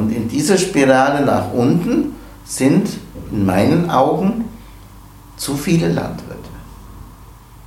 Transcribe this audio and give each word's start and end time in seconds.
Und 0.00 0.16
in 0.16 0.28
dieser 0.28 0.56
Spirale 0.56 1.26
nach 1.26 1.52
unten 1.52 2.14
sind 2.46 2.88
in 3.30 3.44
meinen 3.44 3.90
Augen 3.90 4.46
zu 5.36 5.54
viele 5.56 5.88
Landwirte. 5.88 6.40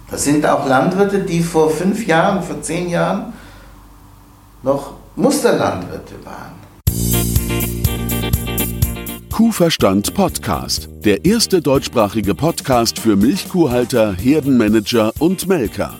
Das 0.09 0.23
sind 0.23 0.43
auch 0.43 0.67
Landwirte, 0.67 1.19
die 1.19 1.43
vor 1.43 1.69
fünf 1.69 2.07
Jahren, 2.07 2.41
vor 2.41 2.59
zehn 2.59 2.89
Jahren 2.89 3.33
noch 4.63 4.93
Musterlandwirte 5.15 6.15
waren. 6.25 6.53
Kuhverstand 9.31 10.15
Podcast, 10.15 10.89
der 11.05 11.25
erste 11.25 11.61
deutschsprachige 11.61 12.33
Podcast 12.33 12.97
für 12.97 13.15
Milchkuhhalter, 13.15 14.13
Herdenmanager 14.13 15.13
und 15.19 15.47
Melker. 15.47 15.99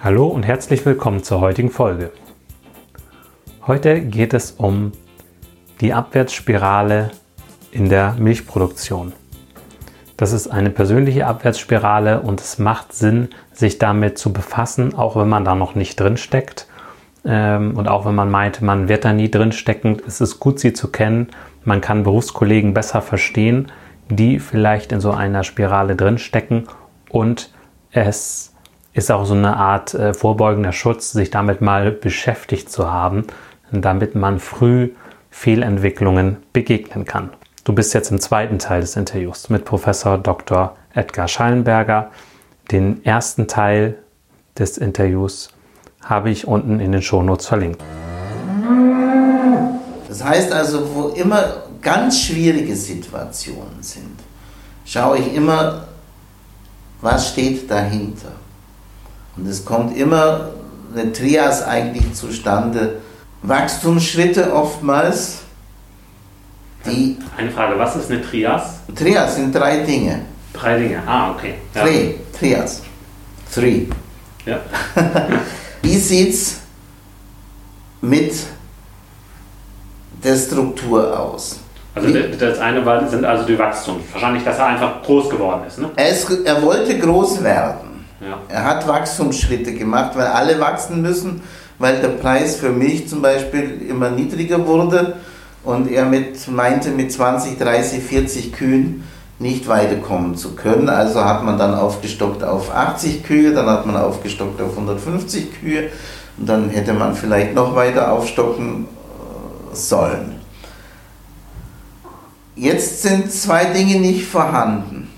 Hallo 0.00 0.28
und 0.28 0.44
herzlich 0.44 0.86
willkommen 0.86 1.24
zur 1.24 1.40
heutigen 1.40 1.70
Folge. 1.70 2.12
Heute 3.66 4.00
geht 4.00 4.32
es 4.32 4.52
um 4.52 4.92
die 5.80 5.92
Abwärtsspirale 5.92 7.10
in 7.72 7.88
der 7.88 8.12
Milchproduktion. 8.12 9.12
Das 10.16 10.32
ist 10.32 10.46
eine 10.46 10.70
persönliche 10.70 11.26
Abwärtsspirale 11.26 12.20
und 12.20 12.40
es 12.40 12.60
macht 12.60 12.92
Sinn, 12.92 13.30
sich 13.52 13.78
damit 13.78 14.18
zu 14.18 14.32
befassen, 14.32 14.94
auch 14.94 15.16
wenn 15.16 15.28
man 15.28 15.44
da 15.44 15.56
noch 15.56 15.74
nicht 15.74 15.98
drin 15.98 16.16
steckt. 16.16 16.68
Ähm, 17.24 17.76
und 17.76 17.88
auch 17.88 18.06
wenn 18.06 18.14
man 18.14 18.30
meint, 18.30 18.62
man 18.62 18.88
wird 18.88 19.04
da 19.04 19.12
nie 19.12 19.32
drin 19.32 19.50
stecken, 19.50 19.98
ist 20.06 20.20
es 20.20 20.38
gut, 20.38 20.60
sie 20.60 20.74
zu 20.74 20.92
kennen. 20.92 21.26
Man 21.64 21.80
kann 21.80 22.04
Berufskollegen 22.04 22.72
besser 22.72 23.02
verstehen, 23.02 23.72
die 24.08 24.38
vielleicht 24.38 24.92
in 24.92 25.00
so 25.00 25.10
einer 25.10 25.42
Spirale 25.42 25.96
drin 25.96 26.18
stecken 26.18 26.68
und 27.10 27.50
es 27.90 28.47
ist 28.98 29.12
auch 29.12 29.24
so 29.24 29.34
eine 29.34 29.56
Art 29.56 29.94
äh, 29.94 30.12
vorbeugender 30.12 30.72
Schutz, 30.72 31.12
sich 31.12 31.30
damit 31.30 31.60
mal 31.60 31.92
beschäftigt 31.92 32.70
zu 32.70 32.90
haben, 32.90 33.28
damit 33.70 34.16
man 34.16 34.40
früh 34.40 34.90
Fehlentwicklungen 35.30 36.38
begegnen 36.52 37.04
kann. 37.04 37.30
Du 37.62 37.72
bist 37.72 37.94
jetzt 37.94 38.10
im 38.10 38.20
zweiten 38.20 38.58
Teil 38.58 38.80
des 38.80 38.96
Interviews 38.96 39.50
mit 39.50 39.64
Professor 39.64 40.18
Dr. 40.18 40.76
Edgar 40.94 41.28
Schallenberger. 41.28 42.10
Den 42.72 43.04
ersten 43.04 43.46
Teil 43.46 43.98
des 44.58 44.78
Interviews 44.78 45.50
habe 46.02 46.30
ich 46.30 46.48
unten 46.48 46.80
in 46.80 46.90
den 46.90 47.02
Shownotes 47.02 47.46
verlinkt. 47.46 47.80
Das 50.08 50.24
heißt 50.24 50.52
also, 50.52 50.92
wo 50.94 51.08
immer 51.10 51.62
ganz 51.80 52.20
schwierige 52.20 52.74
Situationen 52.74 53.80
sind, 53.80 54.18
schaue 54.84 55.18
ich 55.18 55.34
immer, 55.34 55.84
was 57.00 57.28
steht 57.28 57.70
dahinter. 57.70 58.32
Und 59.38 59.46
es 59.46 59.64
kommt 59.64 59.96
immer 59.96 60.50
eine 60.92 61.12
Trias 61.12 61.62
eigentlich 61.62 62.12
zustande. 62.14 62.96
Wachstumsschritte 63.42 64.52
oftmals, 64.52 65.38
die. 66.84 67.16
Eine 67.36 67.50
Frage, 67.50 67.78
was 67.78 67.94
ist 67.96 68.10
eine 68.10 68.20
Trias? 68.20 68.80
Trias 68.94 69.36
sind 69.36 69.54
drei 69.54 69.78
Dinge. 69.78 70.22
Drei 70.52 70.78
Dinge, 70.78 71.02
ah, 71.06 71.30
okay. 71.30 71.54
Ja. 71.74 71.84
Drei, 71.84 72.14
Trias. 72.36 72.82
Three. 73.54 73.86
Ja. 74.44 74.60
Wie 75.82 75.96
sieht 75.96 76.34
es 76.34 76.56
mit 78.00 78.34
der 80.24 80.36
Struktur 80.36 81.18
aus? 81.18 81.60
Also 81.94 82.08
das 82.38 82.58
eine 82.58 82.84
war, 82.84 83.08
sind 83.08 83.24
also 83.24 83.44
die 83.44 83.58
Wachstum. 83.58 84.00
Wahrscheinlich, 84.12 84.44
dass 84.44 84.58
er 84.58 84.66
einfach 84.66 85.02
groß 85.02 85.30
geworden 85.30 85.62
ist. 85.66 85.78
Ne? 85.78 85.90
Ist, 85.96 86.30
er 86.44 86.62
wollte 86.62 86.98
groß 86.98 87.42
werden. 87.42 87.87
Er 88.48 88.64
hat 88.64 88.88
Wachstumsschritte 88.88 89.74
gemacht, 89.74 90.12
weil 90.16 90.26
alle 90.26 90.58
wachsen 90.58 91.02
müssen, 91.02 91.42
weil 91.78 92.00
der 92.00 92.08
Preis 92.08 92.56
für 92.56 92.70
Milch 92.70 93.08
zum 93.08 93.22
Beispiel 93.22 93.82
immer 93.88 94.10
niedriger 94.10 94.66
wurde 94.66 95.16
und 95.62 95.90
er 95.90 96.04
mit, 96.04 96.48
meinte, 96.48 96.90
mit 96.90 97.12
20, 97.12 97.58
30, 97.58 98.02
40 98.02 98.52
Kühen 98.52 99.04
nicht 99.38 99.68
weiterkommen 99.68 100.36
zu 100.36 100.56
können. 100.56 100.88
Also 100.88 101.24
hat 101.24 101.44
man 101.44 101.58
dann 101.58 101.74
aufgestockt 101.74 102.42
auf 102.42 102.74
80 102.74 103.22
Kühe, 103.22 103.54
dann 103.54 103.66
hat 103.66 103.86
man 103.86 103.96
aufgestockt 103.96 104.60
auf 104.60 104.72
150 104.72 105.60
Kühe 105.60 105.90
und 106.36 106.48
dann 106.48 106.70
hätte 106.70 106.94
man 106.94 107.14
vielleicht 107.14 107.54
noch 107.54 107.76
weiter 107.76 108.10
aufstocken 108.10 108.86
äh, 108.86 109.76
sollen. 109.76 110.40
Jetzt 112.56 113.02
sind 113.02 113.30
zwei 113.30 113.66
Dinge 113.66 114.00
nicht 114.00 114.26
vorhanden 114.26 115.08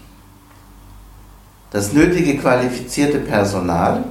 das 1.70 1.92
nötige 1.92 2.36
qualifizierte 2.38 3.18
Personal, 3.18 4.04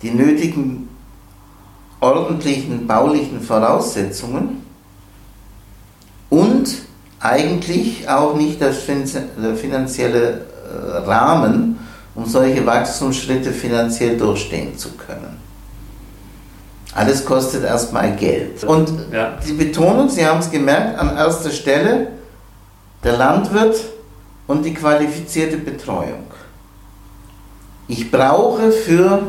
die 0.00 0.10
nötigen 0.10 0.88
ordentlichen 2.00 2.86
baulichen 2.86 3.40
Voraussetzungen 3.40 4.64
und 6.30 6.82
eigentlich 7.20 8.08
auch 8.08 8.34
nicht 8.34 8.60
der 8.60 8.72
finanzielle 8.72 10.30
äh, 10.30 10.96
Rahmen, 11.06 11.78
um 12.14 12.26
solche 12.26 12.66
Wachstumsschritte 12.66 13.52
finanziell 13.52 14.16
durchstehen 14.16 14.76
zu 14.76 14.90
können. 14.92 15.36
Alles 16.94 17.24
kostet 17.24 17.64
erstmal 17.64 18.16
Geld. 18.16 18.64
Und 18.64 18.92
ja. 19.12 19.38
die 19.46 19.52
Betonung, 19.52 20.08
Sie 20.08 20.26
haben 20.26 20.40
es 20.40 20.50
gemerkt, 20.50 20.98
an 20.98 21.16
erster 21.16 21.50
Stelle, 21.50 22.08
der 23.02 23.16
Landwirt 23.16 23.76
und 24.52 24.64
die 24.64 24.74
qualifizierte 24.74 25.56
Betreuung. 25.56 26.26
Ich 27.88 28.10
brauche 28.10 28.70
für 28.70 29.22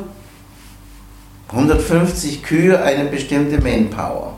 150 1.48 2.44
Kühe 2.44 2.82
eine 2.84 3.06
bestimmte 3.06 3.62
Manpower. 3.62 4.34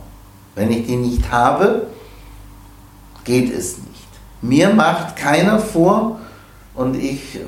Wenn 0.54 0.72
ich 0.72 0.86
die 0.86 0.98
nicht 0.98 1.32
habe, 1.32 1.88
geht 3.24 3.52
es 3.52 3.80
nicht. 3.80 4.08
Mir 4.44 4.70
macht 4.70 5.16
keiner 5.16 5.58
vor 5.58 6.20
und 6.76 6.96
ich 6.96 7.40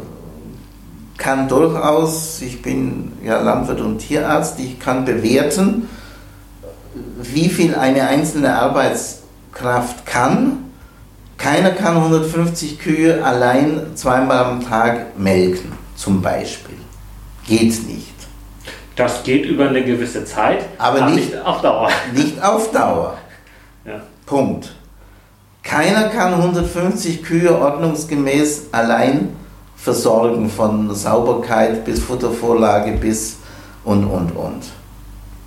kann 1.18 1.48
durchaus, 1.48 2.42
ich 2.42 2.64
bin 2.64 3.12
ja 3.24 3.40
Landwirt 3.40 3.82
und 3.82 4.00
Tierarzt, 4.00 4.60
ich 4.60 4.80
kann 4.80 5.06
bewerten, 5.06 5.88
wie 7.22 7.50
viel 7.50 7.76
eine 7.76 8.08
einzelne 8.08 8.56
Arbeitskraft 8.56 10.08
kann 10.08 10.67
keiner 11.38 11.72
kann 11.72 11.98
150 11.98 12.80
Kühe 12.80 13.24
allein 13.24 13.96
zweimal 13.96 14.44
am 14.46 14.68
Tag 14.68 15.18
melken, 15.18 15.72
zum 15.96 16.22
Beispiel. 16.22 16.78
Geht 17.46 17.88
nicht. 17.88 18.14
Das 18.96 19.24
geht 19.24 19.46
über 19.46 19.70
eine 19.70 19.84
gewisse 19.84 20.26
Zeit, 20.26 20.66
aber, 20.80 21.04
aber 21.04 21.12
nicht, 21.12 21.32
nicht, 21.32 21.46
auf 21.46 21.62
Dauer. 21.62 21.90
Nicht 22.14 22.44
auf 22.44 22.72
Dauer. 22.72 23.18
ja. 23.86 24.02
Punkt. 24.26 24.74
Keiner 25.62 26.10
kann 26.10 26.34
150 26.34 27.24
Kühe 27.24 27.56
ordnungsgemäß 27.60 28.68
allein 28.72 29.36
versorgen, 29.76 30.50
von 30.50 30.94
Sauberkeit 30.96 31.86
bis 31.86 32.00
Futtervorlage 32.00 32.94
bis 32.94 33.38
und, 33.84 34.06
und, 34.06 34.32
und. 34.32 34.64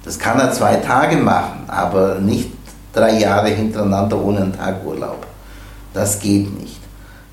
Das 0.04 0.18
kann 0.18 0.38
er 0.38 0.52
zwei 0.52 0.76
Tage 0.76 1.16
machen, 1.16 1.64
aber 1.68 2.16
nicht 2.16 2.50
drei 2.92 3.18
Jahre 3.18 3.48
hintereinander 3.48 4.22
ohne 4.22 4.42
einen 4.42 4.56
Tag 4.56 4.84
Urlaub. 4.84 5.26
Das 5.94 6.20
geht 6.20 6.58
nicht. 6.60 6.78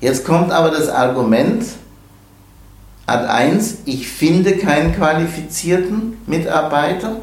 Jetzt 0.00 0.24
kommt 0.24 0.52
aber 0.52 0.70
das 0.70 0.88
Argument, 0.88 1.64
Ad 3.06 3.26
1, 3.26 3.78
ich 3.86 4.06
finde 4.08 4.58
keinen 4.58 4.94
qualifizierten 4.94 6.18
Mitarbeiter. 6.26 7.16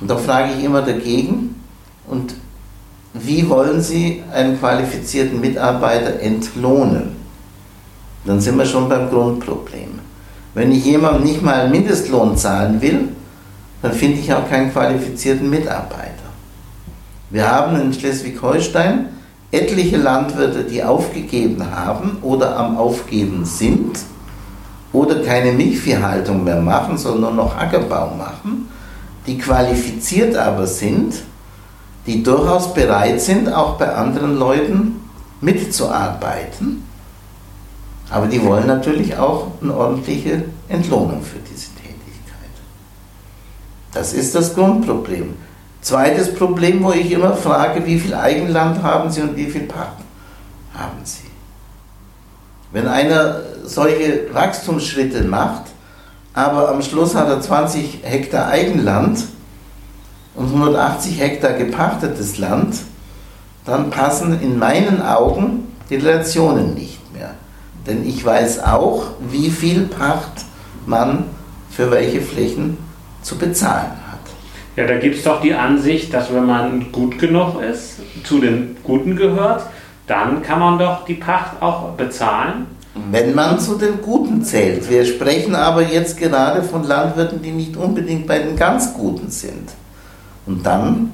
Und 0.00 0.08
da 0.10 0.16
frage 0.16 0.52
ich 0.56 0.64
immer 0.64 0.82
dagegen, 0.82 1.60
und 2.06 2.34
wie 3.14 3.48
wollen 3.48 3.80
Sie 3.80 4.22
einen 4.32 4.58
qualifizierten 4.58 5.40
Mitarbeiter 5.40 6.20
entlohnen? 6.20 7.16
Dann 8.24 8.40
sind 8.40 8.56
wir 8.56 8.66
schon 8.66 8.88
beim 8.88 9.10
Grundproblem. 9.10 9.98
Wenn 10.54 10.72
ich 10.72 10.84
jemandem 10.84 11.24
nicht 11.24 11.42
mal 11.42 11.62
einen 11.62 11.72
Mindestlohn 11.72 12.36
zahlen 12.36 12.80
will, 12.80 13.08
dann 13.82 13.92
finde 13.92 14.20
ich 14.20 14.32
auch 14.32 14.48
keinen 14.48 14.72
qualifizierten 14.72 15.50
Mitarbeiter. 15.50 16.13
Wir 17.34 17.50
haben 17.50 17.74
in 17.80 17.92
Schleswig-Holstein 17.92 19.08
etliche 19.50 19.96
Landwirte, 19.96 20.62
die 20.62 20.84
aufgegeben 20.84 21.68
haben 21.68 22.18
oder 22.22 22.56
am 22.56 22.76
Aufgeben 22.76 23.44
sind 23.44 23.98
oder 24.92 25.16
keine 25.16 25.50
Milchviehhaltung 25.50 26.44
mehr 26.44 26.60
machen, 26.60 26.96
sondern 26.96 27.34
noch 27.34 27.56
Ackerbau 27.56 28.14
machen, 28.16 28.68
die 29.26 29.36
qualifiziert 29.36 30.36
aber 30.36 30.68
sind 30.68 31.14
die 32.06 32.22
durchaus 32.22 32.72
bereit 32.72 33.20
sind, 33.20 33.52
auch 33.52 33.78
bei 33.78 33.92
anderen 33.92 34.36
Leuten 34.38 35.00
mitzuarbeiten. 35.40 36.84
Aber 38.10 38.26
die 38.26 38.44
wollen 38.44 38.66
natürlich 38.68 39.16
auch 39.16 39.48
eine 39.60 39.74
ordentliche 39.74 40.44
Entlohnung 40.68 41.22
für 41.22 41.38
diese 41.38 41.68
Tätigkeit. 41.74 42.54
Das 43.92 44.12
ist 44.12 44.34
das 44.36 44.54
Grundproblem. 44.54 45.34
Zweites 45.84 46.34
Problem, 46.34 46.82
wo 46.82 46.92
ich 46.92 47.12
immer 47.12 47.36
frage, 47.36 47.84
wie 47.84 48.00
viel 48.00 48.14
Eigenland 48.14 48.82
haben 48.82 49.10
Sie 49.10 49.20
und 49.20 49.36
wie 49.36 49.50
viel 49.50 49.64
Pacht 49.64 49.98
haben 50.72 51.04
Sie? 51.04 51.28
Wenn 52.72 52.88
einer 52.88 53.40
solche 53.64 54.32
Wachstumsschritte 54.32 55.24
macht, 55.24 55.64
aber 56.32 56.70
am 56.70 56.80
Schluss 56.80 57.14
hat 57.14 57.28
er 57.28 57.38
20 57.38 57.98
Hektar 58.02 58.48
Eigenland 58.48 59.24
und 60.34 60.46
180 60.46 61.20
Hektar 61.20 61.52
gepachtetes 61.52 62.38
Land, 62.38 62.76
dann 63.66 63.90
passen 63.90 64.40
in 64.40 64.58
meinen 64.58 65.02
Augen 65.02 65.68
die 65.90 65.96
Relationen 65.96 66.72
nicht 66.72 67.12
mehr. 67.12 67.34
Denn 67.86 68.08
ich 68.08 68.24
weiß 68.24 68.64
auch, 68.64 69.08
wie 69.20 69.50
viel 69.50 69.82
Pacht 69.82 70.46
man 70.86 71.24
für 71.70 71.90
welche 71.90 72.22
Flächen 72.22 72.78
zu 73.20 73.36
bezahlen 73.36 73.90
hat. 73.90 74.03
Ja, 74.76 74.86
da 74.86 74.98
gibt 74.98 75.16
es 75.16 75.22
doch 75.22 75.40
die 75.40 75.54
Ansicht, 75.54 76.12
dass 76.12 76.32
wenn 76.34 76.46
man 76.46 76.90
gut 76.90 77.18
genug 77.18 77.62
ist, 77.62 78.00
zu 78.24 78.40
den 78.40 78.76
Guten 78.82 79.14
gehört, 79.14 79.64
dann 80.06 80.42
kann 80.42 80.58
man 80.58 80.78
doch 80.78 81.04
die 81.04 81.14
Pacht 81.14 81.62
auch 81.62 81.92
bezahlen. 81.92 82.66
Wenn 83.10 83.34
man 83.34 83.58
zu 83.58 83.76
den 83.76 84.00
Guten 84.02 84.42
zählt. 84.42 84.88
Wir 84.88 85.04
sprechen 85.04 85.54
aber 85.54 85.82
jetzt 85.82 86.16
gerade 86.16 86.62
von 86.62 86.84
Landwirten, 86.84 87.42
die 87.42 87.50
nicht 87.50 87.76
unbedingt 87.76 88.26
bei 88.26 88.38
den 88.38 88.56
ganz 88.56 88.94
Guten 88.94 89.30
sind. 89.30 89.70
Und 90.46 90.64
dann 90.64 91.12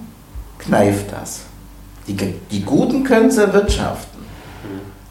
kneift 0.58 1.12
das. 1.12 1.40
Die, 2.06 2.16
die 2.50 2.62
Guten 2.62 3.04
können 3.04 3.28
es 3.28 3.38
erwirtschaften. 3.38 4.20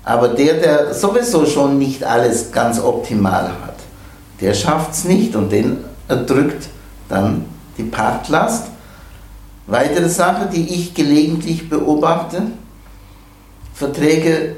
Aber 0.04 0.30
der, 0.30 0.56
der 0.56 0.94
sowieso 0.94 1.46
schon 1.46 1.78
nicht 1.78 2.04
alles 2.04 2.52
ganz 2.52 2.80
optimal 2.80 3.46
hat, 3.46 3.76
der 4.42 4.54
schafft 4.54 4.94
es 4.94 5.04
nicht 5.06 5.36
und 5.36 5.52
den 5.52 5.78
erdrückt 6.08 6.68
dann 7.10 7.46
die 7.80 7.86
Pachtlast. 7.86 8.68
Weitere 9.66 10.10
Sache, 10.10 10.50
die 10.52 10.68
ich 10.76 10.94
gelegentlich 10.94 11.70
beobachte, 11.70 12.44
Verträge, 13.74 14.56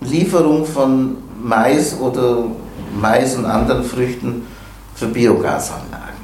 Lieferung 0.00 0.64
von 0.66 1.16
Mais 1.42 1.98
oder 1.98 2.44
Mais 2.94 3.36
und 3.36 3.46
anderen 3.46 3.84
Früchten 3.84 4.46
für 4.94 5.06
Biogasanlagen. 5.06 6.18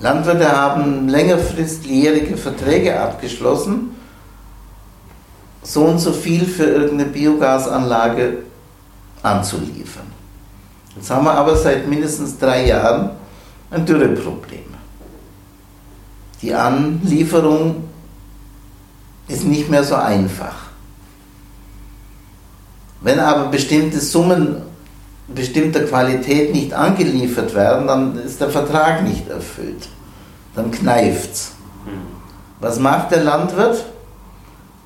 Landwirte 0.00 0.50
haben 0.50 1.08
längerfristjährige 1.08 2.36
Verträge 2.36 2.98
abgeschlossen, 2.98 3.94
so 5.62 5.84
und 5.84 5.98
so 6.00 6.12
viel 6.12 6.44
für 6.44 6.64
irgendeine 6.64 7.10
Biogasanlage 7.10 8.38
anzuliefern. 9.22 10.06
Jetzt 10.96 11.08
haben 11.10 11.24
wir 11.24 11.32
aber 11.32 11.56
seit 11.56 11.86
mindestens 11.86 12.36
drei 12.36 12.66
Jahren 12.66 13.10
ein 13.72 13.86
Dürreproblem. 13.86 14.60
Die 16.40 16.54
Anlieferung 16.54 17.84
ist 19.28 19.44
nicht 19.44 19.70
mehr 19.70 19.84
so 19.84 19.94
einfach. 19.94 20.54
Wenn 23.00 23.18
aber 23.18 23.48
bestimmte 23.48 23.98
Summen 23.98 24.62
bestimmter 25.28 25.84
Qualität 25.84 26.52
nicht 26.52 26.72
angeliefert 26.74 27.54
werden, 27.54 27.86
dann 27.86 28.18
ist 28.18 28.40
der 28.40 28.50
Vertrag 28.50 29.02
nicht 29.02 29.28
erfüllt. 29.28 29.88
Dann 30.54 30.70
kneift's. 30.70 31.52
Was 32.60 32.78
macht 32.78 33.12
der 33.12 33.24
Landwirt? 33.24 33.84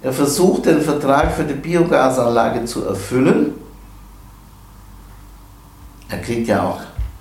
Er 0.02 0.12
versucht 0.12 0.66
den 0.66 0.82
Vertrag 0.82 1.32
für 1.32 1.44
die 1.44 1.54
Biogasanlage 1.54 2.64
zu 2.64 2.84
erfüllen. 2.84 3.54
Er 6.08 6.18
kriegt 6.18 6.46
ja 6.46 6.62
auch 6.62 6.80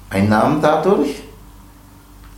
Einnahmen 0.09 0.61
dadurch, 0.61 1.23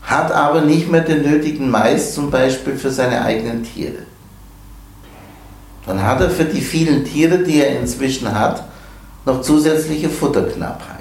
hat 0.07 0.31
aber 0.31 0.61
nicht 0.61 0.89
mehr 0.89 1.01
den 1.01 1.21
nötigen 1.21 1.69
Mais 1.69 2.13
zum 2.13 2.31
Beispiel 2.31 2.77
für 2.77 2.89
seine 2.89 3.21
eigenen 3.23 3.63
Tiere. 3.63 4.03
Dann 5.85 6.01
hat 6.01 6.21
er 6.21 6.29
für 6.29 6.45
die 6.45 6.61
vielen 6.61 7.03
Tiere, 7.03 7.39
die 7.39 7.61
er 7.61 7.77
inzwischen 7.79 8.33
hat, 8.33 8.63
noch 9.25 9.41
zusätzliche 9.41 10.09
Futterknappheit. 10.09 10.97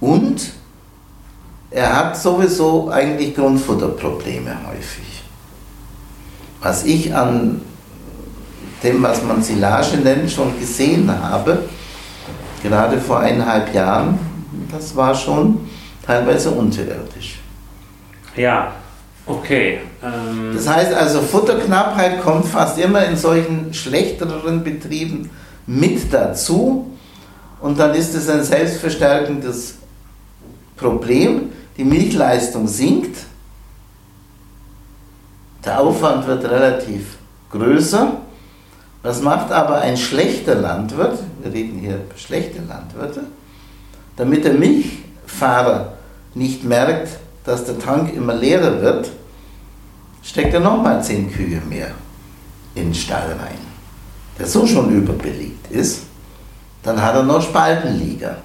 Und 0.00 0.52
er 1.70 1.96
hat 1.96 2.18
sowieso 2.18 2.90
eigentlich 2.90 3.34
Grundfutterprobleme 3.34 4.54
häufig. 4.68 5.22
Was 6.60 6.84
ich 6.84 7.14
an 7.14 7.62
dem, 8.82 9.02
was 9.02 9.22
man 9.22 9.42
Silage 9.42 9.96
nennt, 9.96 10.30
schon 10.30 10.58
gesehen 10.60 11.10
habe, 11.10 11.64
gerade 12.62 13.00
vor 13.00 13.20
eineinhalb 13.20 13.72
Jahren, 13.74 14.18
das 14.70 14.94
war 14.94 15.14
schon 15.14 15.70
teilweise 16.04 16.50
unterirdisch. 16.50 17.41
Ja, 18.36 18.72
okay. 19.26 19.80
Ähm 20.02 20.52
das 20.54 20.68
heißt 20.68 20.94
also, 20.94 21.20
Futterknappheit 21.20 22.22
kommt 22.22 22.46
fast 22.46 22.78
immer 22.78 23.04
in 23.04 23.16
solchen 23.16 23.74
schlechteren 23.74 24.64
Betrieben 24.64 25.30
mit 25.66 26.12
dazu 26.12 26.90
und 27.60 27.78
dann 27.78 27.94
ist 27.94 28.14
es 28.14 28.28
ein 28.28 28.42
selbstverstärkendes 28.42 29.76
Problem. 30.76 31.52
Die 31.76 31.84
Milchleistung 31.84 32.66
sinkt, 32.66 33.16
der 35.64 35.80
Aufwand 35.80 36.26
wird 36.26 36.44
relativ 36.44 37.16
größer. 37.50 38.16
Was 39.02 39.20
macht 39.20 39.52
aber 39.52 39.80
ein 39.80 39.96
schlechter 39.96 40.56
Landwirt? 40.56 41.18
Wir 41.42 41.52
reden 41.52 41.78
hier 41.78 41.96
über 41.96 42.16
schlechte 42.16 42.60
Landwirte. 42.62 43.24
Damit 44.16 44.44
der 44.44 44.54
Milchfahrer 44.54 45.94
nicht 46.34 46.64
merkt, 46.64 47.08
dass 47.44 47.64
der 47.64 47.78
Tank 47.78 48.14
immer 48.14 48.34
leerer 48.34 48.80
wird, 48.80 49.10
steckt 50.22 50.54
er 50.54 50.60
nochmal 50.60 51.02
10 51.02 51.32
Kühe 51.32 51.60
mehr 51.68 51.90
in 52.74 52.84
den 52.84 52.94
Stall 52.94 53.28
rein, 53.30 53.58
der 54.38 54.46
so 54.46 54.66
schon 54.66 54.90
überbelegt 54.94 55.70
ist. 55.70 56.04
Dann 56.82 57.00
hat 57.00 57.14
er 57.14 57.22
noch 57.22 57.42
Spaltenlieger. 57.42 58.38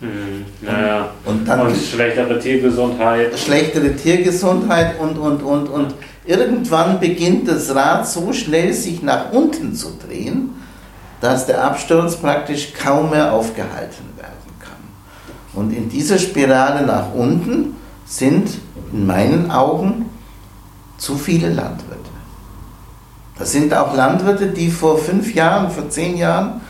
Hm, 0.00 0.44
naja. 0.62 1.10
Und, 1.24 1.46
dann 1.46 1.60
und 1.60 1.76
schlechtere 1.76 2.38
Tiergesundheit. 2.38 3.38
Schlechtere 3.38 3.94
Tiergesundheit 3.94 4.98
und, 4.98 5.18
und, 5.18 5.42
und, 5.42 5.68
und 5.68 5.94
irgendwann 6.24 6.98
beginnt 7.00 7.48
das 7.48 7.74
Rad 7.74 8.06
so 8.06 8.32
schnell 8.32 8.72
sich 8.72 9.02
nach 9.02 9.32
unten 9.32 9.74
zu 9.74 9.98
drehen, 10.06 10.50
dass 11.20 11.46
der 11.46 11.62
Absturz 11.62 12.16
praktisch 12.16 12.72
kaum 12.72 13.10
mehr 13.10 13.32
aufgehalten 13.32 14.04
werden 14.16 14.52
kann. 14.58 15.60
Und 15.60 15.76
in 15.76 15.88
dieser 15.90 16.18
Spirale 16.18 16.86
nach 16.86 17.12
unten 17.14 17.76
sind 18.10 18.50
in 18.92 19.06
meinen 19.06 19.50
Augen 19.50 20.10
zu 20.98 21.16
viele 21.16 21.48
Landwirte. 21.48 22.10
Das 23.38 23.52
sind 23.52 23.72
auch 23.72 23.96
Landwirte, 23.96 24.48
die 24.48 24.68
vor 24.68 24.98
fünf 24.98 25.32
Jahren, 25.34 25.70
vor 25.70 25.88
zehn 25.88 26.16
Jahren 26.16 26.60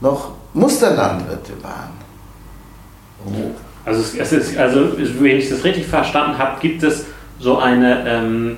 noch 0.00 0.32
Musterlandwirte 0.52 1.52
waren. 1.62 1.90
Oh. 3.26 3.50
Also, 3.84 4.18
es 4.18 4.32
ist, 4.32 4.56
also, 4.58 4.92
wenn 4.96 5.38
ich 5.38 5.48
das 5.48 5.64
richtig 5.64 5.86
verstanden 5.86 6.36
habe, 6.36 6.60
gibt 6.60 6.82
es 6.82 7.06
so 7.38 7.58
eine 7.58 8.06
ähm, 8.06 8.56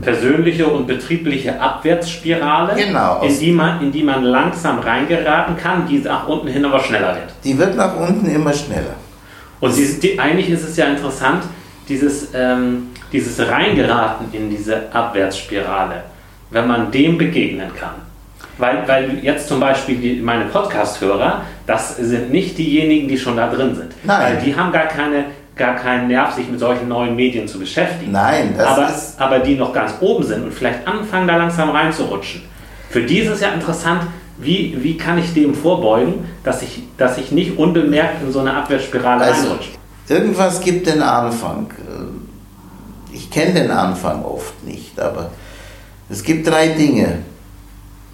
persönliche 0.00 0.66
und 0.66 0.86
betriebliche 0.86 1.60
Abwärtsspirale, 1.60 2.74
genau, 2.74 3.20
in, 3.20 3.38
die 3.38 3.52
man, 3.52 3.82
in 3.82 3.92
die 3.92 4.02
man 4.02 4.24
langsam 4.24 4.78
reingeraten 4.78 5.58
kann, 5.58 5.86
die 5.86 5.98
nach 5.98 6.26
unten 6.26 6.48
hin 6.48 6.64
aber 6.64 6.80
schneller 6.80 7.14
wird. 7.16 7.34
Die 7.44 7.56
wird 7.58 7.76
nach 7.76 7.94
unten 7.96 8.26
immer 8.26 8.54
schneller. 8.54 8.94
Und 9.62 9.76
die, 9.76 10.00
die, 10.00 10.18
eigentlich 10.18 10.50
ist 10.50 10.68
es 10.68 10.76
ja 10.76 10.86
interessant, 10.86 11.44
dieses, 11.88 12.30
ähm, 12.34 12.88
dieses 13.12 13.38
Reingeraten 13.38 14.26
in 14.32 14.50
diese 14.50 14.92
Abwärtsspirale, 14.92 16.02
wenn 16.50 16.66
man 16.66 16.90
dem 16.90 17.16
begegnen 17.16 17.70
kann. 17.78 17.94
Weil, 18.58 18.82
weil 18.88 19.20
jetzt 19.22 19.46
zum 19.46 19.60
Beispiel 19.60 19.98
die, 19.98 20.20
meine 20.20 20.46
Podcast-Hörer, 20.46 21.42
das 21.64 21.96
sind 21.96 22.32
nicht 22.32 22.58
diejenigen, 22.58 23.06
die 23.06 23.16
schon 23.16 23.36
da 23.36 23.48
drin 23.48 23.76
sind. 23.76 23.92
Nein. 24.02 24.34
Weil 24.34 24.44
die 24.44 24.56
haben 24.56 24.72
gar, 24.72 24.86
keine, 24.86 25.26
gar 25.54 25.76
keinen 25.76 26.08
Nerv, 26.08 26.32
sich 26.32 26.48
mit 26.48 26.58
solchen 26.58 26.88
neuen 26.88 27.14
Medien 27.14 27.46
zu 27.46 27.60
beschäftigen. 27.60 28.10
Nein, 28.10 28.54
das 28.58 28.66
aber, 28.66 28.88
ist... 28.88 29.20
Aber 29.20 29.38
die 29.38 29.54
noch 29.54 29.72
ganz 29.72 29.94
oben 30.00 30.24
sind 30.24 30.42
und 30.42 30.52
vielleicht 30.52 30.88
anfangen, 30.88 31.28
da 31.28 31.36
langsam 31.36 31.70
reinzurutschen. 31.70 32.42
Für 32.90 33.02
die 33.02 33.20
ist 33.20 33.30
es 33.30 33.40
ja 33.40 33.50
interessant, 33.50 34.02
wie, 34.42 34.76
wie 34.82 34.96
kann 34.96 35.18
ich 35.18 35.32
dem 35.32 35.54
vorbeugen, 35.54 36.26
dass 36.44 36.62
ich, 36.62 36.82
dass 36.96 37.18
ich 37.18 37.32
nicht 37.32 37.58
unbemerkt 37.58 38.22
in 38.22 38.32
so 38.32 38.40
eine 38.40 38.54
Abwärtsspirale 38.54 39.24
also, 39.24 39.42
reinrutsche? 39.42 39.70
Irgendwas 40.08 40.60
gibt 40.60 40.86
den 40.86 41.02
Anfang. 41.02 41.70
Ich 43.12 43.30
kenne 43.30 43.54
den 43.54 43.70
Anfang 43.70 44.24
oft 44.24 44.64
nicht, 44.64 44.98
aber 44.98 45.30
es 46.08 46.22
gibt 46.22 46.46
drei 46.46 46.68
Dinge. 46.68 47.20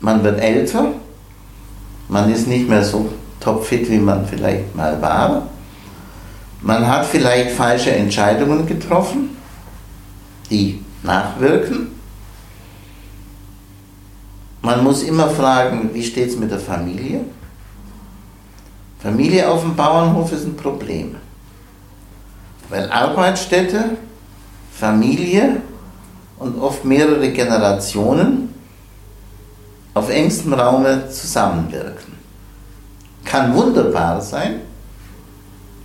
Man 0.00 0.22
wird 0.22 0.40
älter, 0.40 0.92
man 2.08 2.32
ist 2.32 2.46
nicht 2.46 2.68
mehr 2.68 2.84
so 2.84 3.12
topfit, 3.40 3.90
wie 3.90 3.98
man 3.98 4.26
vielleicht 4.26 4.74
mal 4.76 5.00
war. 5.00 5.48
Man 6.60 6.86
hat 6.86 7.06
vielleicht 7.06 7.50
falsche 7.50 7.90
Entscheidungen 7.90 8.66
getroffen 8.66 9.30
die 10.50 10.82
nachwirken. 11.02 11.97
Man 14.62 14.82
muss 14.82 15.02
immer 15.02 15.28
fragen, 15.28 15.90
wie 15.92 16.02
steht 16.02 16.30
es 16.30 16.36
mit 16.36 16.50
der 16.50 16.58
Familie? 16.58 17.20
Familie 18.98 19.48
auf 19.48 19.62
dem 19.62 19.76
Bauernhof 19.76 20.32
ist 20.32 20.44
ein 20.44 20.56
Problem. 20.56 21.16
Weil 22.68 22.90
Arbeitsstätte, 22.90 23.96
Familie 24.72 25.62
und 26.38 26.60
oft 26.60 26.84
mehrere 26.84 27.30
Generationen 27.30 28.54
auf 29.94 30.10
engstem 30.10 30.52
Raume 30.52 31.08
zusammenwirken. 31.08 32.14
Kann 33.24 33.54
wunderbar 33.54 34.20
sein. 34.20 34.60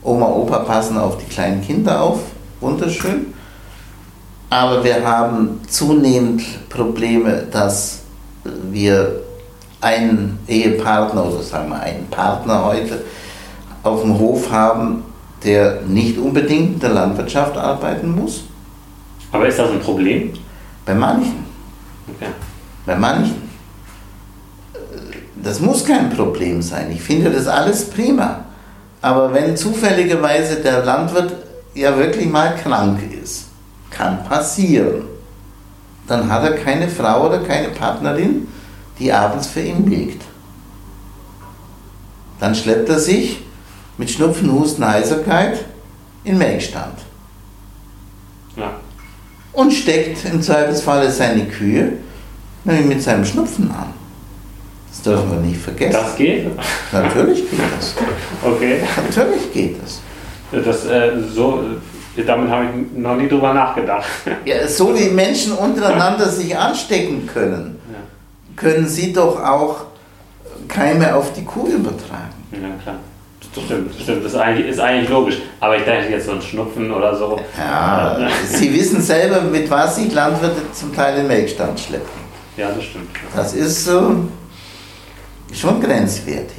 Oma, 0.04 0.28
Opa 0.28 0.60
passen 0.60 0.98
auf 0.98 1.18
die 1.18 1.26
kleinen 1.26 1.62
Kinder 1.62 2.02
auf, 2.02 2.20
wunderschön. 2.60 3.34
Aber 4.50 4.84
wir 4.84 5.04
haben 5.08 5.62
zunehmend 5.68 6.70
Probleme, 6.70 7.48
dass 7.50 8.03
wir 8.44 9.22
einen 9.82 10.40
Ehepartner 10.48 11.26
oder 11.26 11.42
sagen 11.42 11.70
wir 11.70 11.80
einen 11.80 12.08
Partner 12.08 12.66
heute 12.66 13.04
auf 13.84 14.02
dem 14.02 14.18
Hof 14.18 14.50
haben, 14.52 15.04
der 15.44 15.82
nicht 15.82 16.18
unbedingt 16.18 16.76
in 16.76 16.80
der 16.80 16.92
Landwirtschaft 16.92 17.58
arbeiten 17.58 18.16
muss. 18.16 18.44
Aber 19.32 19.48
ist 19.48 19.60
das 19.60 19.72
ein 19.72 19.80
Problem? 19.80 20.34
Bei 20.86 20.94
manchen. 20.94 21.46
Okay. 22.08 22.32
Bei 22.86 22.96
manchen. 22.96 23.50
Das 25.36 25.60
muss 25.60 25.84
kein 25.84 26.10
Problem 26.10 26.62
sein. 26.62 26.92
Ich 26.92 27.02
finde 27.02 27.30
das 27.30 27.48
alles 27.48 27.90
prima. 27.90 28.46
Aber 29.02 29.34
wenn 29.34 29.58
zufälligerweise 29.58 30.62
der 30.62 30.86
Landwirt 30.86 31.34
ja 31.74 31.98
wirklich 31.98 32.30
mal 32.30 32.56
krank 32.56 33.00
ist, 33.22 33.48
kann 33.90 34.24
passieren, 34.24 35.04
dann 36.14 36.32
hat 36.32 36.44
er 36.44 36.54
keine 36.54 36.88
Frau 36.88 37.28
oder 37.28 37.40
keine 37.40 37.70
Partnerin, 37.70 38.48
die 39.00 39.12
abends 39.12 39.48
für 39.48 39.62
ihn 39.62 39.88
milkt. 39.88 40.24
Dann 42.40 42.54
schleppt 42.54 42.90
er 42.90 43.00
sich 43.00 43.42
mit 43.98 44.10
Schnupfen, 44.10 44.52
Husten, 44.52 44.88
Heiserkeit 44.88 45.66
in 46.24 46.38
Melkstand. 46.38 47.00
Ja. 48.56 48.74
Und 49.54 49.72
steckt 49.72 50.26
im 50.26 50.42
Zweifelsfalle 50.42 51.12
seine 51.12 51.46
Kühe 51.46 51.94
nämlich 52.64 52.86
mit 52.86 53.04
seinem 53.04 53.26
Schnupfen 53.26 53.72
an. 53.72 53.94
Das 54.90 55.02
dürfen 55.02 55.32
wir 55.32 55.40
nicht 55.40 55.60
vergessen. 55.60 55.94
Das 55.94 56.16
geht? 56.16 56.48
Natürlich 56.92 57.50
geht 57.50 57.60
das. 57.78 57.96
Okay. 58.44 58.82
Natürlich 58.96 59.52
geht 59.52 59.78
das. 59.82 60.02
Das, 60.64 60.86
äh, 60.86 61.12
so, 61.34 61.64
äh, 62.18 62.24
damit 62.24 62.50
habe 62.50 62.66
ich 62.66 62.98
noch 62.98 63.16
nie 63.16 63.28
drüber 63.28 63.54
nachgedacht. 63.54 64.06
Ja, 64.46 64.68
so 64.68 64.98
wie 64.98 65.10
Menschen 65.10 65.54
untereinander 65.54 66.28
sich 66.30 66.56
anstecken 66.58 67.28
können, 67.32 67.80
Ja. 67.92 68.00
können 68.56 68.88
sie 68.88 69.14
doch 69.14 69.42
auch 69.44 69.86
Keime 70.68 71.16
auf 71.16 71.34
die 71.34 71.44
Kuh 71.44 71.68
übertragen. 71.68 72.34
Ja, 72.52 72.60
klar. 72.82 72.96
Stimmt, 73.66 73.94
stimmt. 74.02 74.26
Das 74.26 74.34
ist 74.34 74.40
eigentlich, 74.40 74.68
ist 74.68 74.80
eigentlich 74.80 75.10
logisch. 75.10 75.38
Aber 75.60 75.78
ich 75.78 75.84
dachte 75.86 76.10
jetzt 76.10 76.26
so 76.26 76.32
ein 76.32 76.42
Schnupfen 76.42 76.92
oder 76.92 77.16
so. 77.16 77.40
Ja, 77.58 78.18
sie 78.48 78.74
wissen 78.74 79.00
selber, 79.02 79.42
mit 79.42 79.70
was 79.70 79.98
sich 79.98 80.12
Landwirte 80.12 80.62
zum 80.74 80.94
Teil 80.96 81.18
den 81.18 81.28
Melkstand 81.28 81.80
schleppen. 81.80 82.10
Ja, 82.58 82.70
das 82.72 82.84
stimmt. 82.84 83.10
Das 83.36 83.54
ist 83.54 83.86
so 83.86 84.16
schon 85.54 85.82
grenzwertig. 85.82 86.58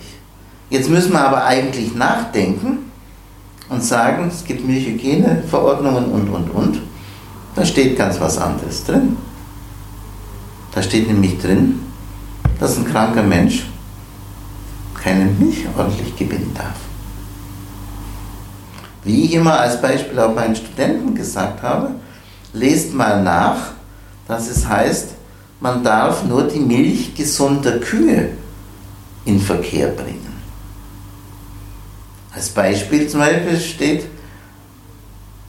Jetzt 0.70 0.88
müssen 0.88 1.12
wir 1.12 1.20
aber 1.20 1.44
eigentlich 1.44 1.94
nachdenken 1.96 2.90
und 3.68 3.82
sagen, 3.82 4.28
es 4.28 4.44
gibt 4.44 4.66
Milchhygieneverordnungen 4.66 6.06
und, 6.06 6.28
und, 6.28 6.50
und. 6.50 6.80
Da 7.54 7.64
steht 7.64 7.96
ganz 7.96 8.20
was 8.20 8.38
anderes 8.38 8.84
drin. 8.84 9.16
Da 10.72 10.82
steht 10.82 11.06
nämlich 11.06 11.38
drin, 11.38 11.80
dass 12.58 12.76
ein 12.76 12.86
kranker 12.86 13.22
Mensch 13.22 13.66
keine 14.94 15.26
Milch 15.26 15.64
ordentlich 15.76 16.16
gewinnen 16.16 16.52
darf. 16.54 16.76
Wie 19.04 19.24
ich 19.24 19.34
immer 19.34 19.60
als 19.60 19.80
Beispiel 19.80 20.18
auch 20.18 20.34
meinen 20.34 20.56
Studenten 20.56 21.14
gesagt 21.14 21.62
habe, 21.62 21.90
lest 22.54 22.94
mal 22.94 23.22
nach, 23.22 23.72
dass 24.26 24.48
es 24.48 24.66
heißt, 24.66 25.10
man 25.60 25.84
darf 25.84 26.24
nur 26.24 26.44
die 26.44 26.60
Milch 26.60 27.14
gesunder 27.14 27.78
Kühe 27.78 28.30
in 29.24 29.40
Verkehr 29.40 29.88
bringen. 29.88 30.23
Als 32.34 32.48
Beispiel 32.48 33.08
zum 33.08 33.20
Beispiel 33.20 33.60
steht, 33.60 34.06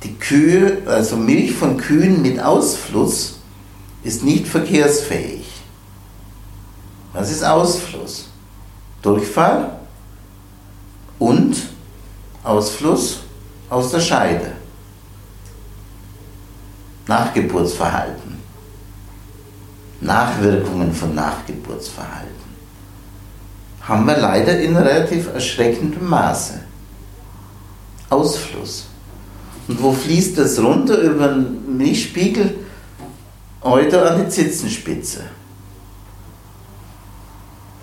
die 0.03 0.13
Kühe, 0.15 0.83
also 0.85 1.15
Milch 1.17 1.53
von 1.53 1.77
Kühen 1.77 2.21
mit 2.21 2.39
Ausfluss, 2.39 3.39
ist 4.03 4.23
nicht 4.23 4.47
verkehrsfähig. 4.47 5.47
Was 7.13 7.31
ist 7.31 7.43
Ausfluss? 7.43 8.29
Durchfall 9.01 9.79
und 11.17 11.55
Ausfluss 12.43 13.21
aus 13.69 13.91
der 13.91 14.01
Scheide. 14.01 14.51
Nachgeburtsverhalten. 17.07 18.35
Nachwirkungen 20.01 20.93
von 20.93 21.15
Nachgeburtsverhalten. 21.15 22.35
Haben 23.81 24.05
wir 24.05 24.17
leider 24.17 24.59
in 24.59 24.75
relativ 24.75 25.33
erschreckendem 25.33 26.07
Maße. 26.07 26.64
Ausfluss. 28.09 28.87
Und 29.67 29.81
wo 29.81 29.91
fließt 29.91 30.37
das 30.37 30.59
runter 30.59 30.97
über 30.99 31.27
den 31.27 31.77
Milchspiegel? 31.77 32.55
Heute 33.63 34.09
an 34.09 34.23
die 34.23 34.29
Zitzenspitze. 34.29 35.21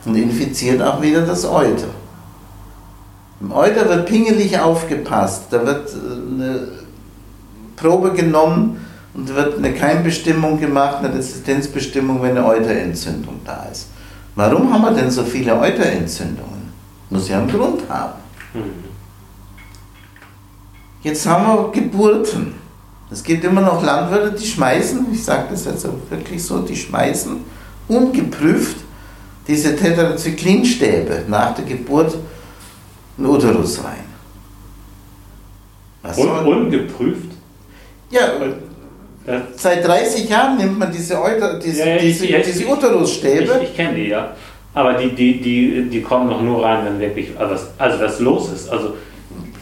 Und 0.05 0.17
infiziert 0.17 0.81
auch 0.81 1.03
wieder 1.03 1.23
das 1.23 1.45
Euter. 1.45 1.89
Im 3.41 3.53
Euter 3.53 3.89
wird 3.89 4.07
pingelig 4.07 4.57
aufgepasst. 4.59 5.45
Da 5.51 5.67
wird 5.67 5.91
äh, 5.91 6.35
eine 6.35 6.69
Probe 7.77 8.13
genommen 8.13 8.85
und 9.15 9.35
wird 9.35 9.59
eine 9.59 9.75
Keimbestimmung 9.75 10.61
gemacht, 10.61 10.99
eine 10.99 11.15
Resistenzbestimmung, 11.15 12.23
wenn 12.23 12.37
eine 12.37 12.47
Euterentzündung 12.47 13.41
da 13.45 13.67
ist. 13.71 13.89
Warum 14.37 14.73
haben 14.73 14.83
wir 14.83 14.93
denn 14.93 15.11
so 15.11 15.25
viele 15.25 15.59
Euterentzündungen? 15.59 16.73
Muss 17.11 17.29
ja 17.29 17.39
einen 17.39 17.51
Grund 17.51 17.83
haben. 17.89 18.15
Mhm. 18.55 18.92
Jetzt 21.03 21.27
haben 21.27 21.47
wir 21.47 21.71
Geburten. 21.73 22.55
Es 23.11 23.23
gibt 23.23 23.45
immer 23.45 23.61
noch 23.61 23.83
Landwirte, 23.85 24.33
die 24.39 24.47
schmeißen, 24.47 25.07
ich 25.13 25.23
sage 25.25 25.49
das 25.51 25.65
jetzt 25.67 25.85
auch 25.87 25.95
wirklich 26.09 26.43
so, 26.43 26.61
die 26.61 26.77
schmeißen 26.77 27.37
ungeprüft 27.89 28.77
diese 29.47 29.75
Tetracyclinstäbe 29.77 31.25
nach 31.29 31.55
der 31.57 31.65
Geburt 31.65 32.15
in 33.19 33.25
den 33.25 33.27
Uterus 33.27 33.83
rein. 33.85 34.05
Was 36.03 36.17
Un 36.17 36.29
ungeprüft? 36.47 37.31
ja, 38.11 38.21
Das, 39.27 39.43
seit 39.57 39.87
30 39.87 40.29
Jahren 40.29 40.57
nimmt 40.59 40.79
man 40.79 40.91
diese, 40.93 41.21
Euter, 41.21 41.59
diese, 41.59 41.81
Ja, 41.81 41.87
ja, 41.87 41.97
ich- 41.97 42.03
diese, 42.03 42.27
ja, 42.29 42.39
ich- 42.39 42.47
diese 42.47 42.63
ich, 42.63 42.71
Uterusstäbe. 42.71 43.61
ich 43.63 43.75
kenne 43.77 43.95
die 43.97 44.09
ja. 44.09 44.33
Aber 44.75 44.95
die, 44.95 45.11
die, 45.15 45.41
die, 45.41 45.89
die 45.91 46.01
kommen 46.03 46.31
doch 46.31 46.41
nur 46.41 46.65
rein, 46.65 46.85
wenn 46.87 46.99
wirklich 47.01 47.39
also 47.39 47.55
was, 47.55 47.67
also 47.79 48.01
was 48.01 48.21
los 48.21 48.53
ist. 48.53 48.69
Also, 48.71 48.95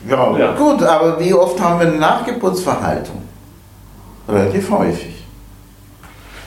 Ja, 0.08 0.36
Ja. 0.38 0.52
gut, 0.54 0.82
aber 0.82 1.20
wie 1.20 1.34
oft 1.34 1.60
haben 1.60 1.80
wir 1.80 1.86
eine 1.88 1.96
Nachgeburtsverhaltung? 1.98 3.22
Relativ 4.28 4.70
häufig. 4.70 5.14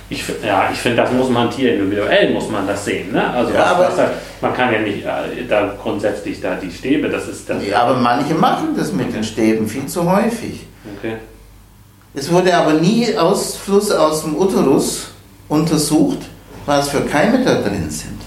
ich, 0.10 0.24
ja, 0.46 0.70
ich 0.72 0.78
finde, 0.80 0.98
das 0.98 1.12
muss 1.12 1.30
man 1.30 1.50
tierindividuell, 1.50 2.34
muss 2.34 2.48
man 2.50 2.68
das 2.68 2.86
sehen. 2.86 3.12
Ne? 3.12 3.30
Also 3.34 3.52
Ja, 3.54 3.60
was, 3.62 3.68
aber- 3.72 3.84
was 3.88 3.98
halt, 3.98 4.12
man 4.42 4.54
kann 4.54 4.72
ja 4.74 4.80
nicht 4.80 5.04
äh, 5.06 5.46
da 5.50 5.74
grundsätzlich 5.82 6.40
da 6.40 6.56
die 6.56 6.70
Stäbe, 6.72 7.10
das 7.10 7.28
ist 7.28 7.50
das. 7.50 7.66
Ja, 7.66 7.84
aber 7.84 7.96
manche 7.98 8.36
machen 8.36 8.70
das 8.78 8.92
mit 8.94 9.14
den 9.14 9.24
Stäben 9.24 9.68
viel 9.68 9.88
zu 9.88 10.10
häufig. 10.10 10.68
Okay. 10.98 11.16
Es 12.14 12.32
wurde 12.32 12.56
aber 12.56 12.74
nie 12.74 13.16
Ausfluss 13.18 13.90
aus 13.92 14.22
dem 14.24 14.36
Uterus 14.38 15.08
untersucht, 15.50 16.20
was 16.68 16.90
für 16.90 17.02
Keime 17.02 17.44
da 17.44 17.56
drin 17.62 17.90
sind. 17.90 18.22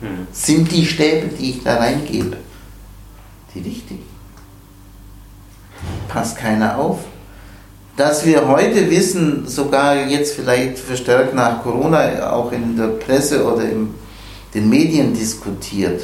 Hm. 0.00 0.26
Sind 0.32 0.70
die 0.70 0.86
Stäbe, 0.86 1.26
die 1.28 1.50
ich 1.50 1.64
da 1.64 1.76
reingebe, 1.76 2.36
die 3.54 3.60
richtigen? 3.60 4.06
Passt 6.08 6.36
keiner 6.36 6.78
auf. 6.78 7.00
Dass 7.96 8.24
wir 8.24 8.48
heute 8.48 8.90
wissen, 8.90 9.46
sogar 9.46 10.06
jetzt 10.06 10.34
vielleicht 10.34 10.78
verstärkt 10.78 11.34
nach 11.34 11.62
Corona 11.62 12.30
auch 12.32 12.50
in 12.52 12.76
der 12.76 12.88
Presse 12.88 13.44
oder 13.44 13.64
in 13.64 13.94
den 14.54 14.68
Medien 14.68 15.12
diskutiert, 15.12 16.02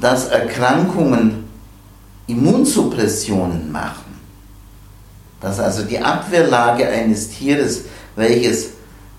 dass 0.00 0.26
Erkrankungen 0.26 1.44
Immunsuppressionen 2.26 3.70
machen. 3.70 4.18
Dass 5.40 5.58
also 5.58 5.82
die 5.82 5.98
Abwehrlage 5.98 6.86
eines 6.88 7.30
Tieres, 7.30 7.84
welches 8.16 8.70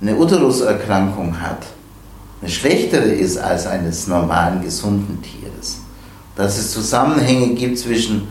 eine 0.02 0.16
Uteruserkrankung 0.16 1.40
hat, 1.40 1.64
eine 2.42 2.50
schlechtere 2.50 3.12
ist 3.12 3.38
als 3.38 3.68
eines 3.68 4.08
normalen, 4.08 4.62
gesunden 4.62 5.22
Tieres. 5.22 5.41
Dass 6.42 6.58
es 6.58 6.72
Zusammenhänge 6.72 7.54
gibt 7.54 7.78
zwischen 7.78 8.28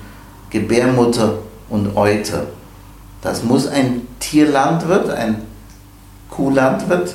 Gebärmutter 0.50 1.38
und 1.68 1.96
Euter. 1.96 2.46
Das 3.22 3.44
muss 3.44 3.68
ein 3.68 4.08
Tierlandwirt, 4.18 5.08
ein 5.10 5.42
Kuhlandwirt 6.28 7.14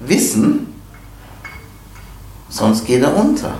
wissen, 0.00 0.74
sonst 2.48 2.84
geht 2.84 3.04
er 3.04 3.16
unter. 3.16 3.54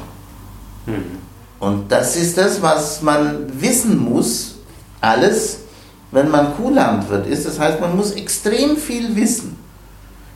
Mhm. 0.87 1.19
Und 1.61 1.93
das 1.93 2.17
ist 2.17 2.37
das, 2.37 2.61
was 2.61 3.01
man 3.01 3.61
wissen 3.61 3.97
muss, 3.97 4.57
alles, 5.01 5.59
wenn 6.11 6.33
man 6.33 6.57
Kuhlandwirt 6.57 7.29
ist. 7.29 7.47
Das 7.47 7.61
heißt, 7.61 7.81
man 7.81 7.97
muss 7.97 8.11
extrem 8.11 8.77
viel 8.77 9.15
wissen. 9.15 9.57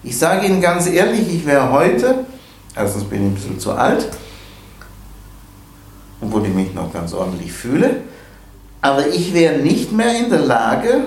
Ich 0.05 0.17
sage 0.17 0.47
Ihnen 0.47 0.61
ganz 0.61 0.87
ehrlich, 0.87 1.27
ich 1.29 1.45
wäre 1.45 1.73
heute, 1.73 2.25
erstens 2.77 3.03
bin 3.03 3.23
ich 3.23 3.33
ein 3.33 3.35
bisschen 3.35 3.59
zu 3.59 3.73
alt, 3.73 4.09
obwohl 6.21 6.47
ich 6.47 6.55
mich 6.55 6.75
noch 6.75 6.93
ganz 6.93 7.13
ordentlich 7.13 7.53
fühle, 7.53 8.03
aber 8.81 9.09
ich 9.09 9.35
wäre 9.35 9.59
nicht 9.59 9.93
mehr 9.93 10.19
in 10.19 10.31
der 10.31 10.41
Lage, 10.41 11.05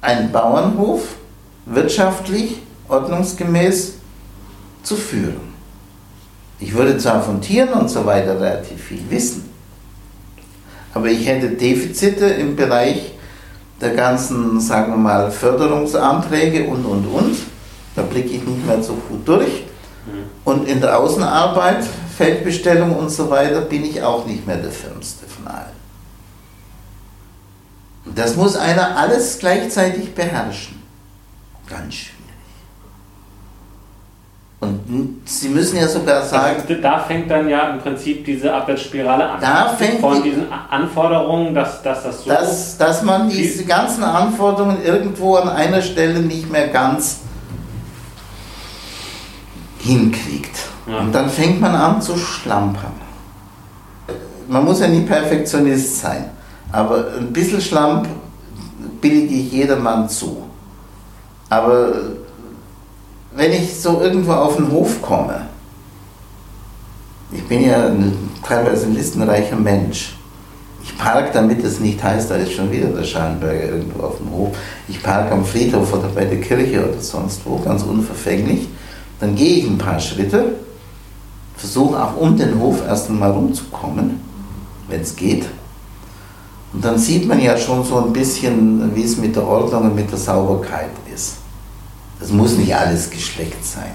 einen 0.00 0.30
Bauernhof 0.30 1.16
wirtschaftlich, 1.66 2.58
ordnungsgemäß 2.88 3.94
zu 4.82 4.96
führen. 4.96 5.48
Ich 6.60 6.74
würde 6.74 6.98
zwar 6.98 7.22
von 7.22 7.40
Tieren 7.40 7.70
und 7.70 7.88
so 7.88 8.04
weiter 8.06 8.40
relativ 8.40 8.82
viel 8.82 9.02
wissen, 9.08 9.48
aber 10.94 11.08
ich 11.08 11.26
hätte 11.26 11.50
Defizite 11.50 12.26
im 12.26 12.56
Bereich 12.56 13.12
der 13.80 13.94
ganzen, 13.94 14.60
sagen 14.60 14.92
wir 14.92 14.96
mal, 14.96 15.30
Förderungsanträge 15.30 16.66
und, 16.66 16.84
und, 16.84 17.06
und. 17.06 17.36
Da 17.94 18.02
blicke 18.02 18.30
ich 18.30 18.44
nicht 18.44 18.66
mehr 18.66 18.82
so 18.82 18.94
gut 18.94 19.26
durch. 19.26 19.64
Mhm. 20.06 20.24
Und 20.44 20.68
in 20.68 20.80
der 20.80 20.98
Außenarbeit, 20.98 21.84
Feldbestellung 22.18 22.96
und 22.96 23.10
so 23.10 23.30
weiter, 23.30 23.60
bin 23.60 23.84
ich 23.84 24.02
auch 24.02 24.26
nicht 24.26 24.44
mehr 24.44 24.56
der 24.56 24.72
Firmste 24.72 25.24
von 25.26 25.46
allen. 25.46 25.78
Das 28.16 28.34
muss 28.34 28.56
einer 28.56 28.96
alles 28.96 29.38
gleichzeitig 29.38 30.14
beherrschen. 30.14 30.82
Ganz 31.68 31.94
schwierig. 31.94 32.18
Und 34.60 35.22
Sie 35.26 35.48
müssen 35.50 35.76
ja 35.76 35.86
sogar 35.86 36.24
sagen. 36.24 36.62
Also, 36.62 36.82
da 36.82 36.98
fängt 36.98 37.30
dann 37.30 37.48
ja 37.48 37.70
im 37.70 37.78
Prinzip 37.78 38.24
diese 38.24 38.52
Abwärtsspirale 38.52 39.30
an. 39.30 39.40
Da 39.40 39.68
fängt 39.68 40.00
von 40.00 40.20
diesen 40.20 40.50
Anforderungen, 40.50 41.54
dass, 41.54 41.82
dass 41.82 42.02
das 42.02 42.24
so. 42.24 42.30
Dass, 42.30 42.76
dass 42.78 43.02
man 43.04 43.28
diese 43.28 43.64
ganzen 43.64 44.02
Anforderungen 44.02 44.82
irgendwo 44.82 45.36
an 45.36 45.48
einer 45.48 45.82
Stelle 45.82 46.18
nicht 46.18 46.50
mehr 46.50 46.66
ganz 46.66 47.20
hinkriegt. 49.78 50.67
Ja. 50.88 51.00
Und 51.00 51.14
dann 51.14 51.28
fängt 51.28 51.60
man 51.60 51.74
an 51.74 52.00
zu 52.00 52.16
schlampern. 52.16 52.92
Man 54.48 54.64
muss 54.64 54.80
ja 54.80 54.88
nicht 54.88 55.06
Perfektionist 55.06 56.00
sein. 56.00 56.30
Aber 56.72 57.12
ein 57.18 57.32
bisschen 57.32 57.60
Schlamp 57.60 58.08
billige 59.00 59.34
ich 59.34 59.52
jedermann 59.52 60.08
zu. 60.08 60.42
Aber 61.50 61.92
wenn 63.34 63.52
ich 63.52 63.78
so 63.78 64.00
irgendwo 64.00 64.32
auf 64.32 64.56
den 64.56 64.70
Hof 64.70 65.00
komme, 65.02 65.46
ich 67.30 67.46
bin 67.46 67.66
ja 67.66 67.86
ein, 67.86 68.30
teilweise 68.42 68.86
ein 68.86 68.94
listenreicher 68.94 69.56
Mensch. 69.56 70.14
Ich 70.82 70.96
parke, 70.96 71.30
damit 71.34 71.62
es 71.62 71.80
nicht 71.80 72.02
heißt, 72.02 72.30
da 72.30 72.36
ist 72.36 72.52
schon 72.52 72.72
wieder 72.72 72.88
der 72.88 73.04
Schallenberger 73.04 73.64
irgendwo 73.64 74.04
auf 74.04 74.16
dem 74.16 74.30
Hof. 74.30 74.56
Ich 74.88 75.02
parke 75.02 75.32
am 75.32 75.44
Friedhof 75.44 75.92
oder 75.92 76.08
bei 76.08 76.24
der 76.24 76.40
Kirche 76.40 76.88
oder 76.88 77.00
sonst 77.00 77.42
wo, 77.44 77.58
ganz 77.58 77.82
unverfänglich. 77.82 78.68
Dann 79.20 79.34
gehe 79.34 79.58
ich 79.58 79.66
ein 79.66 79.76
paar 79.76 80.00
Schritte, 80.00 80.54
versuche 81.58 82.02
auch 82.02 82.16
um 82.16 82.36
den 82.36 82.58
Hof 82.58 82.86
erst 82.86 83.10
einmal 83.10 83.32
rumzukommen, 83.32 84.20
wenn 84.88 85.00
es 85.00 85.14
geht. 85.14 85.44
Und 86.72 86.84
dann 86.84 86.98
sieht 86.98 87.26
man 87.26 87.40
ja 87.40 87.56
schon 87.56 87.84
so 87.84 87.98
ein 87.98 88.12
bisschen, 88.12 88.94
wie 88.94 89.02
es 89.02 89.16
mit 89.16 89.34
der 89.34 89.46
Ordnung 89.46 89.84
und 89.84 89.94
mit 89.94 90.10
der 90.10 90.18
Sauberkeit 90.18 90.90
ist. 91.12 91.36
Das 92.20 92.30
muss 92.30 92.56
nicht 92.56 92.74
alles 92.74 93.10
geschleckt 93.10 93.64
sein. 93.64 93.92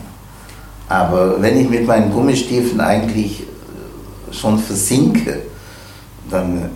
Aber 0.90 1.42
wenn 1.42 1.58
ich 1.58 1.70
mit 1.70 1.88
meinen 1.88 2.12
Gummistiefeln 2.12 2.82
eigentlich 2.82 3.42
äh, 3.42 4.34
schon 4.34 4.60
versinke, 4.60 5.44
dann 6.30 6.70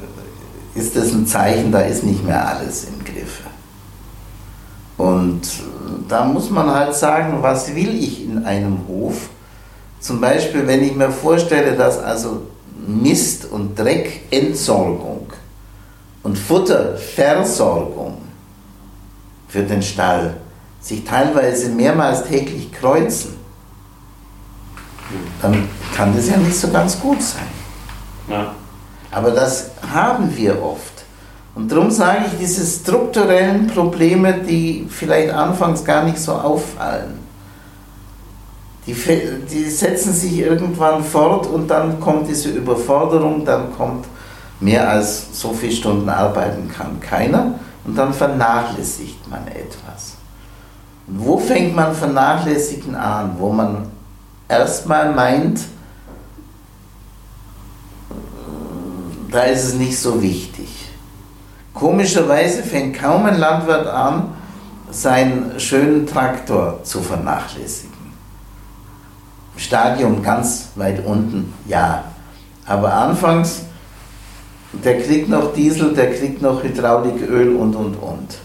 ist 0.75 0.95
das 0.95 1.11
ein 1.11 1.25
Zeichen, 1.25 1.71
da 1.71 1.81
ist 1.81 2.03
nicht 2.03 2.25
mehr 2.25 2.47
alles 2.47 2.85
im 2.85 3.03
Griff. 3.03 3.41
Und 4.97 5.41
da 6.07 6.25
muss 6.25 6.49
man 6.49 6.69
halt 6.69 6.95
sagen, 6.95 7.37
was 7.41 7.75
will 7.75 7.95
ich 7.95 8.23
in 8.23 8.45
einem 8.45 8.79
Hof? 8.87 9.29
Zum 9.99 10.21
Beispiel, 10.21 10.65
wenn 10.67 10.83
ich 10.83 10.95
mir 10.95 11.11
vorstelle, 11.11 11.75
dass 11.75 11.97
also 11.97 12.43
Mist- 12.87 13.45
und 13.51 13.77
Dreckentsorgung 13.77 15.27
und 16.23 16.37
Futterversorgung 16.37 18.17
für 19.47 19.63
den 19.63 19.81
Stall 19.81 20.37
sich 20.79 21.03
teilweise 21.03 21.69
mehrmals 21.69 22.25
täglich 22.25 22.71
kreuzen, 22.71 23.35
dann 25.41 25.67
kann 25.95 26.15
das 26.15 26.29
ja 26.29 26.37
nicht 26.37 26.55
so 26.55 26.69
ganz 26.69 26.99
gut 26.99 27.21
sein. 27.21 27.47
Ja. 28.29 28.53
Aber 29.11 29.31
das 29.31 29.71
haben 29.91 30.35
wir 30.35 30.61
oft. 30.61 31.05
Und 31.55 31.71
darum 31.71 31.89
sage 31.89 32.25
ich, 32.27 32.39
diese 32.39 32.65
strukturellen 32.65 33.67
Probleme, 33.67 34.41
die 34.47 34.87
vielleicht 34.89 35.31
anfangs 35.33 35.83
gar 35.83 36.03
nicht 36.03 36.19
so 36.19 36.33
auffallen, 36.33 37.16
die, 38.87 38.95
die 39.51 39.69
setzen 39.69 40.13
sich 40.13 40.39
irgendwann 40.39 41.03
fort 41.03 41.45
und 41.45 41.67
dann 41.67 41.99
kommt 41.99 42.29
diese 42.29 42.49
Überforderung, 42.49 43.43
dann 43.43 43.75
kommt 43.75 44.05
mehr 44.59 44.89
als 44.89 45.39
so 45.39 45.53
viele 45.53 45.73
Stunden 45.73 46.09
arbeiten 46.09 46.71
kann 46.71 46.99
keiner 46.99 47.59
und 47.85 47.97
dann 47.97 48.13
vernachlässigt 48.13 49.29
man 49.29 49.45
etwas. 49.47 50.15
Und 51.07 51.25
wo 51.25 51.37
fängt 51.37 51.75
man 51.75 51.93
vernachlässigen 51.93 52.95
an? 52.95 53.35
Wo 53.37 53.51
man 53.51 53.89
erstmal 54.47 55.13
meint, 55.13 55.61
da 59.31 59.41
ist 59.41 59.65
es 59.65 59.73
nicht 59.73 59.99
so 59.99 60.21
wichtig. 60.21 60.67
Komischerweise 61.73 62.63
fängt 62.63 62.97
kaum 62.97 63.25
ein 63.25 63.37
Landwirt 63.37 63.85
an, 63.85 64.33
seinen 64.89 65.59
schönen 65.59 66.07
Traktor 66.07 66.83
zu 66.83 67.01
vernachlässigen. 67.01 67.86
Stadium 69.57 70.23
ganz 70.23 70.69
weit 70.75 71.05
unten, 71.05 71.53
ja. 71.65 72.03
Aber 72.65 72.93
anfangs 72.93 73.63
der 74.73 75.01
kriegt 75.01 75.29
noch 75.29 75.53
Diesel, 75.53 75.93
der 75.93 76.13
kriegt 76.13 76.41
noch 76.41 76.63
Hydrauliköl 76.63 77.55
und 77.55 77.75
und 77.75 77.95
und. 77.95 78.37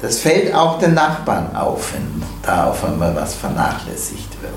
Das 0.00 0.18
fällt 0.18 0.54
auch 0.54 0.78
den 0.78 0.94
Nachbarn 0.94 1.54
auf, 1.54 1.94
wenn 1.94 2.22
da 2.42 2.66
auf 2.66 2.84
einmal 2.84 3.14
was 3.14 3.34
vernachlässigt 3.34 4.42
wird. 4.42 4.52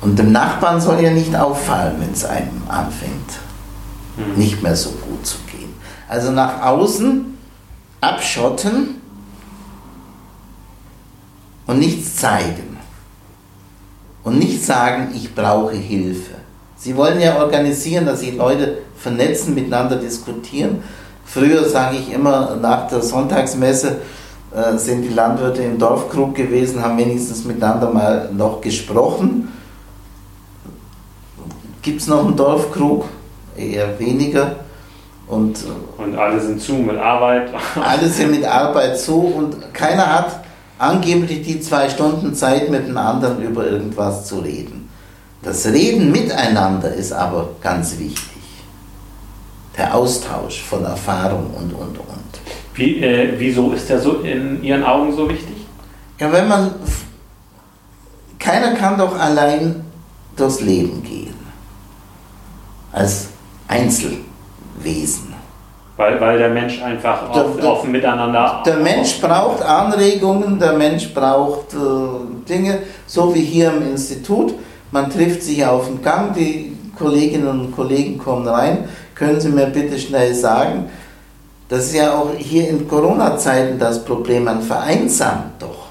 Und 0.00 0.18
dem 0.18 0.32
Nachbarn 0.32 0.80
soll 0.80 1.00
ja 1.00 1.10
nicht 1.10 1.34
auffallen, 1.36 1.96
wenn 2.00 2.12
es 2.12 2.24
einem 2.24 2.62
anfängt, 2.68 3.38
mhm. 4.16 4.34
nicht 4.36 4.62
mehr 4.62 4.74
so 4.74 4.90
gut 4.90 5.24
zu 5.26 5.38
gehen. 5.50 5.74
Also 6.08 6.32
nach 6.32 6.62
außen 6.62 7.38
abschotten 8.00 9.00
und 11.66 11.78
nichts 11.78 12.16
zeigen. 12.16 12.69
Und 14.30 14.38
nicht 14.38 14.64
sagen, 14.64 15.08
ich 15.12 15.34
brauche 15.34 15.74
Hilfe. 15.74 16.34
Sie 16.76 16.96
wollen 16.96 17.20
ja 17.20 17.42
organisieren, 17.42 18.06
dass 18.06 18.20
sich 18.20 18.36
Leute 18.36 18.78
vernetzen, 18.96 19.56
miteinander 19.56 19.96
diskutieren. 19.96 20.84
Früher 21.24 21.68
sage 21.68 21.96
ich 21.96 22.12
immer, 22.12 22.54
nach 22.54 22.86
der 22.86 23.02
Sonntagsmesse 23.02 23.96
äh, 24.54 24.78
sind 24.78 25.02
die 25.02 25.08
Landwirte 25.08 25.62
im 25.62 25.80
Dorfkrug 25.80 26.36
gewesen, 26.36 26.80
haben 26.80 26.96
wenigstens 26.96 27.44
miteinander 27.44 27.90
mal 27.90 28.30
noch 28.32 28.60
gesprochen. 28.60 29.48
Gibt 31.82 32.00
es 32.00 32.06
noch 32.06 32.24
einen 32.24 32.36
Dorfkrug? 32.36 33.06
Eher 33.56 33.98
weniger. 33.98 34.54
Und, 35.26 35.58
äh, 35.58 36.02
und 36.02 36.16
alle 36.16 36.40
sind 36.40 36.62
zu 36.62 36.74
mit 36.74 36.98
Arbeit. 36.98 37.50
alle 37.82 38.08
sind 38.08 38.30
mit 38.30 38.44
Arbeit 38.44 38.96
zu 38.96 39.22
und 39.22 39.74
keiner 39.74 40.06
hat 40.06 40.40
angeblich 40.80 41.42
die 41.42 41.60
zwei 41.60 41.88
Stunden 41.88 42.34
Zeit, 42.34 42.70
mit 42.70 42.86
den 42.86 42.96
anderen 42.96 43.42
über 43.42 43.66
irgendwas 43.66 44.26
zu 44.26 44.38
reden. 44.38 44.88
Das 45.42 45.66
Reden 45.66 46.10
miteinander 46.10 46.92
ist 46.92 47.12
aber 47.12 47.50
ganz 47.60 47.98
wichtig. 47.98 48.26
Der 49.76 49.94
Austausch 49.94 50.62
von 50.62 50.84
Erfahrung 50.84 51.50
und, 51.54 51.72
und, 51.72 51.98
und. 51.98 52.40
Wie, 52.74 53.02
äh, 53.02 53.34
wieso 53.38 53.72
ist 53.72 53.88
der 53.88 54.00
so 54.00 54.20
in 54.20 54.62
Ihren 54.62 54.84
Augen 54.84 55.14
so 55.14 55.28
wichtig? 55.28 55.66
Ja, 56.18 56.32
wenn 56.32 56.48
man. 56.48 56.74
Keiner 58.38 58.74
kann 58.74 58.98
doch 58.98 59.18
allein 59.18 59.84
durchs 60.34 60.60
Leben 60.60 61.02
gehen. 61.02 61.34
Als 62.92 63.28
Einzelwesen. 63.68 65.29
Weil, 66.00 66.20
weil 66.20 66.38
der 66.38 66.48
Mensch 66.48 66.82
einfach 66.82 67.30
offen, 67.30 67.60
der, 67.60 67.70
offen 67.70 67.92
miteinander. 67.92 68.62
Der 68.64 68.76
Mensch 68.76 69.20
braucht 69.20 69.62
Anregungen, 69.62 70.58
der 70.58 70.72
Mensch 70.72 71.12
braucht 71.12 71.74
äh, 71.74 72.48
Dinge, 72.48 72.78
so 73.06 73.34
wie 73.34 73.42
hier 73.42 73.70
im 73.70 73.92
Institut 73.92 74.54
man 74.92 75.08
trifft 75.08 75.42
sich 75.42 75.64
auf 75.64 75.86
dem 75.86 76.02
Gang, 76.02 76.34
die 76.34 76.76
Kolleginnen 76.98 77.46
und 77.46 77.76
Kollegen 77.76 78.18
kommen 78.18 78.46
rein. 78.46 78.88
Können 79.14 79.40
Sie 79.40 79.48
mir 79.48 79.66
bitte 79.66 79.98
schnell 79.98 80.34
sagen, 80.34 80.90
Das 81.68 81.84
ist 81.84 81.94
ja 81.94 82.18
auch 82.18 82.30
hier 82.36 82.68
in 82.68 82.88
Corona-Zeiten 82.88 83.78
das 83.78 84.04
Problem, 84.04 84.42
man 84.42 84.60
vereinsamt 84.60 85.62
doch. 85.62 85.86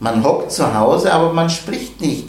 Man 0.00 0.24
hockt 0.24 0.50
zu 0.50 0.74
Hause, 0.74 1.12
aber 1.12 1.32
man 1.32 1.48
spricht 1.48 2.00
nicht 2.00 2.28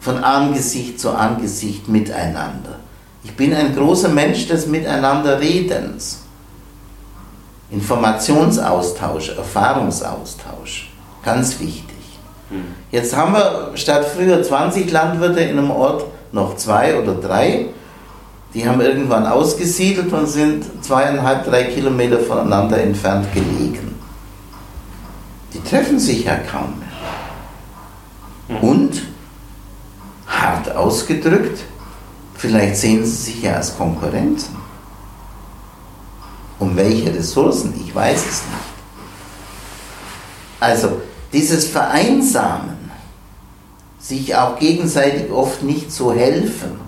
von 0.00 0.24
Angesicht 0.24 0.98
zu 0.98 1.10
Angesicht 1.10 1.88
miteinander. 1.88 2.80
Ich 3.22 3.36
bin 3.36 3.54
ein 3.54 3.72
großer 3.72 4.08
Mensch 4.08 4.48
des 4.48 4.66
Miteinanderredens. 4.66 6.24
Informationsaustausch, 7.70 9.36
Erfahrungsaustausch, 9.36 10.90
ganz 11.22 11.60
wichtig. 11.60 11.96
Jetzt 12.90 13.14
haben 13.14 13.34
wir 13.34 13.72
statt 13.74 14.06
früher 14.06 14.42
20 14.42 14.90
Landwirte 14.90 15.40
in 15.40 15.58
einem 15.58 15.70
Ort 15.70 16.04
noch 16.32 16.56
zwei 16.56 16.98
oder 16.98 17.14
drei. 17.14 17.66
Die 18.54 18.66
haben 18.66 18.80
irgendwann 18.80 19.26
ausgesiedelt 19.26 20.12
und 20.12 20.26
sind 20.26 20.64
zweieinhalb, 20.82 21.44
drei 21.44 21.64
Kilometer 21.64 22.18
voneinander 22.18 22.80
entfernt 22.80 23.26
gelegen. 23.34 23.94
Die 25.52 25.60
treffen 25.60 25.98
sich 25.98 26.24
ja 26.24 26.36
kaum 26.36 26.74
mehr. 26.78 28.62
Und, 28.62 29.02
hart 30.26 30.74
ausgedrückt, 30.74 31.60
vielleicht 32.34 32.76
sehen 32.76 33.04
sie 33.04 33.32
sich 33.32 33.42
ja 33.42 33.54
als 33.54 33.76
Konkurrenten. 33.76 34.57
Um 36.58 36.76
welche 36.76 37.14
Ressourcen? 37.14 37.74
Ich 37.84 37.94
weiß 37.94 38.18
es 38.18 38.42
nicht. 38.42 38.68
Also 40.60 41.00
dieses 41.32 41.66
Vereinsamen, 41.66 42.76
sich 44.00 44.34
auch 44.34 44.58
gegenseitig 44.58 45.30
oft 45.30 45.62
nicht 45.62 45.92
zu 45.92 46.12
helfen, 46.12 46.80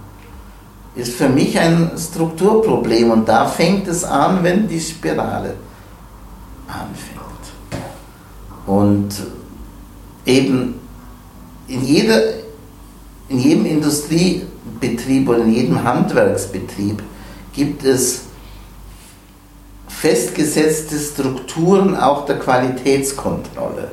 ist 0.95 1.15
für 1.15 1.29
mich 1.29 1.59
ein 1.59 1.93
Strukturproblem 1.97 3.11
und 3.11 3.29
da 3.29 3.47
fängt 3.47 3.87
es 3.87 4.05
an, 4.05 4.43
wenn 4.43 4.67
die 4.67 4.81
Spirale 4.81 5.55
anfängt. 6.67 7.21
Und 8.67 9.09
eben 10.27 10.75
in, 11.69 11.85
jeder, 11.85 12.21
in 13.29 13.39
jedem 13.39 13.67
Industriebetrieb 13.67 15.29
oder 15.29 15.41
in 15.41 15.53
jedem 15.53 15.85
Handwerksbetrieb 15.85 17.03
gibt 17.53 17.85
es 17.85 18.23
festgesetzte 20.01 20.99
Strukturen 20.99 21.95
auch 21.95 22.25
der 22.25 22.39
Qualitätskontrolle. 22.39 23.91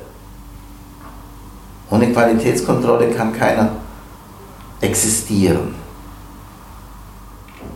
Ohne 1.90 2.10
Qualitätskontrolle 2.12 3.10
kann 3.10 3.34
keiner 3.34 3.72
existieren. 4.80 5.74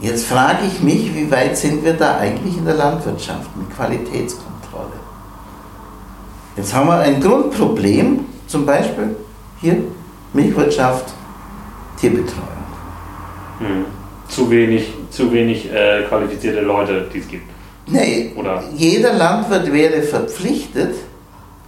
Jetzt 0.01 0.25
frage 0.25 0.65
ich 0.67 0.83
mich, 0.83 1.15
wie 1.15 1.31
weit 1.31 1.59
sind 1.59 1.85
wir 1.85 1.93
da 1.93 2.17
eigentlich 2.17 2.57
in 2.57 2.65
der 2.65 2.75
Landwirtschaft 2.75 3.55
mit 3.55 3.71
Qualitätskontrolle? 3.77 4.97
Jetzt 6.57 6.75
haben 6.75 6.89
wir 6.89 7.01
ein 7.01 7.21
Grundproblem, 7.21 8.21
zum 8.47 8.65
Beispiel 8.65 9.15
hier 9.61 9.77
Milchwirtschaft, 10.33 11.13
Tierbetreuung. 12.01 12.49
Hm. 13.59 13.85
Zu 14.27 14.51
wenig, 14.51 14.91
zu 15.11 15.31
wenig 15.31 15.71
äh, 15.71 16.05
qualifizierte 16.09 16.63
Leute, 16.63 17.11
die 17.13 17.19
es 17.19 17.29
gibt. 17.29 17.52
Nee, 17.93 18.33
Oder? 18.37 18.63
jeder 18.75 19.13
Landwirt 19.13 19.73
wäre 19.73 20.03
verpflichtet, 20.03 20.95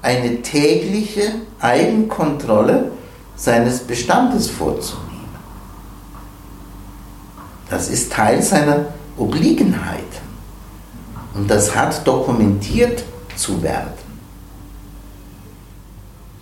eine 0.02 0.42
tägliche 0.42 1.22
Eigenkontrolle 1.60 2.92
seines 3.36 3.80
Bestandes 3.80 4.50
vorzunehmen. 4.50 5.04
Das 7.70 7.88
ist 7.88 8.12
Teil 8.12 8.42
seiner 8.42 8.86
Obliegenheit. 9.16 10.00
Und 11.34 11.50
das 11.50 11.74
hat 11.74 12.06
dokumentiert 12.06 13.02
zu 13.36 13.62
werden. 13.62 13.92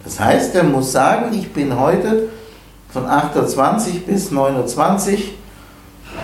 Das 0.05 0.18
heißt, 0.18 0.55
er 0.55 0.64
muss 0.64 0.92
sagen, 0.92 1.33
ich 1.33 1.53
bin 1.53 1.79
heute 1.79 2.29
von 2.88 3.07
8.20 3.07 4.01
bis 4.05 4.31
9.20 4.31 5.12
Uhr 5.12 5.18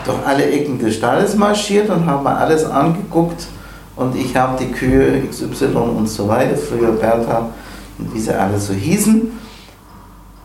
durch 0.09 0.27
alle 0.27 0.51
Ecken 0.51 0.79
des 0.79 0.95
Stalles 0.95 1.37
marschiert 1.37 1.91
und 1.91 2.07
habe 2.07 2.25
mir 2.25 2.37
alles 2.37 2.65
angeguckt 2.65 3.47
und 3.95 4.17
ich 4.17 4.35
habe 4.35 4.59
die 4.59 4.73
Kühe 4.73 5.23
XY 5.29 5.67
und 5.77 6.09
so 6.09 6.27
weiter, 6.27 6.57
früher 6.57 6.93
Bertha 6.93 7.51
und 7.99 8.15
wie 8.15 8.21
sie 8.21 8.33
alle 8.33 8.59
so 8.59 8.73
hießen, 8.73 9.31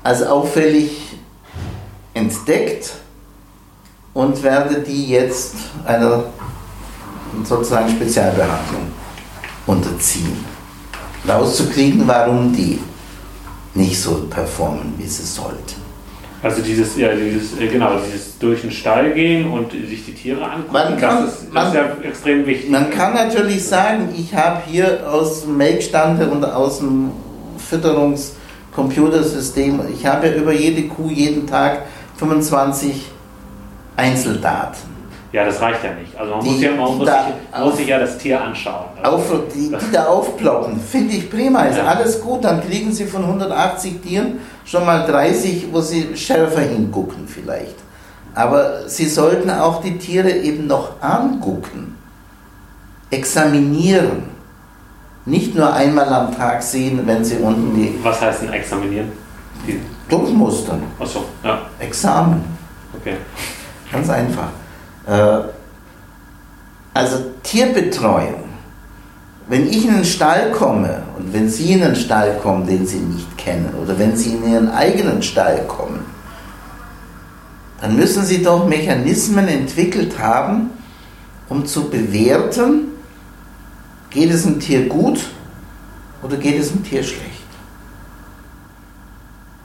als 0.04 0.22
auffällig 0.24 1.18
entdeckt 2.14 2.92
und 4.14 4.44
werde 4.44 4.82
die 4.82 5.08
jetzt 5.08 5.56
einer 5.86 6.26
sozusagen 7.46 7.90
Spezialbehandlung 7.90 8.92
unterziehen. 9.66 10.44
Rauszukriegen, 11.28 12.06
warum 12.06 12.52
die 12.52 12.80
nicht 13.74 14.00
so 14.00 14.26
performen, 14.30 14.94
wie 14.98 15.08
sie 15.08 15.24
sollten. 15.24 15.83
Also 16.44 16.62
dieses, 16.62 16.96
ja, 16.98 17.16
dieses, 17.16 17.58
äh, 17.58 17.68
genau, 17.68 17.92
dieses 18.06 18.38
durch 18.38 18.60
den 18.62 18.72
Stall 18.72 19.12
gehen 19.12 19.50
und 19.50 19.72
sich 19.72 20.06
die 20.06 20.14
Tiere 20.14 20.44
angucken, 20.44 20.74
man 20.74 20.98
kann, 20.98 21.24
das, 21.24 21.36
ist, 21.36 21.48
das 21.54 21.70
ist 21.70 21.74
ja 21.74 21.86
extrem 22.04 22.46
wichtig. 22.46 22.70
Man 22.70 22.90
kann 22.90 23.14
natürlich 23.14 23.66
sagen, 23.66 24.10
ich 24.14 24.36
habe 24.36 24.64
hier 24.68 25.10
aus 25.10 25.44
dem 25.44 25.56
Melkstande 25.56 26.30
und 26.30 26.44
aus 26.44 26.80
dem 26.80 27.12
Fütterungscomputersystem, 27.58 29.80
ich 29.94 30.06
habe 30.06 30.28
ja 30.28 30.34
über 30.34 30.52
jede 30.52 30.90
Kuh 30.90 31.10
jeden 31.10 31.48
Tag 31.48 31.84
25 32.18 33.10
Einzeldaten. 33.96 34.92
Ja, 35.32 35.46
das 35.46 35.62
reicht 35.62 35.82
ja 35.84 35.94
nicht. 35.94 36.16
Also 36.16 36.36
man, 36.36 36.44
die, 36.44 36.50
muss, 36.52 36.62
ja, 36.62 36.72
man 36.72 36.98
muss, 36.98 37.08
sich, 37.08 37.18
muss 37.60 37.78
sich 37.78 37.88
ja 37.88 38.00
das 38.00 38.18
Tier 38.18 38.40
anschauen. 38.40 38.86
Also 39.02 39.18
auf, 39.18 39.24
die, 39.56 39.70
die 39.70 39.92
da 39.92 40.06
aufploppen, 40.06 40.80
finde 40.80 41.16
ich 41.16 41.28
prima, 41.30 41.64
ist 41.64 41.78
ja. 41.78 41.86
alles 41.86 42.22
gut. 42.22 42.44
Dann 42.44 42.62
kriegen 42.62 42.92
Sie 42.92 43.06
von 43.06 43.24
180 43.24 44.02
Tieren 44.02 44.40
schon 44.66 44.86
mal 44.86 45.06
30, 45.06 45.68
wo 45.72 45.82
Sie 45.82 46.16
schärfer 46.16 46.62
hingucken 46.62 47.28
vielleicht. 47.28 47.76
Aber 48.36 48.88
Sie 48.88 49.08
sollten 49.08 49.50
auch 49.50 49.82
die 49.82 49.98
Tiere 49.98 50.32
eben 50.32 50.68
noch 50.68 51.02
angucken, 51.02 51.98
examinieren. 53.10 54.24
Nicht 55.26 55.56
nur 55.56 55.72
einmal 55.72 56.10
am 56.10 56.36
Tag 56.36 56.62
sehen, 56.62 57.02
wenn 57.06 57.24
Sie 57.24 57.38
unten 57.38 57.76
die... 57.76 58.00
Was 58.04 58.20
heißt 58.22 58.42
denn 58.42 58.54
examinieren? 58.54 59.12
Die 59.66 59.80
Durchmustern. 60.10 60.84
Achso, 61.00 61.26
ja. 61.44 61.62
Examen. 61.80 62.44
Okay. 63.00 63.16
Ganz 63.92 64.10
einfach. 64.10 64.50
Äh, 65.08 65.48
also 66.94 67.18
Tierbetreuung. 67.42 68.43
Wenn 69.48 69.68
ich 69.68 69.86
in 69.86 69.96
den 69.96 70.06
Stall 70.06 70.52
komme 70.52 71.04
und 71.18 71.34
wenn 71.34 71.50
Sie 71.50 71.74
in 71.74 71.84
einen 71.84 71.96
Stall 71.96 72.38
kommen, 72.42 72.66
den 72.66 72.88
Sie 72.88 73.00
nicht 73.00 73.38
kennen, 73.38 73.74
oder 73.82 73.98
wenn 74.00 74.16
Sie 74.16 74.36
in 74.36 74.50
Ihren 74.50 74.72
eigenen 74.72 75.22
Stall 75.22 75.66
kommen, 75.68 76.06
dann 77.82 77.96
müssen 77.98 78.24
Sie 78.24 78.42
doch 78.42 78.66
Mechanismen 78.68 79.48
entwickelt 79.50 80.18
haben, 80.18 80.70
um 81.50 81.66
zu 81.66 81.90
bewerten, 81.90 82.88
geht 84.10 84.32
es 84.32 84.44
dem 84.44 84.60
Tier 84.60 84.88
gut 84.88 85.20
oder 86.22 86.38
geht 86.38 86.60
es 86.60 86.72
dem 86.72 86.84
Tier 86.84 87.04
schlecht. 87.04 87.32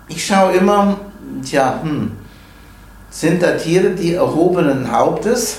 Ich 0.09 0.27
schaue 0.27 0.55
immer, 0.55 0.99
tja, 1.45 1.81
hm, 1.83 2.13
sind 3.11 3.43
da 3.43 3.53
Tiere, 3.53 3.91
die 3.91 4.15
erhobenen 4.15 4.91
Hauptes 4.91 5.59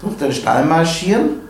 durch 0.00 0.16
den 0.16 0.32
Stall 0.32 0.64
marschieren 0.64 1.49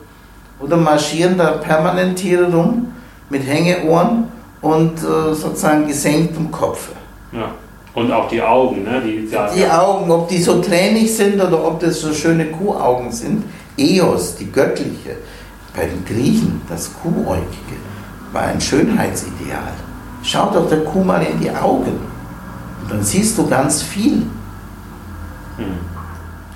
oder 0.61 0.77
marschieren 0.77 1.39
da 1.39 1.53
permanent 1.53 2.19
Tiere 2.19 2.53
rum 2.53 2.93
mit 3.29 3.47
Hängeohren 3.47 4.25
und 4.61 4.99
äh, 4.99 5.35
sozusagen 5.35 5.87
gesenktem 5.87 6.51
Kopf. 6.51 6.91
Ja. 7.33 7.51
Und 7.95 8.13
auch 8.13 8.29
die 8.29 8.41
Augen, 8.41 8.85
ne? 8.85 9.03
Die, 9.05 9.29
ja, 9.31 9.51
die 9.53 9.67
Augen, 9.67 10.11
ob 10.11 10.29
die 10.29 10.41
so 10.41 10.61
tränig 10.61 11.15
sind 11.15 11.41
oder 11.41 11.65
ob 11.65 11.81
das 11.81 12.01
so 12.01 12.13
schöne 12.13 12.47
Kuhaugen 12.47 13.11
sind. 13.11 13.45
Eos, 13.77 14.37
die 14.37 14.51
göttliche, 14.51 15.17
bei 15.75 15.87
den 15.87 16.05
Griechen, 16.05 16.61
das 16.69 16.91
Kuhäugige, 17.03 17.77
war 18.33 18.43
ein 18.43 18.61
Schönheitsideal. 18.61 19.73
Schau 20.23 20.51
doch 20.51 20.69
der 20.69 20.85
Kuh 20.85 21.03
mal 21.03 21.23
in 21.23 21.41
die 21.41 21.51
Augen. 21.51 21.99
Und 22.83 22.91
dann 22.91 23.03
siehst 23.03 23.37
du 23.39 23.49
ganz 23.49 23.83
viel. 23.83 24.23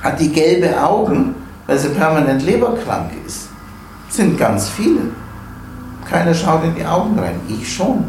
Hat 0.02 0.20
die 0.20 0.30
gelbe 0.30 0.80
Augen, 0.80 1.34
weil 1.66 1.78
sie 1.78 1.88
permanent 1.88 2.42
leberkrank 2.42 3.10
ist. 3.26 3.48
Sind 4.14 4.38
ganz 4.38 4.68
viele. 4.68 5.00
Keiner 6.08 6.34
schaut 6.34 6.62
in 6.62 6.76
die 6.76 6.84
Augen 6.84 7.18
rein. 7.18 7.40
Ich 7.48 7.74
schon. 7.74 8.04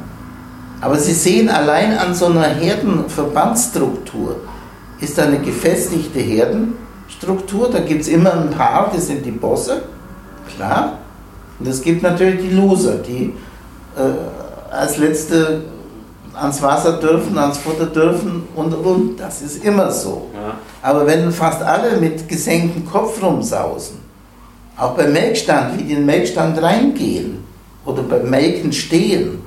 Aber 0.79 0.99
Sie 0.99 1.13
sehen 1.13 1.49
allein 1.49 1.97
an 1.97 2.13
so 2.13 2.27
einer 2.27 2.43
Herdenverbandsstruktur 2.43 4.35
ist 5.01 5.19
eine 5.19 5.39
gefestigte 5.39 6.19
Herdenstruktur. 6.19 7.71
Da 7.71 7.79
gibt 7.79 8.01
es 8.01 8.07
immer 8.07 8.33
ein 8.33 8.51
paar, 8.51 8.91
das 8.93 9.07
sind 9.07 9.25
die 9.25 9.31
Bosse, 9.31 9.81
klar. 10.55 10.99
Und 11.59 11.67
es 11.67 11.81
gibt 11.81 12.03
natürlich 12.03 12.41
die 12.41 12.53
Loser, 12.53 12.97
die 12.97 13.33
äh, 13.97 14.73
als 14.73 14.97
letzte 14.97 15.63
ans 16.35 16.61
Wasser 16.61 16.99
dürfen, 16.99 17.35
ans 17.37 17.57
Futter 17.57 17.87
dürfen 17.87 18.43
und 18.55 18.73
und. 18.73 19.19
Das 19.19 19.41
ist 19.41 19.63
immer 19.63 19.89
so. 19.89 20.29
Ja. 20.35 20.57
Aber 20.81 21.07
wenn 21.07 21.31
fast 21.31 21.63
alle 21.63 21.97
mit 21.97 22.27
gesenktem 22.27 22.85
Kopf 22.85 23.23
rumsausen, 23.23 24.04
Auch 24.77 24.91
beim 24.95 25.13
Melkstand, 25.13 25.77
wie 25.77 25.83
die 25.83 25.91
in 25.93 25.99
den 25.99 26.05
Melkstand 26.05 26.61
reingehen 26.61 27.43
oder 27.85 28.03
beim 28.03 28.29
Melken 28.29 28.73
stehen, 28.73 29.41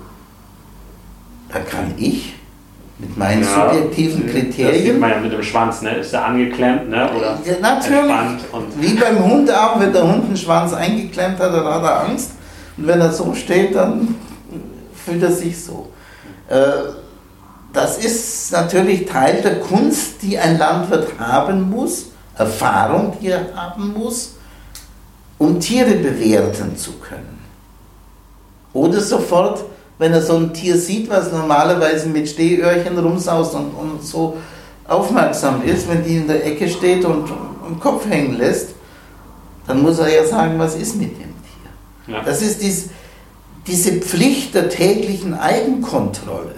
da 1.53 1.59
kann 1.61 1.95
ich 1.97 2.35
mit 2.99 3.17
meinen 3.17 3.43
Ja, 3.43 3.71
subjektiven 3.71 4.23
Das 4.25 4.33
sieht 4.33 4.43
Kriterien, 4.57 4.99
man 4.99 5.11
ja 5.11 5.19
mit 5.19 5.33
dem 5.33 5.43
Schwanz, 5.43 5.83
ne? 5.83 5.97
Ist 5.97 6.13
er 6.13 6.25
angeklemmt, 6.27 6.89
ne? 6.91 7.11
Oder 7.17 7.39
Ja, 7.45 7.55
natürlich. 7.61 8.13
wie 8.81 8.95
beim 8.95 9.23
Hund 9.25 9.51
auch, 9.53 9.79
wenn 9.79 9.93
der 9.93 10.03
Hund 10.11 10.29
den 10.29 10.37
Schwanz 10.37 10.73
eingeklemmt 10.73 11.39
hat, 11.39 11.53
dann 11.53 11.65
hat 11.65 11.83
er 11.83 12.01
Angst. 12.07 12.33
Und 12.77 12.87
wenn 12.87 13.01
er 13.01 13.13
so 13.13 13.35
steht, 13.35 13.75
dann 13.75 14.15
fühlt 14.95 15.23
er 15.23 15.33
sich 15.33 15.63
so. 15.63 15.89
Äh, 16.49 16.57
Das 17.73 17.99
ist 17.99 18.51
natürlich 18.51 19.05
Teil 19.05 19.43
der 19.43 19.61
Kunst, 19.61 20.23
die 20.23 20.39
ein 20.39 20.59
Landwirt 20.59 21.07
haben 21.19 21.69
muss, 21.71 22.07
Erfahrung, 22.37 23.15
die 23.21 23.29
er 23.29 23.47
haben 23.55 23.93
muss, 23.93 24.37
um 25.39 25.61
Tiere 25.61 25.95
bewerten 25.95 26.77
zu 26.77 26.93
können. 26.95 27.39
Oder 28.73 29.01
sofort, 29.01 29.65
wenn 29.99 30.13
er 30.13 30.23
so 30.23 30.37
ein 30.37 30.53
Tier 30.53 30.77
sieht, 30.77 31.09
was 31.09 31.33
normalerweise 31.33 32.09
mit 32.09 32.29
Stehöhrchen 32.29 32.99
rumsaust 32.99 33.55
und, 33.55 33.71
und 33.71 34.03
so 34.03 34.37
aufmerksam 34.87 35.63
ist, 35.63 35.89
wenn 35.89 36.05
die 36.05 36.17
in 36.17 36.29
der 36.29 36.45
Ecke 36.45 36.69
steht 36.69 37.05
und 37.05 37.29
den 37.29 37.81
Kopf 37.81 38.09
hängen 38.09 38.37
lässt, 38.37 38.71
dann 39.67 39.83
muss 39.83 39.99
er 39.99 40.13
ja 40.13 40.25
sagen, 40.27 40.59
was 40.59 40.75
ist 40.75 40.97
mit 40.97 41.11
dem 41.11 41.35
Tier. 42.07 42.15
ja. 42.15 42.23
Das 42.25 42.41
ist 42.41 42.63
dies, 42.63 42.89
diese 43.67 43.93
Pflicht 44.01 44.55
der 44.55 44.71
täglichen 44.71 45.35
Eigenkontrolle. 45.35 46.55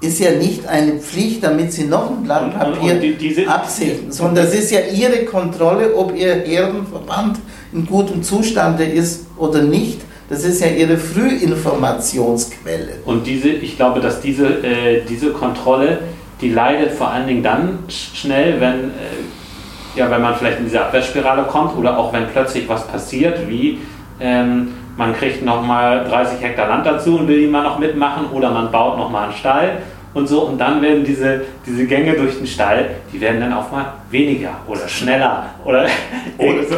Ist 0.00 0.20
ja 0.20 0.32
nicht 0.32 0.66
eine 0.66 0.92
Pflicht, 0.94 1.42
damit 1.42 1.72
Sie 1.72 1.84
noch 1.84 2.10
ein 2.10 2.22
Blatt 2.22 2.56
Papier 2.58 2.96
die- 2.96 3.14
diese- 3.14 3.48
absichten, 3.48 4.12
sondern 4.12 4.44
das 4.44 4.54
ist 4.54 4.70
ja 4.70 4.80
Ihre 4.92 5.24
Kontrolle, 5.24 5.94
ob 5.96 6.14
Ihr 6.14 6.34
Herdenverband 6.44 7.38
in 7.72 7.86
gutem 7.86 8.22
Zustande 8.22 8.84
ist 8.84 9.26
oder 9.38 9.62
nicht. 9.62 10.00
Das 10.28 10.44
ist 10.44 10.60
ja 10.60 10.66
Ihre 10.68 10.98
Frühinformationsquelle. 10.98 12.88
Und 13.04 13.26
diese, 13.26 13.48
ich 13.48 13.76
glaube, 13.76 14.00
dass 14.00 14.20
diese, 14.20 14.46
äh, 14.62 15.02
diese 15.08 15.30
Kontrolle, 15.30 16.00
die 16.40 16.50
leidet 16.50 16.92
vor 16.92 17.10
allen 17.10 17.26
Dingen 17.26 17.42
dann 17.42 17.78
sch- 17.88 18.14
schnell, 18.14 18.60
wenn, 18.60 18.90
äh, 18.90 19.96
ja, 19.96 20.10
wenn 20.10 20.20
man 20.20 20.34
vielleicht 20.36 20.58
in 20.58 20.64
diese 20.66 20.80
Abwärtsspirale 20.84 21.44
kommt 21.44 21.76
oder 21.76 21.96
auch 21.98 22.12
wenn 22.12 22.26
plötzlich 22.26 22.68
was 22.68 22.86
passiert, 22.86 23.48
wie 23.48 23.78
ähm, 24.20 24.68
man 24.96 25.14
kriegt 25.14 25.44
nochmal 25.44 26.04
30 26.04 26.40
Hektar 26.40 26.68
Land 26.68 26.86
dazu 26.86 27.18
und 27.18 27.28
will 27.28 27.40
die 27.40 27.46
mal 27.46 27.62
noch 27.62 27.78
mitmachen 27.78 28.26
oder 28.32 28.50
man 28.50 28.70
baut 28.70 28.96
nochmal 28.96 29.24
einen 29.24 29.32
Stall 29.34 29.82
und 30.14 30.28
so 30.28 30.42
und 30.42 30.58
dann 30.58 30.80
werden 30.80 31.04
diese, 31.04 31.42
diese 31.66 31.86
Gänge 31.86 32.14
durch 32.14 32.38
den 32.38 32.46
Stall, 32.46 32.90
die 33.12 33.20
werden 33.20 33.40
dann 33.40 33.52
auch 33.52 33.70
mal 33.70 33.92
weniger 34.10 34.56
oder 34.66 34.88
schneller 34.88 35.50
oder, 35.64 35.86
so. 36.68 36.76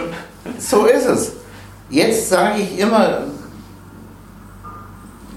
So 0.59 0.87
ist 0.87 1.07
es. 1.07 1.33
Jetzt 1.91 2.29
sage 2.29 2.61
ich 2.61 2.79
immer, 2.79 3.23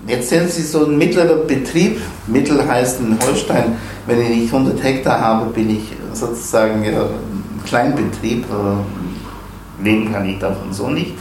jetzt 0.08 0.30
sind 0.30 0.50
Sie 0.50 0.64
so 0.64 0.86
ein 0.86 0.98
mittlerer 0.98 1.36
Betrieb. 1.46 2.02
Mittel 2.28 2.68
heißt 2.68 3.00
in 3.02 3.18
Holstein, 3.26 3.78
wenn 4.08 4.22
ich 4.22 4.30
nicht 4.30 4.54
100 4.54 4.82
Hektar 4.84 5.20
habe, 5.20 5.52
bin 5.52 5.70
ich 5.70 5.94
sozusagen 6.14 6.84
ja, 6.84 7.04
ein 7.04 7.62
Kleinbetrieb. 7.66 8.46
äh, 8.46 9.84
Leben 9.84 10.12
kann 10.12 10.28
ich 10.28 10.40
davon 10.40 10.72
so 10.72 10.90
nicht. 10.90 11.14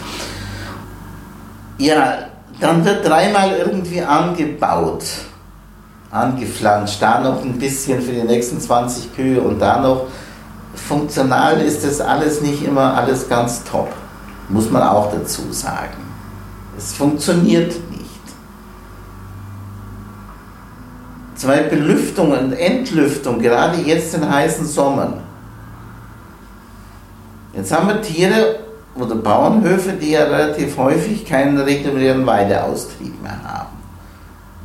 Ja, 1.80 2.18
dann 2.60 2.84
wird 2.84 3.08
dreimal 3.08 3.52
irgendwie 3.56 4.02
angebaut, 4.02 5.02
angepflanzt, 6.10 7.00
da 7.00 7.20
noch 7.20 7.42
ein 7.42 7.58
bisschen 7.58 8.02
für 8.02 8.12
die 8.12 8.22
nächsten 8.22 8.60
20 8.60 9.16
Kühe 9.16 9.40
und 9.40 9.58
da 9.60 9.80
noch. 9.80 10.08
Funktional 10.74 11.58
ist 11.62 11.82
das 11.82 12.02
alles 12.02 12.42
nicht 12.42 12.62
immer 12.62 12.94
alles 12.98 13.30
ganz 13.30 13.64
top, 13.64 13.88
muss 14.50 14.70
man 14.70 14.82
auch 14.82 15.10
dazu 15.10 15.40
sagen. 15.52 15.96
Es 16.76 16.92
funktioniert 16.92 17.72
nicht. 17.90 18.10
Zwei 21.36 21.62
Belüftung 21.62 22.32
und 22.32 22.52
Entlüftung, 22.52 23.38
gerade 23.38 23.78
jetzt 23.78 24.14
in 24.14 24.28
heißen 24.28 24.66
Sommern. 24.66 25.14
Jetzt 27.54 27.72
haben 27.72 27.88
wir 27.88 28.02
Tiere 28.02 28.69
oder 28.94 29.14
Bauernhöfe, 29.14 29.92
die 29.92 30.12
ja 30.12 30.24
relativ 30.24 30.76
häufig 30.76 31.24
keinen 31.24 31.58
regulären 31.58 32.26
Weideaustrieb 32.26 33.22
mehr 33.22 33.42
haben. 33.44 33.76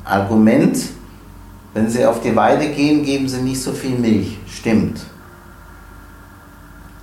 Argument, 0.03 0.77
wenn 1.73 1.89
sie 1.89 2.05
auf 2.05 2.21
die 2.21 2.35
Weide 2.35 2.69
gehen, 2.69 3.03
geben 3.03 3.27
sie 3.27 3.41
nicht 3.41 3.61
so 3.61 3.71
viel 3.71 3.97
Milch. 3.97 4.37
Stimmt. 4.47 5.01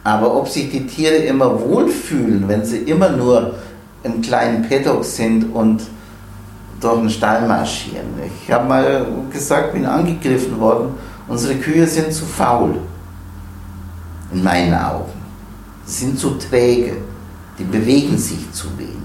Aber 0.04 0.34
ob 0.34 0.48
sich 0.48 0.70
die 0.70 0.86
Tiere 0.86 1.16
immer 1.16 1.60
wohlfühlen, 1.60 2.48
wenn 2.48 2.64
sie 2.64 2.78
immer 2.78 3.10
nur 3.10 3.54
im 4.02 4.20
kleinen 4.20 4.68
Paddock 4.68 5.04
sind 5.04 5.54
und 5.54 5.82
durch 6.80 6.98
den 6.98 7.10
Stall 7.10 7.46
marschieren. 7.46 8.08
Ich 8.42 8.52
habe 8.52 8.66
mal 8.66 9.06
gesagt, 9.32 9.72
bin 9.72 9.86
angegriffen 9.86 10.58
worden, 10.58 10.94
unsere 11.28 11.54
Kühe 11.54 11.86
sind 11.86 12.12
zu 12.12 12.24
faul. 12.24 12.74
In 14.32 14.42
meinen 14.42 14.74
Augen. 14.74 15.12
Sie 15.84 16.06
sind 16.06 16.18
zu 16.18 16.30
träge. 16.30 16.96
Die 17.58 17.64
bewegen 17.64 18.16
sich 18.16 18.50
zu 18.52 18.66
wenig. 18.78 19.02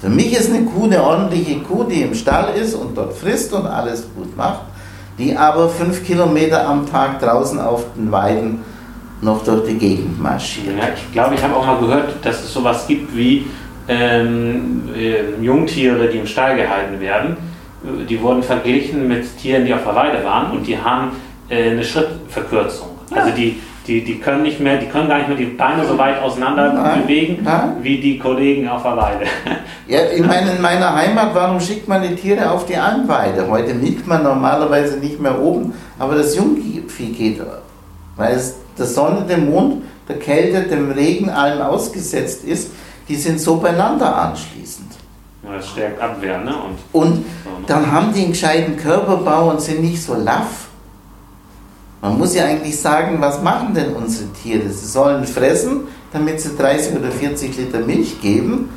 Für 0.00 0.08
mich 0.08 0.32
ist 0.32 0.52
eine 0.52 0.64
Kuh 0.64 0.84
eine 0.84 1.02
ordentliche 1.02 1.60
Kuh, 1.60 1.84
die 1.84 2.02
im 2.02 2.14
Stall 2.14 2.54
ist 2.56 2.74
und 2.74 2.96
dort 2.96 3.16
frisst 3.16 3.52
und 3.52 3.66
alles 3.66 4.06
gut 4.16 4.36
macht, 4.36 4.62
die 5.18 5.36
aber 5.36 5.68
fünf 5.68 6.04
Kilometer 6.04 6.66
am 6.66 6.90
Tag 6.90 7.20
draußen 7.20 7.60
auf 7.60 7.84
den 7.96 8.10
Weiden 8.10 8.62
noch 9.20 9.44
durch 9.44 9.64
die 9.68 9.78
Gegend 9.78 10.20
marschiert. 10.20 10.76
Ja, 10.76 10.88
ich 10.94 11.12
glaube, 11.12 11.36
ich 11.36 11.42
habe 11.42 11.54
auch 11.54 11.64
mal 11.64 11.78
gehört, 11.78 12.14
dass 12.24 12.42
es 12.42 12.52
sowas 12.52 12.86
gibt 12.88 13.16
wie 13.16 13.46
ähm, 13.88 14.88
äh, 14.94 15.40
Jungtiere, 15.40 16.08
die 16.08 16.18
im 16.18 16.26
Stall 16.26 16.56
gehalten 16.56 17.00
werden. 17.00 17.36
Die 18.08 18.20
wurden 18.20 18.42
verglichen 18.42 19.08
mit 19.08 19.36
Tieren, 19.38 19.64
die 19.64 19.74
auf 19.74 19.84
der 19.84 19.94
Weide 19.94 20.24
waren 20.24 20.52
und 20.52 20.66
die 20.66 20.78
haben 20.78 21.12
äh, 21.48 21.70
eine 21.70 21.84
Schrittverkürzung. 21.84 22.88
Also 23.10 23.30
die, 23.30 23.60
die, 23.86 24.04
die 24.04 24.18
können 24.18 24.42
nicht 24.42 24.60
mehr, 24.60 24.78
die 24.78 24.86
können 24.86 25.08
gar 25.08 25.18
nicht 25.18 25.28
mehr 25.28 25.36
die 25.36 25.46
Beine 25.46 25.84
so 25.86 25.98
weit 25.98 26.22
auseinander 26.22 26.72
Nein, 26.72 27.02
bewegen 27.02 27.38
nein. 27.42 27.76
wie 27.82 28.00
die 28.00 28.18
Kollegen 28.18 28.68
auf 28.68 28.82
der 28.82 28.96
Weide. 28.96 29.24
Ja, 29.88 29.98
ich 30.14 30.24
meine, 30.24 30.52
in 30.52 30.62
meiner 30.62 30.94
Heimat, 30.94 31.34
warum 31.34 31.60
schickt 31.60 31.88
man 31.88 32.02
die 32.02 32.14
Tiere 32.14 32.50
auf 32.50 32.64
die 32.64 32.76
Almweide? 32.76 33.46
Heute 33.48 33.74
milkt 33.74 34.06
man 34.06 34.22
normalerweise 34.22 34.96
nicht 34.98 35.20
mehr 35.20 35.38
oben, 35.38 35.74
aber 35.98 36.14
das 36.14 36.34
Jungvieh 36.36 37.12
geht, 37.12 37.42
weil 38.16 38.34
es 38.36 38.54
der 38.78 38.86
Sonne, 38.86 39.26
dem 39.28 39.50
Mond, 39.50 39.82
der 40.08 40.18
Kälte, 40.18 40.62
dem 40.62 40.92
Regen, 40.92 41.28
allem 41.28 41.60
ausgesetzt 41.60 42.44
ist, 42.44 42.70
die 43.08 43.16
sind 43.16 43.40
so 43.40 43.56
beieinander 43.56 44.16
anschließend. 44.16 44.92
Das 45.42 45.68
stärkt 45.68 46.00
Abwehr, 46.00 46.38
ne? 46.38 46.54
Und 46.54 46.78
Und 47.02 47.14
ne? 47.16 47.24
dann 47.66 47.90
haben 47.90 48.12
die 48.14 48.20
einen 48.22 48.32
gescheiten 48.32 48.76
Körperbau 48.76 49.50
und 49.50 49.60
sind 49.60 49.82
nicht 49.82 50.02
so 50.02 50.14
laff. 50.14 50.68
Man 52.02 52.18
muss 52.18 52.34
ja 52.34 52.46
eigentlich 52.46 52.80
sagen, 52.80 53.20
was 53.20 53.40
machen 53.42 53.74
denn 53.74 53.94
unsere 53.94 54.28
Tiere? 54.32 54.68
Sie 54.68 54.86
sollen 54.86 55.24
fressen, 55.24 55.82
damit 56.12 56.40
sie 56.40 56.56
30 56.56 56.98
oder 56.98 57.12
40 57.12 57.56
Liter 57.56 57.78
Milch 57.78 58.20
geben, 58.20 58.70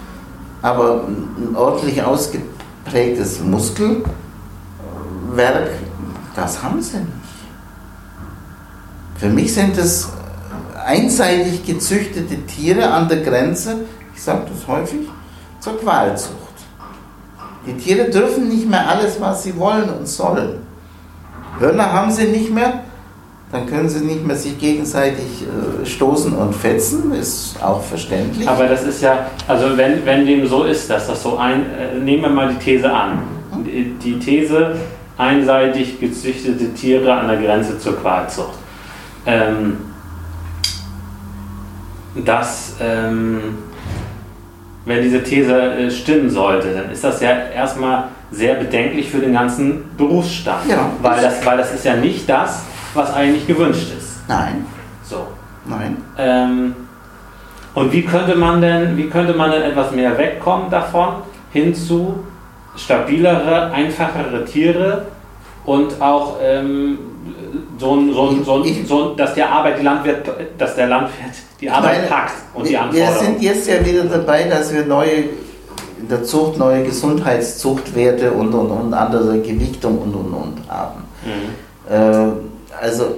aber 0.62 1.06
ein 1.08 1.56
ordentlich 1.56 2.04
ausgeprägtes 2.04 3.40
Muskelwerk, 3.42 4.06
das 6.36 6.62
haben 6.62 6.84
sie 6.84 6.98
nicht. 6.98 7.10
Für 9.18 9.30
mich 9.30 9.56
sind 9.56 9.76
es 9.76 10.08
einseitig 10.86 11.66
gezüchtete 11.66 12.46
Tiere 12.46 12.92
an 12.92 13.10
der 13.10 13.22
Grenze, 13.22 13.86
ich 14.14 14.22
sage 14.22 14.44
das 14.54 14.68
häufig, 14.68 15.10
zur 15.60 15.80
Qualzucht. 15.80 16.36
Die 17.66 17.74
Tiere 17.74 18.08
dürfen 18.12 18.50
nicht 18.50 18.70
mehr 18.70 18.88
alles, 18.88 19.20
was 19.20 19.42
sie 19.42 19.58
wollen 19.58 19.90
und 19.90 20.08
sollen. 20.08 20.60
Hörner 21.58 21.92
haben 21.92 22.12
sie 22.12 22.28
nicht 22.28 22.54
mehr, 22.54 22.84
dann 23.52 23.68
können 23.68 23.88
sie 23.88 24.04
nicht 24.04 24.26
mehr 24.26 24.36
sich 24.36 24.58
gegenseitig 24.58 25.44
äh, 25.44 25.86
stoßen 25.86 26.34
und 26.34 26.54
fetzen, 26.54 27.14
ist 27.14 27.62
auch 27.62 27.82
verständlich. 27.82 28.48
Aber 28.48 28.66
das 28.68 28.84
ist 28.84 29.02
ja, 29.02 29.28
also 29.48 29.78
wenn, 29.78 30.06
wenn 30.06 30.26
dem 30.26 30.48
so 30.48 30.64
ist, 30.64 30.90
dass 30.90 31.08
das 31.08 31.22
so 31.22 31.38
ein, 31.38 31.66
äh, 31.72 32.00
nehmen 32.00 32.24
wir 32.24 32.30
mal 32.30 32.50
die 32.50 32.64
These 32.64 32.92
an. 32.92 33.20
Die, 33.66 33.94
die 34.04 34.20
These, 34.20 34.76
einseitig 35.18 36.00
gezüchtete 36.00 36.74
Tiere 36.74 37.14
an 37.14 37.28
der 37.28 37.38
Grenze 37.38 37.80
zur 37.80 37.96
Qualzucht. 37.98 38.58
Ähm, 39.26 39.78
dass, 42.24 42.76
ähm, 42.82 43.40
wenn 44.86 45.02
diese 45.02 45.24
These 45.24 45.54
äh, 45.54 45.92
stimmen 45.92 46.30
sollte, 46.30 46.74
dann 46.74 46.92
ist 46.92 47.04
das 47.04 47.22
ja 47.22 47.30
erstmal 47.54 48.10
sehr 48.32 48.56
bedenklich 48.56 49.10
für 49.10 49.20
den 49.20 49.34
ganzen 49.34 49.84
Berufsstand. 49.98 50.70
Ja. 50.70 50.92
Weil, 51.02 51.22
das, 51.22 51.46
weil 51.46 51.58
das 51.58 51.74
ist 51.74 51.86
ja 51.86 51.96
nicht 51.96 52.30
das, 52.30 52.64
was 52.96 53.14
eigentlich 53.14 53.48
gewünscht 53.48 53.92
ist. 53.98 54.28
nein, 54.28 54.66
So. 55.04 55.28
nein. 55.66 55.98
Ähm, 56.18 56.76
und 57.74 57.92
wie 57.92 58.04
könnte 58.04 58.36
man 58.36 58.62
denn, 58.62 58.98
wie 58.98 59.10
könnte 59.10 59.34
man 59.34 59.52
denn 59.52 59.62
etwas 59.62 59.92
mehr 59.92 60.18
wegkommen 60.18 60.70
davon 60.72 61.16
hin 61.52 61.76
zu 61.76 62.24
stabilere, 62.78 63.72
einfachere 63.72 64.46
Tiere 64.46 65.06
und 65.66 66.02
auch 66.02 66.38
ähm, 66.42 66.98
so 67.78 67.96
ein, 67.96 68.14
so 68.14 68.30
ein, 68.30 68.44
so 68.44 68.64
ein, 68.64 68.86
so 68.86 69.12
ein, 69.12 69.18
dass 69.18 69.34
der 69.34 69.52
Arbeit, 69.52 69.80
die 69.80 69.84
Landwirt, 69.84 70.30
dass 70.58 70.76
der 70.76 70.88
Landwirt 70.88 71.34
die 71.60 71.70
Arbeit 71.70 71.98
meine, 71.98 72.08
packt 72.08 72.34
und 72.54 72.68
die 72.68 72.78
Anforderungen. 72.78 73.14
wir 73.14 73.26
sind 73.26 73.42
jetzt 73.42 73.68
ja 73.68 73.86
wieder 73.86 74.04
dabei, 74.04 74.44
dass 74.44 74.74
wir 74.74 74.86
neue 74.86 75.24
in 76.00 76.10
der 76.10 76.24
Zucht 76.24 76.58
neue 76.58 76.84
Gesundheitszuchtwerte 76.84 78.32
und, 78.32 78.54
und, 78.54 78.70
und 78.70 78.94
andere 78.94 79.40
Gewichtung 79.40 79.98
und 79.98 80.14
und 80.14 80.34
und 80.34 80.70
haben. 80.70 81.04
Mhm. 81.24 81.94
Äh, 81.94 82.55
also 82.82 83.18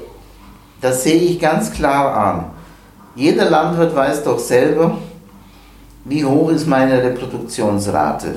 das 0.81 1.03
sehe 1.03 1.19
ich 1.19 1.39
ganz 1.39 1.71
klar 1.71 2.15
an. 2.15 2.45
Jeder 3.15 3.49
Landwirt 3.49 3.95
weiß 3.95 4.23
doch 4.23 4.39
selber, 4.39 4.97
wie 6.05 6.23
hoch 6.23 6.49
ist 6.49 6.67
meine 6.67 7.01
Reproduktionsrate. 7.01 8.35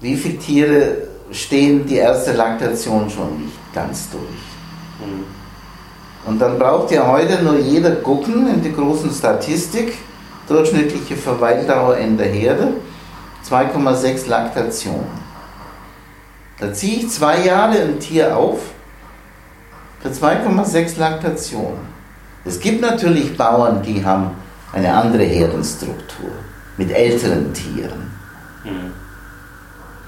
Wie 0.00 0.16
viele 0.16 0.38
Tiere 0.38 0.96
stehen 1.30 1.86
die 1.86 1.96
erste 1.96 2.32
Laktation 2.32 3.08
schon 3.08 3.44
nicht 3.44 3.74
ganz 3.74 4.10
durch. 4.10 4.22
Mhm. 5.00 5.24
Und 6.24 6.38
dann 6.38 6.58
braucht 6.58 6.90
ja 6.92 7.06
heute 7.06 7.42
nur 7.42 7.58
jeder 7.58 7.92
gucken 7.96 8.46
in 8.48 8.62
die 8.62 8.72
großen 8.72 9.10
Statistik, 9.10 9.94
durchschnittliche 10.46 11.16
Verweildauer 11.16 11.96
in 11.96 12.16
der 12.16 12.28
Herde, 12.28 12.74
2,6 13.48 14.28
Laktationen. 14.28 15.22
Da 16.60 16.72
ziehe 16.72 16.98
ich 16.98 17.10
zwei 17.10 17.44
Jahre 17.44 17.80
ein 17.80 17.98
Tier 17.98 18.36
auf 18.36 18.60
für 20.02 20.08
2,6 20.08 20.98
Laktationen. 20.98 21.92
Es 22.44 22.58
gibt 22.58 22.80
natürlich 22.80 23.36
Bauern, 23.36 23.82
die 23.82 24.04
haben 24.04 24.32
eine 24.72 24.92
andere 24.92 25.22
Herdenstruktur 25.22 26.30
mit 26.76 26.90
älteren 26.90 27.52
Tieren. 27.52 28.10
Mhm. 28.64 28.92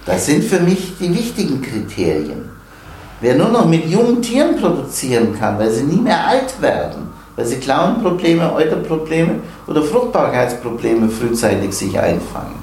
Das 0.05 0.27
sind 0.27 0.45
für 0.45 0.61
mich 0.61 0.95
die 0.99 1.15
wichtigen 1.15 1.63
Kriterien. 1.63 2.51
Wer 3.21 3.37
nur 3.37 3.49
noch 3.49 3.67
mit 3.67 3.87
jungen 3.87 4.21
Tieren 4.21 4.57
produzieren 4.57 5.39
kann, 5.39 5.59
weil 5.59 5.71
sie 5.71 5.85
nie 5.85 6.01
mehr 6.01 6.27
alt 6.27 6.61
werden, 6.61 7.09
weil 7.37 7.47
sie 7.47 7.57
Klauenprobleme, 7.57 8.53
Euterprobleme 8.53 9.41
oder 9.67 9.83
Fruchtbarkeitsprobleme 9.83 11.09
frühzeitig 11.09 11.73
sich 11.73 11.99
einfangen, 11.99 12.59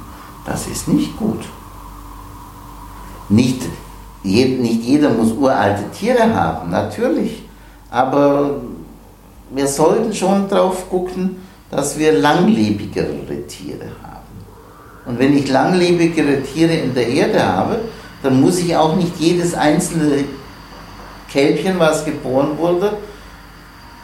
das 0.45 0.67
ist 0.67 0.87
nicht 0.87 1.17
gut. 1.17 1.45
Nicht, 3.29 3.63
nicht 4.23 4.83
jeder 4.83 5.09
muss 5.09 5.31
uralte 5.31 5.83
Tiere 5.91 6.33
haben, 6.33 6.69
natürlich, 6.69 7.43
aber 7.89 8.61
wir 9.49 9.67
sollten 9.67 10.13
schon 10.13 10.47
darauf 10.47 10.89
gucken, 10.89 11.37
dass 11.69 11.97
wir 11.97 12.13
langlebigere 12.13 13.47
Tiere 13.47 13.85
haben. 14.03 14.21
Und 15.05 15.19
wenn 15.19 15.35
ich 15.35 15.49
langlebigere 15.49 16.41
Tiere 16.43 16.73
in 16.73 16.93
der 16.93 17.05
Herde 17.05 17.43
habe, 17.43 17.79
dann 18.21 18.39
muss 18.39 18.59
ich 18.59 18.75
auch 18.75 18.95
nicht 18.95 19.17
jedes 19.17 19.55
einzelne 19.55 20.25
Kälbchen, 21.31 21.79
was 21.79 22.05
geboren 22.05 22.57
wurde, 22.57 22.97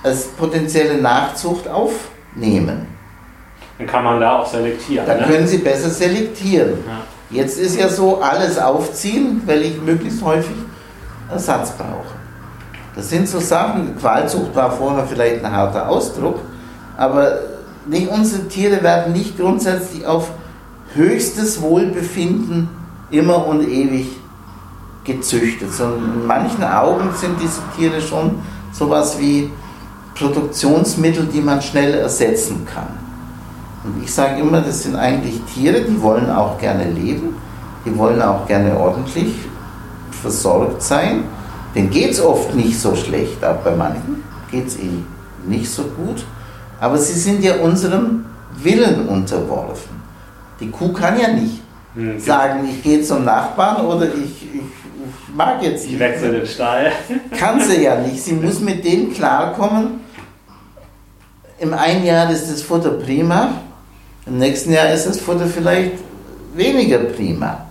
als 0.04 0.28
potenzielle 0.30 1.00
Nachzucht 1.00 1.68
aufnehmen. 1.68 2.88
Dann 3.78 3.88
kann 3.88 4.04
man 4.04 4.20
da 4.20 4.40
auch 4.40 4.48
selektieren. 4.48 5.06
Dann 5.06 5.22
ne? 5.22 5.28
können 5.28 5.48
Sie 5.48 5.60
besser 5.60 5.90
selektieren. 5.90 6.80
Ja. 6.88 7.04
Jetzt 7.30 7.60
ist 7.60 7.78
ja 7.78 7.90
so, 7.90 8.22
alles 8.22 8.58
aufziehen, 8.58 9.42
weil 9.46 9.62
ich 9.64 9.82
möglichst 9.82 10.24
häufig 10.24 10.56
Ersatz 11.30 11.72
brauche. 11.72 12.16
Das 12.96 13.10
sind 13.10 13.28
so 13.28 13.40
Sachen, 13.40 13.98
Qualzucht 13.98 14.56
war 14.56 14.72
vorher 14.72 15.06
vielleicht 15.06 15.44
ein 15.44 15.52
harter 15.52 15.90
Ausdruck, 15.90 16.40
aber 16.98 17.40
nicht, 17.86 18.10
unsere 18.10 18.48
Tiere 18.48 18.82
werden 18.82 19.14
nicht 19.14 19.38
grundsätzlich 19.38 20.06
auf 20.06 20.32
höchstes 20.94 21.62
Wohlbefinden 21.62 22.70
immer 23.12 23.46
und 23.46 23.68
ewig 23.68 24.08
gezüchtet, 25.04 25.72
sondern 25.74 26.22
in 26.22 26.28
manchen 26.28 26.64
Augen 26.64 27.10
sind 27.16 27.40
diese 27.42 27.62
Tiere 27.78 28.02
schon 28.02 28.40
sowas 28.72 29.20
wie 29.20 29.52
Produktionsmittel, 30.16 31.26
die 31.26 31.42
man 31.42 31.62
schnell 31.62 31.94
ersetzen 31.94 32.66
kann. 32.66 33.07
Und 33.84 34.04
ich 34.04 34.14
sage 34.14 34.42
immer, 34.42 34.62
das 34.62 34.84
sind 34.84 34.96
eigentlich 34.96 35.42
Tiere, 35.54 35.82
die 35.82 36.02
wollen 36.02 36.30
auch 36.30 36.58
gerne 36.58 36.86
leben, 36.92 37.36
die 37.86 37.98
wollen 37.98 38.22
auch 38.22 38.46
gerne 38.48 38.78
ordentlich 38.78 39.34
versorgt 40.12 40.82
sein. 40.82 41.24
Denen 41.76 41.90
geht 41.90 42.12
es 42.12 42.22
oft 42.22 42.54
nicht 42.56 42.80
so 42.80 42.96
schlecht, 42.96 43.44
aber 43.44 43.60
bei 43.72 43.76
manchen 43.76 44.24
geht 44.52 44.68
es 44.68 44.78
ihnen 44.80 45.06
nicht 45.48 45.70
so 45.70 45.84
gut. 45.84 46.26
Aber 46.80 46.98
sie 46.98 47.18
sind 47.20 47.44
ja 47.44 47.56
unserem 47.58 48.26
Willen 48.62 49.08
unterworfen. 49.08 50.02
Die 50.60 50.70
Kuh 50.70 50.92
kann 50.94 51.20
ja 51.20 51.30
nicht 51.30 51.62
Mhm. 51.96 52.20
sagen, 52.20 52.60
ich 52.70 52.84
gehe 52.84 53.02
zum 53.02 53.26
Nachbarn 53.26 53.84
oder 53.84 54.06
ich, 54.06 54.14
ich, 54.54 54.56
ich 54.56 55.36
mag 55.36 55.64
jetzt 55.64 55.86
Ich 55.86 55.92
nicht. 55.92 56.00
wechsle 56.00 56.32
den 56.32 56.46
Stall. 56.46 56.92
Kann 57.40 57.60
sie 57.60 57.82
ja 57.84 57.96
nicht. 58.00 58.22
Sie 58.24 58.34
muss 58.34 58.60
mit 58.60 58.86
denen 58.86 59.12
klarkommen. 59.12 60.02
Im 61.58 61.74
einen 61.74 62.06
Jahr 62.06 62.30
ist 62.30 62.52
das 62.52 62.62
Futter 62.62 62.92
prima, 62.92 63.50
im 64.28 64.38
nächsten 64.38 64.72
Jahr 64.74 64.92
ist 64.92 65.08
das 65.08 65.20
Futter 65.20 65.48
vielleicht 65.48 65.94
weniger 66.54 67.00
prima. 67.00 67.66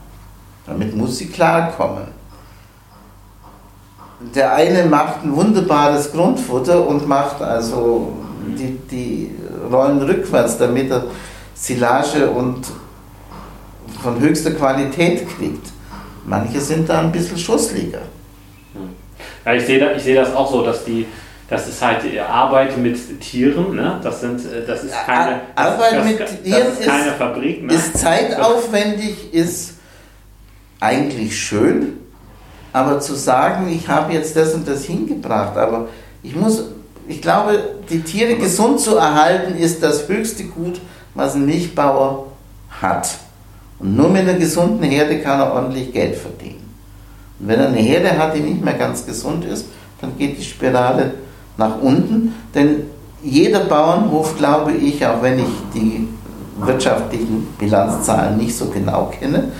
Damit 0.66 0.95
muss 0.97 1.19
sie 1.19 1.29
klarkommen. 1.29 2.05
Der 4.35 4.55
eine 4.55 4.87
macht 4.87 5.23
ein 5.23 5.37
wunderbares 5.37 6.12
Grundfutter 6.12 6.87
und 6.87 7.07
macht 7.07 7.42
also 7.42 8.12
die, 8.59 8.79
die 8.90 9.31
Rollen 9.71 10.01
rückwärts, 10.01 10.59
damit 10.59 10.90
er 10.90 11.05
Silage 11.55 12.29
und 12.31 12.66
von 14.03 14.19
höchster 14.21 14.53
Qualität 14.53 15.27
kriegt. 15.29 15.69
Manche 16.25 16.61
sind 16.61 16.88
da 16.88 17.01
ein 17.01 17.12
bisschen 17.12 17.38
schussliger. 17.38 18.01
Ja, 19.45 19.55
ich 19.55 19.64
sehe 19.64 19.79
da, 19.79 19.92
ich 19.92 20.03
sehe 20.03 20.16
das 20.16 20.35
auch 20.35 20.51
so, 20.51 20.64
dass 20.64 20.85
die, 20.85 21.07
das 21.48 21.68
ist 21.68 21.80
halt 21.80 22.02
Arbeit 22.28 22.76
mit 22.76 23.20
Tieren, 23.20 23.76
ne? 23.76 24.00
Das 24.02 24.20
sind, 24.20 24.40
äh, 24.40 24.66
das 24.66 24.82
ist 24.82 24.94
keine, 25.06 25.42
Arbeit 25.54 25.92
das, 25.92 26.04
mit 26.04 26.20
das, 26.20 26.42
Tieren 26.42 26.66
ist 26.72 26.87
keine 26.87 27.12
Fabrik, 27.12 27.64
ne? 27.64 27.72
ist 27.72 27.98
zeitaufwendig, 27.98 29.32
ist 29.32 29.74
eigentlich 30.80 31.38
schön, 31.38 31.98
aber 32.72 33.00
zu 33.00 33.14
sagen, 33.14 33.68
ich 33.68 33.88
habe 33.88 34.12
jetzt 34.12 34.35
das 34.37 34.54
und 34.54 34.66
das 34.66 34.85
hingebracht, 34.85 35.56
aber 35.56 35.88
ich 36.22 36.35
muss, 36.35 36.64
ich 37.06 37.22
glaube, 37.22 37.59
die 37.88 38.00
Tiere 38.00 38.35
gesund 38.35 38.80
zu 38.80 38.96
erhalten, 38.96 39.56
ist 39.56 39.82
das 39.82 40.09
höchste 40.09 40.44
Gut, 40.44 40.80
was 41.14 41.35
ein 41.35 41.46
Milchbauer 41.46 42.26
hat. 42.82 43.09
Und 43.78 43.96
nur 43.96 44.09
mit 44.09 44.22
einer 44.22 44.35
gesunden 44.35 44.82
Herde 44.82 45.20
kann 45.20 45.38
er 45.38 45.52
ordentlich 45.52 45.92
Geld 45.92 46.16
verdienen. 46.16 46.74
Und 47.38 47.48
wenn 47.48 47.61
er 47.61 47.68
eine 47.68 47.78
Herde 47.78 48.18
hat, 48.18 48.35
die 48.35 48.40
nicht 48.40 48.64
mehr 48.64 48.74
ganz 48.74 49.06
gesund 49.06 49.44
ist, 49.44 49.66
dann 50.00 50.16
geht 50.18 50.38
die 50.38 50.44
Spirale 50.44 51.12
nach 51.57 51.81
unten. 51.81 52.35
Denn 52.55 52.85
jeder 53.23 53.61
Bauernhof, 53.61 54.37
glaube 54.37 54.73
ich, 54.73 55.05
auch 55.07 55.23
wenn 55.23 55.38
ich 55.38 55.49
die 55.75 56.09
wirtschaftlichen 56.59 57.47
Bilanzzahlen 57.59 58.37
nicht 58.38 58.57
so 58.57 58.66
genau 58.66 59.07
kenne, 59.07 59.53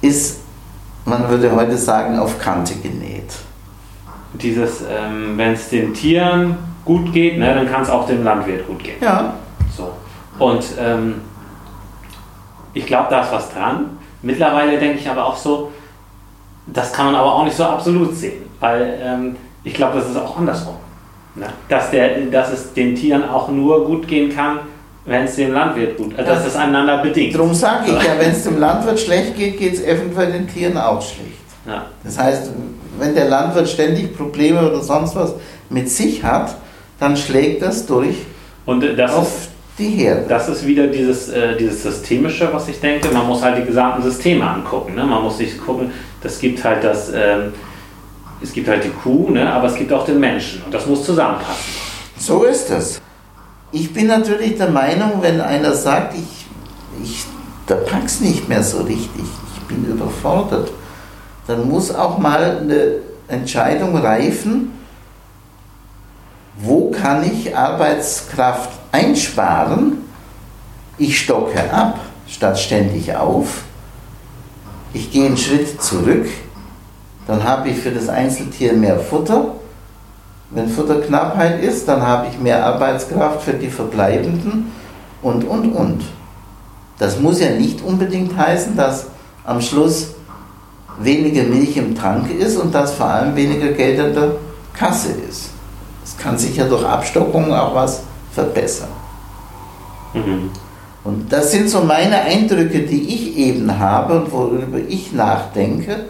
ist, 0.00 0.40
man 1.04 1.28
würde 1.28 1.54
heute 1.54 1.76
sagen, 1.76 2.18
auf 2.18 2.38
Kante 2.38 2.74
genäht. 2.76 3.32
Dieses, 4.34 4.82
ähm, 4.82 5.36
wenn 5.36 5.52
es 5.52 5.68
den 5.68 5.92
Tieren 5.92 6.56
gut 6.84 7.12
geht, 7.12 7.38
ne, 7.38 7.54
dann 7.54 7.70
kann 7.70 7.82
es 7.82 7.90
auch 7.90 8.06
dem 8.06 8.22
Landwirt 8.24 8.66
gut 8.66 8.82
gehen. 8.82 8.96
Ja, 9.00 9.34
So. 9.76 9.90
Und 10.38 10.64
ähm, 10.78 11.20
ich 12.72 12.86
glaube, 12.86 13.08
da 13.10 13.22
ist 13.22 13.32
was 13.32 13.52
dran. 13.52 13.98
Mittlerweile 14.22 14.78
denke 14.78 14.98
ich 14.98 15.08
aber 15.08 15.26
auch 15.26 15.36
so, 15.36 15.70
das 16.66 16.92
kann 16.92 17.06
man 17.06 17.14
aber 17.14 17.34
auch 17.34 17.44
nicht 17.44 17.56
so 17.56 17.64
absolut 17.64 18.14
sehen, 18.14 18.44
weil 18.60 18.98
ähm, 19.02 19.36
ich 19.64 19.74
glaube, 19.74 19.98
das 19.98 20.08
ist 20.08 20.16
auch 20.16 20.38
andersrum. 20.38 20.76
Ne? 21.34 21.46
Dass, 21.68 21.90
der, 21.90 22.20
dass 22.30 22.52
es 22.52 22.72
den 22.72 22.94
Tieren 22.94 23.28
auch 23.28 23.48
nur 23.48 23.86
gut 23.86 24.08
gehen 24.08 24.34
kann, 24.34 24.60
wenn 25.04 25.24
es 25.24 25.36
dem 25.36 25.52
Landwirt 25.52 25.96
gut 25.96 26.18
äh, 26.18 26.24
dass 26.24 26.46
es 26.46 26.56
einander 26.56 26.98
bedingt. 26.98 27.34
darum 27.34 27.54
sage 27.54 27.86
ich 27.86 28.04
ja, 28.04 28.18
wenn 28.18 28.30
es 28.30 28.44
dem 28.44 28.58
Landwirt 28.58 29.00
schlecht 29.00 29.36
geht, 29.36 29.58
geht 29.58 29.74
es 29.74 29.82
eventuell 29.82 30.32
den 30.32 30.48
Tieren 30.48 30.76
auch 30.76 31.00
schlecht. 31.00 31.30
Ja. 31.66 31.86
Das 32.04 32.18
heißt, 32.18 32.50
wenn 32.98 33.14
der 33.14 33.28
Landwirt 33.28 33.68
ständig 33.68 34.16
Probleme 34.16 34.68
oder 34.68 34.80
sonst 34.80 35.16
was 35.16 35.34
mit 35.68 35.88
sich 35.88 36.22
hat, 36.22 36.56
dann 36.98 37.16
schlägt 37.16 37.62
das 37.62 37.86
durch 37.86 38.16
Und 38.66 38.82
äh, 38.82 38.94
das 38.94 39.12
ist, 39.12 39.16
auf 39.16 39.48
die 39.78 39.88
Herde. 39.88 40.24
das 40.28 40.48
ist 40.48 40.66
wieder 40.66 40.86
dieses, 40.88 41.28
äh, 41.28 41.56
dieses 41.56 41.82
Systemische, 41.82 42.48
was 42.52 42.68
ich 42.68 42.80
denke. 42.80 43.08
Man 43.12 43.26
muss 43.26 43.42
halt 43.42 43.58
die 43.58 43.64
gesamten 43.64 44.02
Systeme 44.02 44.46
angucken. 44.46 44.94
Ne? 44.94 45.04
Man 45.04 45.22
muss 45.22 45.38
sich 45.38 45.58
gucken, 45.58 45.92
das 46.22 46.38
gibt 46.38 46.62
halt 46.62 46.84
das, 46.84 47.10
ähm, 47.14 47.52
es 48.42 48.52
gibt 48.52 48.68
halt 48.68 48.84
die 48.84 48.90
Kuh, 48.90 49.30
ne? 49.30 49.50
aber 49.52 49.68
es 49.68 49.74
gibt 49.74 49.92
auch 49.92 50.04
den 50.04 50.18
Menschen. 50.18 50.62
Und 50.64 50.72
das 50.72 50.86
muss 50.86 51.04
zusammenpassen. 51.04 51.74
So 52.18 52.44
ist 52.44 52.70
es. 52.70 53.00
Ich 53.72 53.92
bin 53.92 54.06
natürlich 54.06 54.56
der 54.56 54.70
Meinung, 54.70 55.20
wenn 55.20 55.40
einer 55.40 55.74
sagt, 55.74 56.14
ich, 56.14 56.46
ich 57.02 57.24
da 57.66 57.76
pack's 57.76 58.20
nicht 58.20 58.48
mehr 58.48 58.64
so 58.64 58.82
richtig, 58.82 59.22
ich 59.54 59.62
bin 59.68 59.84
überfordert, 59.84 60.72
dann 61.46 61.68
muss 61.68 61.94
auch 61.94 62.18
mal 62.18 62.58
eine 62.58 62.96
Entscheidung 63.28 63.96
reifen, 63.96 64.72
wo 66.56 66.90
kann 66.90 67.24
ich 67.24 67.56
Arbeitskraft 67.56 68.70
einsparen? 68.92 69.98
Ich 70.98 71.20
stocke 71.20 71.72
ab, 71.72 72.00
statt 72.28 72.58
ständig 72.58 73.14
auf. 73.14 73.62
Ich 74.92 75.12
gehe 75.12 75.26
einen 75.26 75.36
Schritt 75.36 75.80
zurück, 75.80 76.26
dann 77.30 77.44
habe 77.44 77.68
ich 77.68 77.78
für 77.78 77.92
das 77.92 78.08
Einzeltier 78.08 78.72
mehr 78.72 78.98
Futter 78.98 79.54
Wenn 80.50 80.68
Futterknappheit 80.68 81.62
ist, 81.62 81.86
dann 81.86 82.04
habe 82.04 82.26
ich 82.26 82.40
mehr 82.40 82.66
Arbeitskraft 82.66 83.42
für 83.42 83.52
die 83.52 83.68
Verbleibenden 83.68 84.72
und, 85.22 85.44
und, 85.44 85.72
und. 85.72 86.02
Das 86.98 87.20
muss 87.20 87.38
ja 87.38 87.50
nicht 87.50 87.82
unbedingt 87.82 88.36
heißen, 88.36 88.76
dass 88.76 89.06
am 89.44 89.60
Schluss 89.60 90.08
weniger 90.98 91.44
Milch 91.44 91.76
im 91.76 91.94
Tank 91.94 92.32
ist 92.32 92.56
und 92.56 92.74
dass 92.74 92.94
vor 92.94 93.06
allem 93.06 93.36
weniger 93.36 93.68
Geld 93.68 94.00
in 94.00 94.12
der 94.12 94.32
Kasse 94.74 95.12
ist. 95.28 95.50
Es 96.04 96.18
kann 96.18 96.36
sich 96.36 96.56
ja 96.56 96.66
durch 96.66 96.84
Abstockung 96.84 97.54
auch 97.54 97.76
was 97.76 98.02
verbessern. 98.32 98.88
Mhm. 100.14 100.50
Und 101.04 101.32
das 101.32 101.52
sind 101.52 101.70
so 101.70 101.82
meine 101.82 102.22
Eindrücke, 102.22 102.80
die 102.80 103.14
ich 103.14 103.36
eben 103.36 103.78
habe 103.78 104.20
und 104.20 104.32
worüber 104.32 104.78
ich 104.78 105.12
nachdenke. 105.12 106.06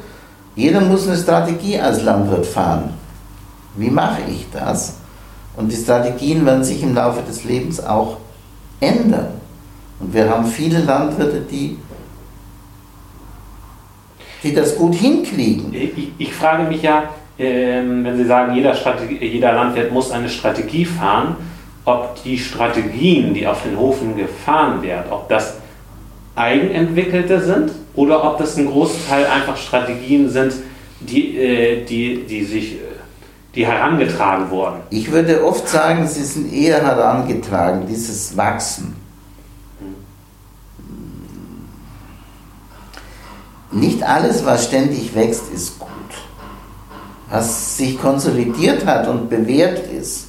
Jeder 0.57 0.81
muss 0.81 1.07
eine 1.07 1.17
Strategie 1.17 1.79
als 1.79 2.03
Landwirt 2.03 2.47
fahren. 2.47 2.95
Wie 3.77 3.91
mache 3.91 4.23
ich 4.29 4.47
das? 4.53 4.97
Und 5.57 5.71
die 5.71 5.77
Strategien 5.77 6.45
werden 6.45 6.65
sich 6.65 6.83
im 6.83 6.95
Laufe 6.95 7.23
des 7.23 7.45
Lebens 7.45 7.85
auch 7.85 8.17
ändern. 8.81 9.41
Und 10.01 10.15
wir 10.15 10.29
haben 10.29 10.47
viele 10.47 10.81
Landwirte, 10.81 11.41
die, 11.51 11.77
die 14.43 14.55
das 14.55 14.77
gut 14.77 14.95
hinkriegen. 14.95 15.73
Ich, 15.75 16.13
ich 16.19 16.35
frage 16.35 16.65
mich 16.65 16.83
ja, 16.83 17.05
äh, 17.39 17.83
wenn 17.83 18.17
Sie 18.17 18.25
sagen, 18.25 18.55
jeder, 18.55 18.75
jeder 19.21 19.53
Landwirt 19.53 19.93
muss 19.93 20.11
eine 20.11 20.29
Strategie 20.29 20.85
fahren, 20.85 21.37
ob 21.85 22.23
die 22.23 22.39
Strategien, 22.39 23.35
die 23.35 23.47
auf 23.47 23.63
den 23.63 23.79
Hofen 23.79 24.17
gefahren 24.17 24.83
werden, 24.83 25.11
ob 25.11 25.29
das 25.29 25.55
eigenentwickelte 26.35 27.41
sind 27.41 27.73
oder 27.95 28.25
ob 28.25 28.39
das 28.39 28.57
ein 28.57 28.67
Großteil 28.67 29.27
einfach 29.27 29.57
Strategien 29.57 30.29
sind, 30.29 30.55
die, 31.01 31.37
äh, 31.39 31.85
die, 31.85 32.25
die 32.27 32.45
sich 32.45 32.77
die 33.55 33.67
herangetragen 33.67 34.51
wurden. 34.51 34.81
Ich 34.91 35.11
würde 35.11 35.45
oft 35.45 35.69
sagen, 35.69 36.07
sie 36.07 36.23
sind 36.23 36.53
eher 36.53 36.83
herangetragen, 36.83 37.87
dieses 37.87 38.37
Wachsen. 38.37 38.95
Nicht 43.73 44.03
alles, 44.03 44.45
was 44.45 44.65
ständig 44.67 45.15
wächst, 45.15 45.53
ist 45.53 45.79
gut. 45.79 45.89
Was 47.29 47.77
sich 47.77 48.01
konsolidiert 48.01 48.85
hat 48.87 49.07
und 49.07 49.31
bewährt 49.31 49.87
ist, 49.91 50.29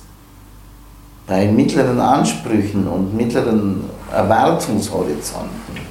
bei 1.27 1.47
mittleren 1.47 1.99
Ansprüchen 1.99 2.87
und 2.87 3.15
mittleren 3.15 3.89
Erwartungshorizonten 4.11 5.75
äh, 5.75 5.90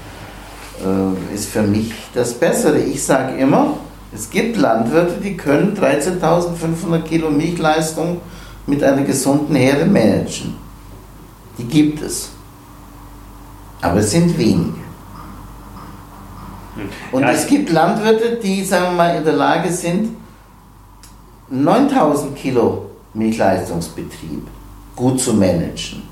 ist 1.34 1.48
für 1.48 1.62
mich 1.62 1.92
das 2.14 2.34
Bessere. 2.34 2.78
Ich 2.78 3.02
sage 3.02 3.36
immer, 3.36 3.74
es 4.12 4.30
gibt 4.30 4.56
Landwirte, 4.56 5.20
die 5.22 5.36
können 5.36 5.76
13.500 5.76 7.02
Kilo 7.02 7.30
Milchleistung 7.30 8.20
mit 8.66 8.82
einer 8.82 9.02
gesunden 9.02 9.54
Herde 9.54 9.86
managen. 9.86 10.54
Die 11.58 11.64
gibt 11.64 12.02
es. 12.02 12.30
Aber 13.80 14.00
es 14.00 14.10
sind 14.10 14.36
wenige. 14.36 14.78
Hm. 16.74 16.88
Und 17.12 17.22
ja, 17.22 17.30
es 17.30 17.46
gibt 17.46 17.70
Landwirte, 17.70 18.38
die, 18.42 18.64
sagen 18.64 18.86
wir 18.86 18.92
mal, 18.92 19.16
in 19.16 19.24
der 19.24 19.34
Lage 19.34 19.70
sind, 19.72 20.16
9000 21.50 22.36
Kilo 22.36 22.86
Milchleistungsbetrieb 23.14 24.46
gut 24.94 25.20
zu 25.20 25.34
managen. 25.34 26.02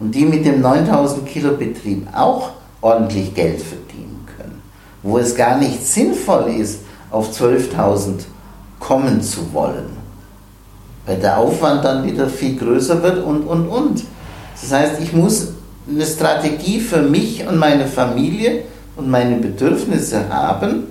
Und 0.00 0.14
die 0.14 0.24
mit 0.24 0.44
dem 0.44 0.60
9000 0.60 1.26
Kilo 1.26 1.56
Betrieb 1.56 2.06
auch 2.14 2.50
ordentlich 2.80 3.34
Geld 3.34 3.60
verdienen 3.60 4.26
können. 4.36 4.62
Wo 5.02 5.18
es 5.18 5.34
gar 5.34 5.58
nicht 5.58 5.84
sinnvoll 5.86 6.54
ist, 6.58 6.80
auf 7.10 7.30
12.000 7.30 8.24
kommen 8.78 9.22
zu 9.22 9.52
wollen. 9.52 9.96
Weil 11.06 11.16
der 11.16 11.38
Aufwand 11.38 11.84
dann 11.84 12.04
wieder 12.04 12.28
viel 12.28 12.56
größer 12.56 13.02
wird 13.02 13.24
und, 13.24 13.42
und, 13.42 13.68
und. 13.68 14.04
Das 14.60 14.72
heißt, 14.72 15.00
ich 15.00 15.12
muss 15.12 15.54
eine 15.88 16.04
Strategie 16.04 16.80
für 16.80 17.02
mich 17.02 17.46
und 17.46 17.56
meine 17.56 17.86
Familie 17.86 18.64
und 18.96 19.08
meine 19.08 19.36
Bedürfnisse 19.36 20.28
haben 20.28 20.88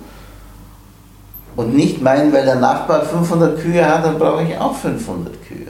und 1.56 1.76
nicht 1.76 2.02
meinen, 2.02 2.34
weil 2.34 2.46
der 2.46 2.56
Nachbar 2.56 3.04
500 3.04 3.60
Kühe 3.60 3.86
hat, 3.86 4.06
dann 4.06 4.18
brauche 4.18 4.44
ich 4.44 4.58
auch 4.58 4.76
500 4.76 5.34
Kühe 5.48 5.68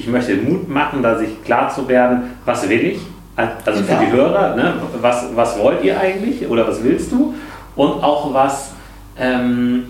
ich 0.00 0.06
möchte 0.06 0.34
Mut 0.36 0.68
machen, 0.68 1.02
da 1.02 1.18
sich 1.18 1.42
klar 1.44 1.72
zu 1.74 1.86
werden, 1.88 2.36
was 2.44 2.68
will 2.68 2.80
ich? 2.80 3.00
Also 3.36 3.82
für 3.82 3.96
die 3.96 4.12
Hörer, 4.12 4.56
ne? 4.56 4.74
was, 5.00 5.24
was 5.34 5.58
wollt 5.58 5.82
ihr 5.82 5.98
eigentlich 5.98 6.46
oder 6.48 6.66
was 6.66 6.82
willst 6.82 7.12
du? 7.12 7.34
Und 7.76 8.02
auch 8.02 8.34
was, 8.34 8.72
ähm, 9.16 9.86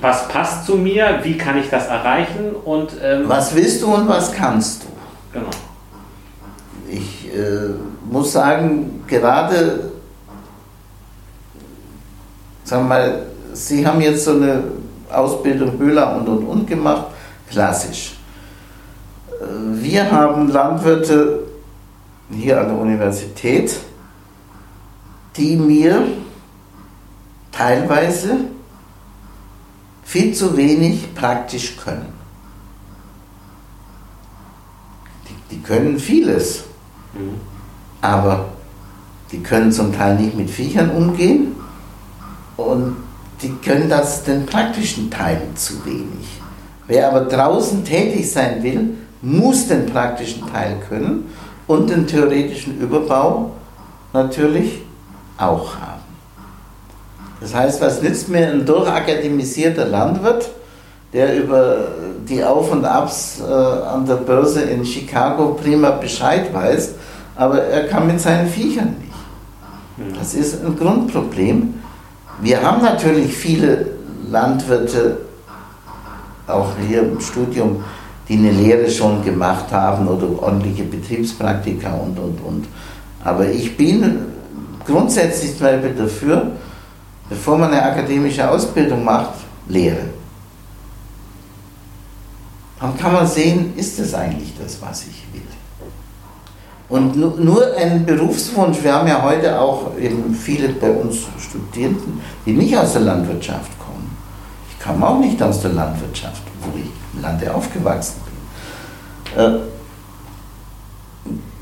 was 0.00 0.28
passt 0.28 0.66
zu 0.66 0.76
mir, 0.76 1.20
wie 1.22 1.36
kann 1.36 1.58
ich 1.58 1.68
das 1.68 1.88
erreichen? 1.88 2.54
Und, 2.64 2.92
ähm, 3.02 3.24
was 3.26 3.54
willst 3.54 3.82
du 3.82 3.94
und 3.94 4.08
was 4.08 4.32
kannst 4.32 4.84
du? 4.84 4.86
Genau. 5.32 5.50
Ich 6.88 7.28
äh, 7.34 7.74
muss 8.10 8.32
sagen, 8.32 9.04
gerade, 9.06 9.90
sagen 12.62 12.84
wir 12.84 12.88
mal, 12.88 13.22
Sie 13.52 13.86
haben 13.86 14.00
jetzt 14.00 14.24
so 14.24 14.32
eine 14.32 14.64
Ausbildung 15.12 15.78
Höhler 15.78 16.16
und 16.16 16.28
und 16.28 16.44
und 16.44 16.66
gemacht, 16.66 17.06
klassisch. 17.48 18.14
Wir 19.72 20.10
haben 20.10 20.48
Landwirte 20.48 21.44
hier 22.34 22.60
an 22.60 22.68
der 22.68 22.78
Universität, 22.78 23.76
die 25.36 25.56
mir 25.56 26.06
teilweise 27.50 28.36
viel 30.04 30.34
zu 30.34 30.56
wenig 30.56 31.14
praktisch 31.14 31.76
können. 31.76 32.12
Die, 35.28 35.54
die 35.54 35.62
können 35.62 35.98
vieles, 35.98 36.64
mhm. 37.14 37.40
aber 38.00 38.50
die 39.32 39.42
können 39.42 39.72
zum 39.72 39.92
Teil 39.92 40.16
nicht 40.16 40.36
mit 40.36 40.50
Viechern 40.50 40.90
umgehen 40.90 41.56
und 42.56 42.96
die 43.42 43.52
können 43.64 43.88
das 43.88 44.22
den 44.24 44.46
praktischen 44.46 45.10
Teilen 45.10 45.56
zu 45.56 45.84
wenig. 45.84 46.40
Wer 46.86 47.08
aber 47.08 47.22
draußen 47.22 47.84
tätig 47.84 48.30
sein 48.30 48.62
will, 48.62 48.96
muss 49.22 49.66
den 49.68 49.86
praktischen 49.86 50.46
Teil 50.52 50.76
können 50.88 51.24
und 51.66 51.90
den 51.90 52.06
theoretischen 52.06 52.78
Überbau 52.78 53.52
natürlich 54.12 54.82
auch 55.38 55.76
haben. 55.76 56.02
Das 57.40 57.54
heißt, 57.54 57.80
was 57.80 58.02
nützt 58.02 58.28
mir 58.28 58.48
ein 58.50 58.64
durchakademisierter 58.64 59.86
Landwirt, 59.86 60.50
der 61.12 61.36
über 61.36 61.76
die 62.28 62.42
Auf 62.42 62.72
und 62.72 62.84
Abs 62.84 63.40
äh, 63.40 63.52
an 63.52 64.06
der 64.06 64.16
Börse 64.16 64.62
in 64.62 64.84
Chicago 64.84 65.56
prima 65.62 65.90
Bescheid 65.90 66.52
weiß, 66.52 66.94
aber 67.36 67.62
er 67.62 67.86
kann 67.86 68.06
mit 68.06 68.20
seinen 68.20 68.48
Viechern 68.48 68.96
nicht. 69.00 70.08
Mhm. 70.08 70.18
Das 70.18 70.34
ist 70.34 70.64
ein 70.64 70.76
Grundproblem. 70.76 71.74
Wir 72.40 72.62
haben 72.62 72.82
natürlich 72.82 73.32
viele 73.32 73.86
Landwirte, 74.30 75.18
auch 76.46 76.70
hier 76.88 77.02
im 77.02 77.20
Studium, 77.20 77.84
die 78.28 78.38
eine 78.38 78.52
Lehre 78.52 78.90
schon 78.90 79.22
gemacht 79.24 79.70
haben 79.70 80.08
oder 80.08 80.42
ordentliche 80.42 80.84
Betriebspraktika 80.84 81.92
und, 81.94 82.18
und, 82.18 82.38
und. 82.40 82.66
Aber 83.22 83.48
ich 83.48 83.76
bin 83.76 84.18
grundsätzlich 84.86 85.56
zum 85.56 85.66
Beispiel 85.66 85.94
dafür, 85.94 86.52
bevor 87.28 87.58
man 87.58 87.72
eine 87.72 87.82
akademische 87.82 88.48
Ausbildung 88.48 89.04
macht, 89.04 89.34
Lehre. 89.68 90.08
Dann 92.80 92.96
kann 92.98 93.12
man 93.12 93.26
sehen, 93.26 93.72
ist 93.76 93.98
das 93.98 94.14
eigentlich 94.14 94.52
das, 94.62 94.80
was 94.82 95.02
ich 95.02 95.24
will. 95.32 95.42
Und 96.88 97.16
nur 97.16 97.74
ein 97.76 98.04
Berufswunsch, 98.04 98.82
wir 98.82 98.92
haben 98.92 99.08
ja 99.08 99.22
heute 99.22 99.58
auch 99.58 99.96
eben 99.98 100.34
viele 100.34 100.68
bei 100.68 100.90
uns 100.90 101.16
Studierenden, 101.38 102.20
die 102.44 102.52
nicht 102.52 102.76
aus 102.76 102.92
der 102.92 103.02
Landwirtschaft 103.02 103.72
kommen. 103.78 104.14
Ich 104.70 104.84
komme 104.84 105.06
auch 105.06 105.18
nicht 105.18 105.42
aus 105.42 105.62
der 105.62 105.72
Landwirtschaft, 105.72 106.42
wo 106.64 106.78
ich 106.78 106.90
im 107.14 107.22
Lande 107.22 107.54
aufgewachsen 107.54 108.20
bin. 108.24 109.44
Äh, 109.44 109.58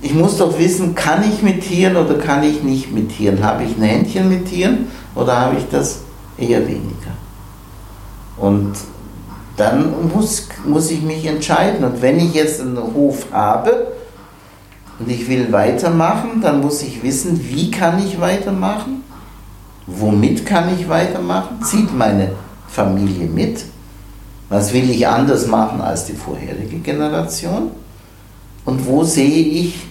ich 0.03 0.15
muss 0.15 0.37
doch 0.37 0.59
wissen, 0.59 0.95
kann 0.95 1.23
ich 1.23 1.43
mit 1.43 1.63
Tieren 1.63 1.97
oder 1.97 2.15
kann 2.15 2.43
ich 2.43 2.63
nicht 2.63 2.93
mit 2.93 3.17
Tieren? 3.17 3.43
Habe 3.43 3.63
ich 3.65 3.77
ein 3.77 3.83
Händchen 3.83 4.29
mit 4.29 4.47
Tieren 4.47 4.89
oder 5.15 5.37
habe 5.39 5.57
ich 5.57 5.69
das 5.71 6.01
eher 6.37 6.67
weniger? 6.67 7.13
Und 8.37 8.75
dann 9.57 10.09
muss, 10.13 10.49
muss 10.67 10.91
ich 10.91 11.03
mich 11.03 11.25
entscheiden. 11.27 11.85
Und 11.85 12.03
wenn 12.03 12.19
ich 12.19 12.35
jetzt 12.35 12.61
einen 12.61 12.79
Hof 12.79 13.27
habe 13.33 13.93
und 14.99 15.09
ich 15.09 15.29
will 15.29 15.53
weitermachen, 15.53 16.41
dann 16.41 16.61
muss 16.61 16.83
ich 16.83 17.03
wissen, 17.03 17.41
wie 17.49 17.71
kann 17.71 18.05
ich 18.05 18.21
weitermachen? 18.21 19.05
Womit 19.87 20.47
kann 20.47 20.75
ich 20.77 20.89
weitermachen? 20.89 21.63
Zieht 21.63 21.97
meine 21.97 22.33
Familie 22.69 23.29
mit? 23.29 23.65
Was 24.53 24.71
will 24.75 24.91
ich 24.91 25.09
anders 25.09 25.47
machen 25.47 25.81
als 25.81 26.05
die 26.05 26.13
vorherige 26.13 26.77
Generation? 26.81 27.71
Und 28.67 28.87
wo 28.87 29.03
sehe 29.03 29.47
ich 29.47 29.87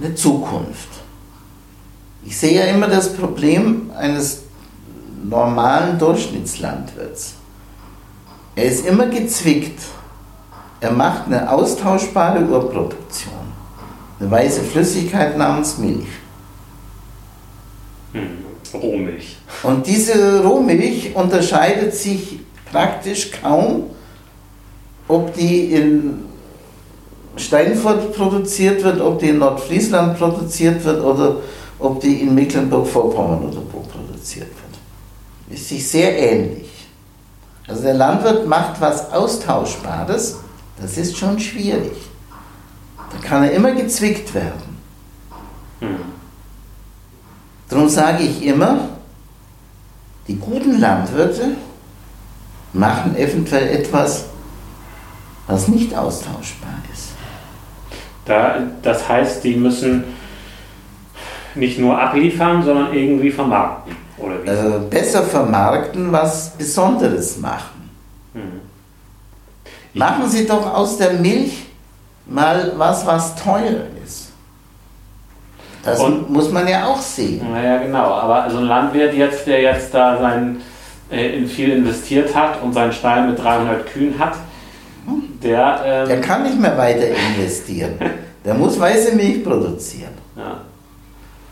eine 0.00 0.14
Zukunft? 0.14 0.88
Ich 2.24 2.38
sehe 2.38 2.58
ja 2.58 2.72
immer 2.72 2.88
das 2.88 3.12
Problem 3.12 3.90
eines 3.94 4.44
normalen 5.22 5.98
Durchschnittslandwirts. 5.98 7.34
Er 8.56 8.64
ist 8.64 8.86
immer 8.86 9.06
gezwickt 9.06 9.78
Er 10.80 10.92
macht 10.92 11.26
eine 11.26 11.50
austauschbare 11.52 12.42
Urproduktion. 12.46 13.34
Eine 14.20 14.30
weiße 14.30 14.62
Flüssigkeit 14.62 15.36
namens 15.36 15.76
Milch. 15.76 16.06
Hm. 18.12 18.38
Rohmilch. 18.72 19.36
Und 19.64 19.86
diese 19.86 20.42
Rohmilch 20.42 21.14
unterscheidet 21.14 21.94
sich 21.94 22.38
praktisch 22.72 23.30
kaum, 23.30 23.90
ob 25.06 25.34
die 25.34 25.72
in 25.72 26.24
Steinfurt 27.36 28.14
produziert 28.14 28.82
wird, 28.82 29.00
ob 29.00 29.18
die 29.18 29.30
in 29.30 29.38
Nordfriesland 29.38 30.18
produziert 30.18 30.84
wird 30.84 31.02
oder 31.02 31.36
ob 31.78 32.00
die 32.00 32.20
in 32.22 32.34
Mecklenburg-Vorpommern 32.34 33.44
oder 33.44 33.62
wo 33.72 33.80
produziert 33.80 34.48
wird. 34.48 35.56
Ist 35.58 35.68
sich 35.68 35.88
sehr 35.88 36.18
ähnlich. 36.18 36.68
Also 37.66 37.82
der 37.82 37.94
Landwirt 37.94 38.46
macht 38.46 38.80
was 38.80 39.12
Austauschbares, 39.12 40.38
das 40.80 40.96
ist 40.96 41.16
schon 41.16 41.38
schwierig. 41.38 41.92
Da 43.12 43.26
kann 43.26 43.44
er 43.44 43.52
immer 43.52 43.72
gezwickt 43.72 44.34
werden. 44.34 44.78
Hm. 45.80 45.96
Darum 47.68 47.88
sage 47.88 48.24
ich 48.24 48.44
immer, 48.44 48.88
die 50.26 50.36
guten 50.36 50.80
Landwirte 50.80 51.56
machen 52.72 53.16
eventuell 53.16 53.68
etwas, 53.68 54.26
was 55.46 55.68
nicht 55.68 55.96
austauschbar 55.96 56.74
ist. 56.92 57.12
Da, 58.24 58.58
das 58.82 59.08
heißt, 59.08 59.42
die 59.44 59.56
müssen 59.56 60.04
nicht 61.54 61.78
nur 61.78 61.98
abliefern, 61.98 62.62
sondern 62.62 62.92
irgendwie 62.92 63.30
vermarkten. 63.30 63.96
Oder 64.18 64.42
wie? 64.42 64.48
Äh, 64.48 64.80
besser 64.90 65.22
vermarkten, 65.22 66.12
was 66.12 66.50
Besonderes 66.50 67.38
machen. 67.38 67.90
Hm. 68.34 68.60
Machen 69.94 70.28
Sie 70.28 70.46
doch 70.46 70.74
aus 70.74 70.98
der 70.98 71.14
Milch 71.14 71.66
mal 72.26 72.72
was, 72.76 73.06
was 73.06 73.34
teuer 73.36 73.86
ist. 74.04 74.30
Das 75.82 76.00
und, 76.00 76.28
muss 76.30 76.50
man 76.50 76.68
ja 76.68 76.86
auch 76.86 77.00
sehen. 77.00 77.50
Naja, 77.50 77.78
genau. 77.78 78.12
Aber 78.12 78.50
so 78.50 78.58
ein 78.58 78.64
Landwirt 78.64 79.14
jetzt, 79.14 79.46
der 79.46 79.62
jetzt 79.62 79.94
da 79.94 80.18
sein, 80.18 80.60
in 81.10 81.46
viel 81.46 81.70
investiert 81.70 82.34
hat 82.34 82.62
und 82.62 82.72
seinen 82.72 82.92
Stall 82.92 83.28
mit 83.28 83.38
300 83.38 83.86
Kühen 83.86 84.18
hat, 84.18 84.34
der... 85.42 85.82
Ähm, 85.84 86.08
der 86.08 86.20
kann 86.20 86.42
nicht 86.42 86.60
mehr 86.60 86.76
weiter 86.76 87.06
investieren. 87.08 87.94
der 88.44 88.54
muss 88.54 88.78
weiße 88.78 89.14
Milch 89.14 89.42
produzieren. 89.42 90.12
Ja. 90.36 90.62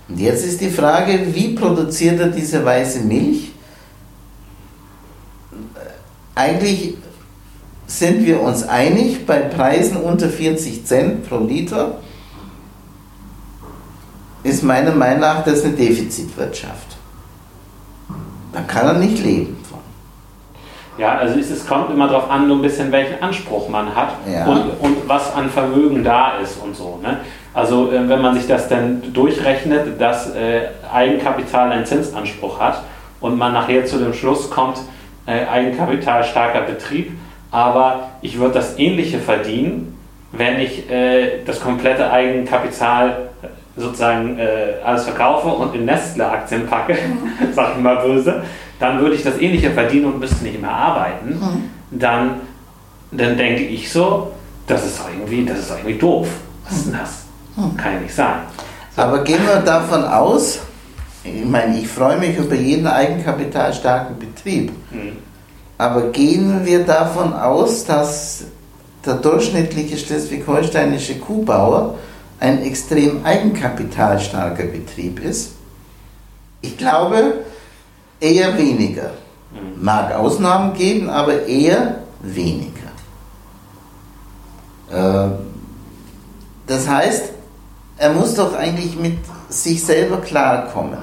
Und 0.08 0.20
jetzt 0.20 0.44
ist 0.44 0.60
die 0.60 0.70
Frage, 0.70 1.34
wie 1.34 1.54
produziert 1.54 2.20
er 2.20 2.28
diese 2.28 2.64
weiße 2.64 3.00
Milch? 3.00 3.50
Eigentlich 6.34 6.94
sind 7.86 8.26
wir 8.26 8.40
uns 8.40 8.62
einig, 8.62 9.26
bei 9.26 9.38
Preisen 9.38 9.96
unter 9.96 10.28
40 10.28 10.84
Cent 10.84 11.28
pro 11.28 11.38
Liter 11.38 11.98
ist 14.42 14.62
meiner 14.62 14.94
Meinung 14.94 15.20
nach 15.20 15.44
das 15.44 15.64
eine 15.64 15.74
Defizitwirtschaft. 15.74 16.95
Da 18.56 18.62
kann 18.62 18.86
er 18.86 18.94
nicht 18.94 19.22
leben 19.22 19.62
von. 19.68 19.80
Ja, 20.96 21.18
also 21.18 21.38
es, 21.38 21.50
es 21.50 21.66
kommt 21.66 21.90
immer 21.90 22.08
darauf 22.08 22.30
an, 22.30 22.48
so 22.48 22.54
ein 22.54 22.62
bisschen 22.62 22.90
welchen 22.90 23.22
Anspruch 23.22 23.68
man 23.68 23.94
hat 23.94 24.14
ja. 24.26 24.46
und, 24.46 24.70
und 24.80 25.06
was 25.06 25.34
an 25.34 25.50
Vermögen 25.50 26.02
da 26.02 26.38
ist 26.42 26.56
und 26.62 26.74
so. 26.74 26.98
Ne? 27.02 27.18
Also 27.52 27.92
äh, 27.92 28.08
wenn 28.08 28.22
man 28.22 28.34
sich 28.34 28.46
das 28.46 28.68
dann 28.68 29.12
durchrechnet, 29.12 30.00
dass 30.00 30.34
äh, 30.34 30.68
Eigenkapital 30.90 31.70
einen 31.70 31.84
Zinsanspruch 31.84 32.58
hat 32.58 32.82
und 33.20 33.36
man 33.36 33.52
nachher 33.52 33.84
zu 33.84 33.98
dem 33.98 34.14
Schluss 34.14 34.48
kommt, 34.48 34.78
äh, 35.26 35.44
Eigenkapital 35.46 36.24
starker 36.24 36.62
Betrieb, 36.62 37.12
aber 37.50 38.08
ich 38.22 38.38
würde 38.38 38.54
das 38.54 38.78
ähnliche 38.78 39.18
verdienen, 39.18 39.98
wenn 40.32 40.60
ich 40.60 40.90
äh, 40.90 41.44
das 41.44 41.60
komplette 41.60 42.10
Eigenkapital 42.10 43.25
sozusagen 43.76 44.38
äh, 44.38 44.74
alles 44.84 45.04
verkaufe 45.04 45.48
und 45.48 45.74
in 45.74 45.84
Nestle-Aktien 45.84 46.66
packe, 46.66 46.94
mhm. 46.94 47.52
sag 47.54 47.76
ich 47.76 47.82
mal 47.82 47.96
böse, 47.96 48.42
dann 48.78 49.00
würde 49.00 49.14
ich 49.14 49.22
das 49.22 49.38
ähnliche 49.38 49.70
verdienen 49.70 50.06
und 50.06 50.20
müsste 50.20 50.44
nicht 50.44 50.60
mehr 50.60 50.70
arbeiten. 50.70 51.30
Mhm. 51.30 51.98
Dann, 51.98 52.40
dann 53.10 53.36
denke 53.36 53.62
ich 53.62 53.90
so, 53.90 54.32
das 54.66 54.86
ist 54.86 54.98
doch 54.98 55.08
irgendwie, 55.10 55.44
das 55.44 55.58
ist 55.60 55.70
doch 55.70 55.76
irgendwie 55.76 55.98
doof. 55.98 56.28
Was 56.64 56.78
ist 56.78 56.86
denn 56.86 56.98
das? 56.98 57.24
Mhm. 57.56 57.76
Kann 57.76 57.94
ja 57.94 58.00
nicht 58.00 58.14
sein. 58.14 58.40
So. 58.94 59.02
Aber 59.02 59.22
gehen 59.22 59.40
wir 59.46 59.60
davon 59.60 60.04
aus, 60.04 60.60
ich 61.22 61.44
meine, 61.44 61.78
ich 61.78 61.88
freue 61.88 62.18
mich 62.18 62.36
über 62.38 62.54
jeden 62.54 62.86
eigenkapitalstarken 62.86 64.18
Betrieb. 64.18 64.72
Mhm. 64.90 65.18
Aber 65.78 66.10
gehen 66.10 66.64
wir 66.64 66.84
davon 66.84 67.34
aus, 67.34 67.84
dass 67.84 68.44
der 69.04 69.14
durchschnittliche 69.14 69.96
schleswig-holsteinische 69.96 71.18
Kuhbauer 71.18 71.96
ein 72.40 72.62
extrem 72.62 73.24
eigenkapitalstarker 73.24 74.64
Betrieb 74.64 75.22
ist? 75.22 75.52
Ich 76.60 76.76
glaube 76.76 77.44
eher 78.20 78.56
weniger. 78.58 79.10
Mhm. 79.52 79.84
Mag 79.84 80.12
Ausnahmen 80.14 80.74
geben, 80.74 81.08
aber 81.08 81.46
eher 81.46 82.00
weniger. 82.20 82.90
Äh, 84.90 85.30
das 86.66 86.88
heißt, 86.88 87.30
er 87.98 88.12
muss 88.12 88.34
doch 88.34 88.54
eigentlich 88.54 88.96
mit 88.96 89.18
sich 89.48 89.82
selber 89.84 90.18
klarkommen. 90.18 90.98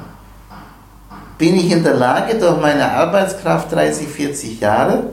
Bin 1.38 1.56
ich 1.56 1.72
in 1.72 1.84
der 1.84 1.96
Lage, 1.96 2.36
durch 2.36 2.62
meine 2.62 2.92
Arbeitskraft 2.92 3.72
30, 3.72 4.08
40 4.08 4.60
Jahre 4.60 5.12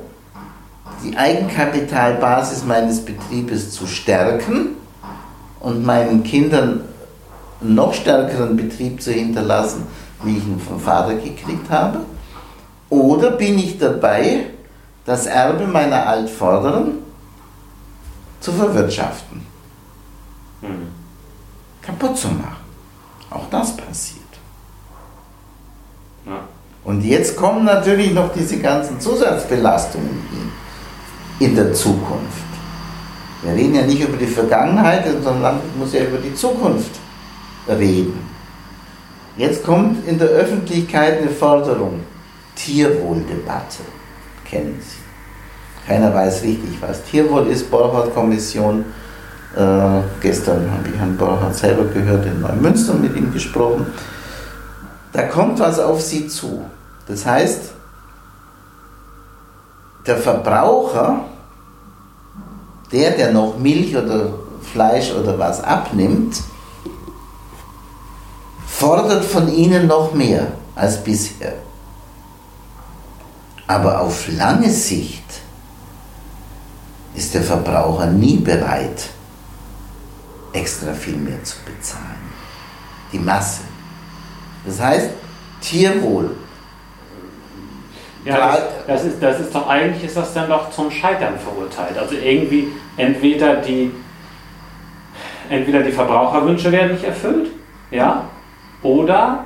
die 1.02 1.16
Eigenkapitalbasis 1.16 2.64
meines 2.64 3.02
Betriebes 3.02 3.70
zu 3.70 3.86
stärken 3.86 4.76
und 5.60 5.84
meinen 5.84 6.22
Kindern 6.22 6.82
noch 7.60 7.92
stärkeren 7.94 8.56
Betrieb 8.56 9.00
zu 9.02 9.12
hinterlassen, 9.12 9.86
wie 10.24 10.38
ich 10.38 10.44
ihn 10.44 10.60
vom 10.60 10.80
Vater 10.80 11.14
gekriegt 11.14 11.70
habe? 11.70 12.00
Oder 12.88 13.32
bin 13.32 13.58
ich 13.58 13.78
dabei, 13.78 14.46
das 15.04 15.26
Erbe 15.26 15.66
meiner 15.66 16.06
Altvorderen 16.06 16.98
zu 18.40 18.52
verwirtschaften? 18.52 19.46
Mhm. 20.62 20.88
Kaputt 21.82 22.16
zu 22.16 22.28
machen. 22.28 22.56
Auch 23.30 23.48
das 23.50 23.76
passiert. 23.76 24.20
Ja. 26.26 26.40
Und 26.84 27.04
jetzt 27.04 27.36
kommen 27.36 27.64
natürlich 27.64 28.12
noch 28.12 28.32
diese 28.32 28.58
ganzen 28.58 29.00
Zusatzbelastungen 29.00 30.22
in 31.38 31.54
der 31.54 31.72
Zukunft. 31.72 32.49
Wir 33.42 33.52
reden 33.52 33.74
ja 33.74 33.82
nicht 33.82 34.00
über 34.00 34.16
die 34.16 34.26
Vergangenheit, 34.26 35.04
sondern 35.22 35.60
muss 35.78 35.92
ja 35.92 36.04
über 36.04 36.18
die 36.18 36.34
Zukunft 36.34 36.90
reden. 37.68 38.18
Jetzt 39.36 39.64
kommt 39.64 40.06
in 40.06 40.18
der 40.18 40.28
Öffentlichkeit 40.28 41.22
eine 41.22 41.30
Forderung, 41.30 42.00
Tierwohldebatte. 42.54 43.82
Kennen 44.44 44.78
Sie. 44.80 45.00
Keiner 45.86 46.12
weiß 46.12 46.42
richtig, 46.42 46.70
was 46.80 47.02
Tierwohl 47.04 47.46
ist. 47.46 47.70
Borchardt-Kommission. 47.70 48.84
Äh, 49.56 50.00
gestern 50.20 50.70
habe 50.70 50.88
ich 50.92 50.98
Herrn 50.98 51.16
Borchardt 51.16 51.54
selber 51.54 51.84
gehört, 51.84 52.26
in 52.26 52.40
Neumünster 52.40 52.94
mit 52.94 53.16
ihm 53.16 53.32
gesprochen. 53.32 53.86
Da 55.12 55.22
kommt 55.22 55.58
was 55.58 55.78
auf 55.80 56.00
Sie 56.00 56.28
zu. 56.28 56.64
Das 57.08 57.24
heißt, 57.26 57.72
der 60.06 60.16
Verbraucher 60.16 61.24
der, 62.92 63.12
der 63.12 63.32
noch 63.32 63.58
Milch 63.58 63.96
oder 63.96 64.34
Fleisch 64.72 65.12
oder 65.12 65.38
was 65.38 65.62
abnimmt, 65.62 66.42
fordert 68.66 69.24
von 69.24 69.52
ihnen 69.52 69.86
noch 69.86 70.14
mehr 70.14 70.52
als 70.74 71.02
bisher. 71.02 71.54
Aber 73.66 74.00
auf 74.00 74.28
lange 74.32 74.70
Sicht 74.70 75.24
ist 77.14 77.34
der 77.34 77.42
Verbraucher 77.42 78.06
nie 78.06 78.36
bereit, 78.36 79.08
extra 80.52 80.92
viel 80.92 81.16
mehr 81.16 81.42
zu 81.44 81.56
bezahlen. 81.64 82.30
Die 83.12 83.18
Masse. 83.18 83.60
Das 84.66 84.80
heißt, 84.80 85.10
Tierwohl 85.60 86.36
ja, 88.24 88.36
das, 88.36 88.60
das, 88.86 89.04
ist, 89.04 89.22
das 89.22 89.40
ist 89.40 89.54
doch 89.54 89.68
eigentlich 89.68 90.04
ist 90.04 90.16
das 90.16 90.34
dann 90.34 90.48
doch 90.48 90.70
zum 90.70 90.90
Scheitern 90.90 91.34
verurteilt. 91.38 91.98
Also 91.98 92.14
irgendwie 92.14 92.68
entweder 92.96 93.56
die, 93.56 93.92
entweder 95.48 95.82
die 95.82 95.92
Verbraucherwünsche 95.92 96.70
werden 96.70 96.92
nicht 96.92 97.04
erfüllt, 97.04 97.50
ja, 97.90 98.24
oder 98.82 99.44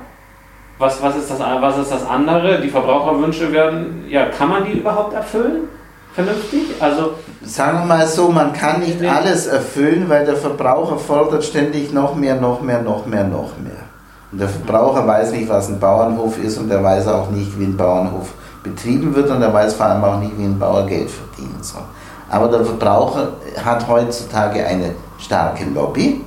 was, 0.77 1.01
was, 1.01 1.15
ist 1.15 1.31
das, 1.31 1.39
was 1.39 1.77
ist 1.77 1.91
das 1.91 2.05
andere? 2.05 2.59
Die 2.59 2.69
Verbraucherwünsche 2.69 3.51
werden, 3.51 4.05
ja, 4.09 4.25
kann 4.25 4.49
man 4.49 4.65
die 4.65 4.73
überhaupt 4.73 5.13
erfüllen? 5.13 5.69
Vernünftig? 6.13 6.61
Also, 6.79 7.15
Sagen 7.43 7.79
wir 7.79 7.85
mal 7.85 8.07
so, 8.07 8.29
man 8.29 8.53
kann 8.53 8.81
nicht 8.81 9.03
alles 9.03 9.47
erfüllen, 9.47 10.05
weil 10.07 10.25
der 10.25 10.35
Verbraucher 10.35 10.97
fordert 10.97 11.43
ständig 11.43 11.93
noch 11.93 12.15
mehr, 12.15 12.35
noch 12.35 12.61
mehr, 12.61 12.81
noch 12.81 13.05
mehr, 13.05 13.25
noch 13.25 13.57
mehr. 13.57 13.83
Und 14.31 14.39
der 14.39 14.49
Verbraucher 14.49 15.05
weiß 15.05 15.31
nicht, 15.31 15.47
was 15.47 15.69
ein 15.69 15.79
Bauernhof 15.79 16.41
ist 16.43 16.57
und 16.57 16.69
der 16.69 16.83
weiß 16.83 17.07
auch 17.07 17.29
nicht, 17.29 17.57
wie 17.59 17.65
ein 17.65 17.77
Bauernhof 17.77 18.33
betrieben 18.65 19.15
wird 19.15 19.29
und 19.29 19.41
er 19.41 19.53
weiß 19.53 19.75
vor 19.75 19.85
allem 19.85 20.03
auch 20.03 20.19
nicht, 20.19 20.37
wie 20.37 20.43
ein 20.43 20.59
Bauer 20.59 20.85
Geld 20.85 21.09
verdienen 21.09 21.59
soll. 21.61 21.83
Aber 22.29 22.49
der 22.49 22.65
Verbraucher 22.65 23.33
hat 23.63 23.87
heutzutage 23.87 24.65
eine 24.65 24.91
starke 25.17 25.65
Lobby. 25.65 26.21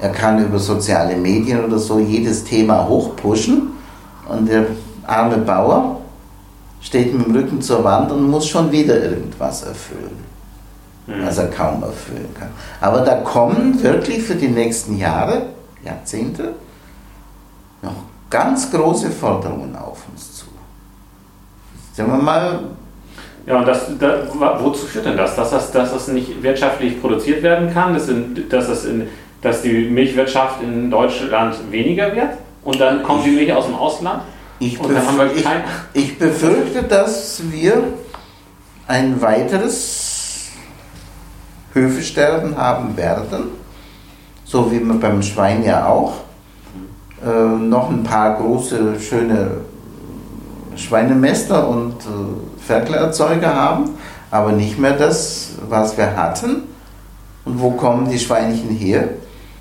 Er 0.00 0.10
kann 0.10 0.44
über 0.44 0.58
soziale 0.58 1.16
Medien 1.16 1.64
oder 1.64 1.78
so 1.78 1.98
jedes 1.98 2.44
Thema 2.44 2.86
hochpushen 2.86 3.72
und 4.28 4.48
der 4.48 4.66
arme 5.06 5.38
Bauer 5.38 6.00
steht 6.80 7.16
mit 7.16 7.26
dem 7.26 7.34
Rücken 7.34 7.62
zur 7.62 7.82
Wand 7.84 8.10
und 8.12 8.28
muss 8.28 8.46
schon 8.46 8.70
wieder 8.70 9.02
irgendwas 9.02 9.62
erfüllen, 9.62 10.18
mhm. 11.06 11.24
was 11.24 11.38
er 11.38 11.48
kaum 11.48 11.82
erfüllen 11.82 12.28
kann. 12.38 12.50
Aber 12.80 13.00
da 13.00 13.16
kommen 13.16 13.82
wirklich 13.82 14.22
für 14.22 14.34
die 14.34 14.48
nächsten 14.48 14.98
Jahre, 14.98 15.42
Jahrzehnte, 15.82 16.54
noch 17.80 17.94
ganz 18.28 18.70
große 18.70 19.10
Forderungen 19.10 19.76
auf 19.76 20.02
uns 20.10 20.33
zu. 20.33 20.33
Sagen 21.94 22.10
wir 22.10 22.18
mal. 22.18 22.58
Ja, 23.46 23.58
und 23.58 23.68
das, 23.68 23.86
da, 24.00 24.26
wozu 24.60 24.86
führt 24.86 25.06
denn 25.06 25.16
das? 25.16 25.36
Dass, 25.36 25.50
das? 25.50 25.70
dass 25.70 25.92
das 25.92 26.08
nicht 26.08 26.42
wirtschaftlich 26.42 27.00
produziert 27.00 27.42
werden 27.42 27.72
kann, 27.72 27.94
dass, 27.94 28.08
in, 28.08 28.48
dass, 28.48 28.66
das 28.66 28.84
in, 28.84 29.06
dass 29.42 29.62
die 29.62 29.88
Milchwirtschaft 29.90 30.60
in 30.60 30.90
Deutschland 30.90 31.54
weniger 31.70 32.14
wird 32.16 32.30
und 32.64 32.80
dann 32.80 33.02
kommt 33.04 33.24
die 33.24 33.30
Milch 33.30 33.52
aus 33.52 33.66
dem 33.66 33.76
Ausland? 33.76 34.22
Ich, 34.58 34.74
ich, 34.74 35.44
ich 35.92 36.18
befürchte, 36.18 36.82
dass 36.82 37.42
wir 37.50 37.84
ein 38.88 39.20
weiteres 39.20 40.50
Höfesterben 41.74 42.56
haben 42.56 42.96
werden, 42.96 43.50
so 44.44 44.72
wie 44.72 44.80
wir 44.80 44.94
beim 44.94 45.22
Schwein 45.22 45.64
ja 45.64 45.86
auch. 45.86 46.14
Äh, 47.24 47.28
noch 47.28 47.90
ein 47.90 48.02
paar 48.02 48.36
große, 48.36 48.98
schöne 49.00 49.63
Schweinemester 50.76 51.68
und 51.68 51.94
äh, 52.02 52.62
Ferkelerzeuger 52.66 53.54
haben, 53.54 53.90
aber 54.30 54.52
nicht 54.52 54.78
mehr 54.78 54.96
das, 54.96 55.52
was 55.68 55.96
wir 55.96 56.16
hatten. 56.16 56.64
Und 57.44 57.60
wo 57.60 57.72
kommen 57.72 58.10
die 58.10 58.18
Schweinchen 58.18 58.70
her? 58.70 59.08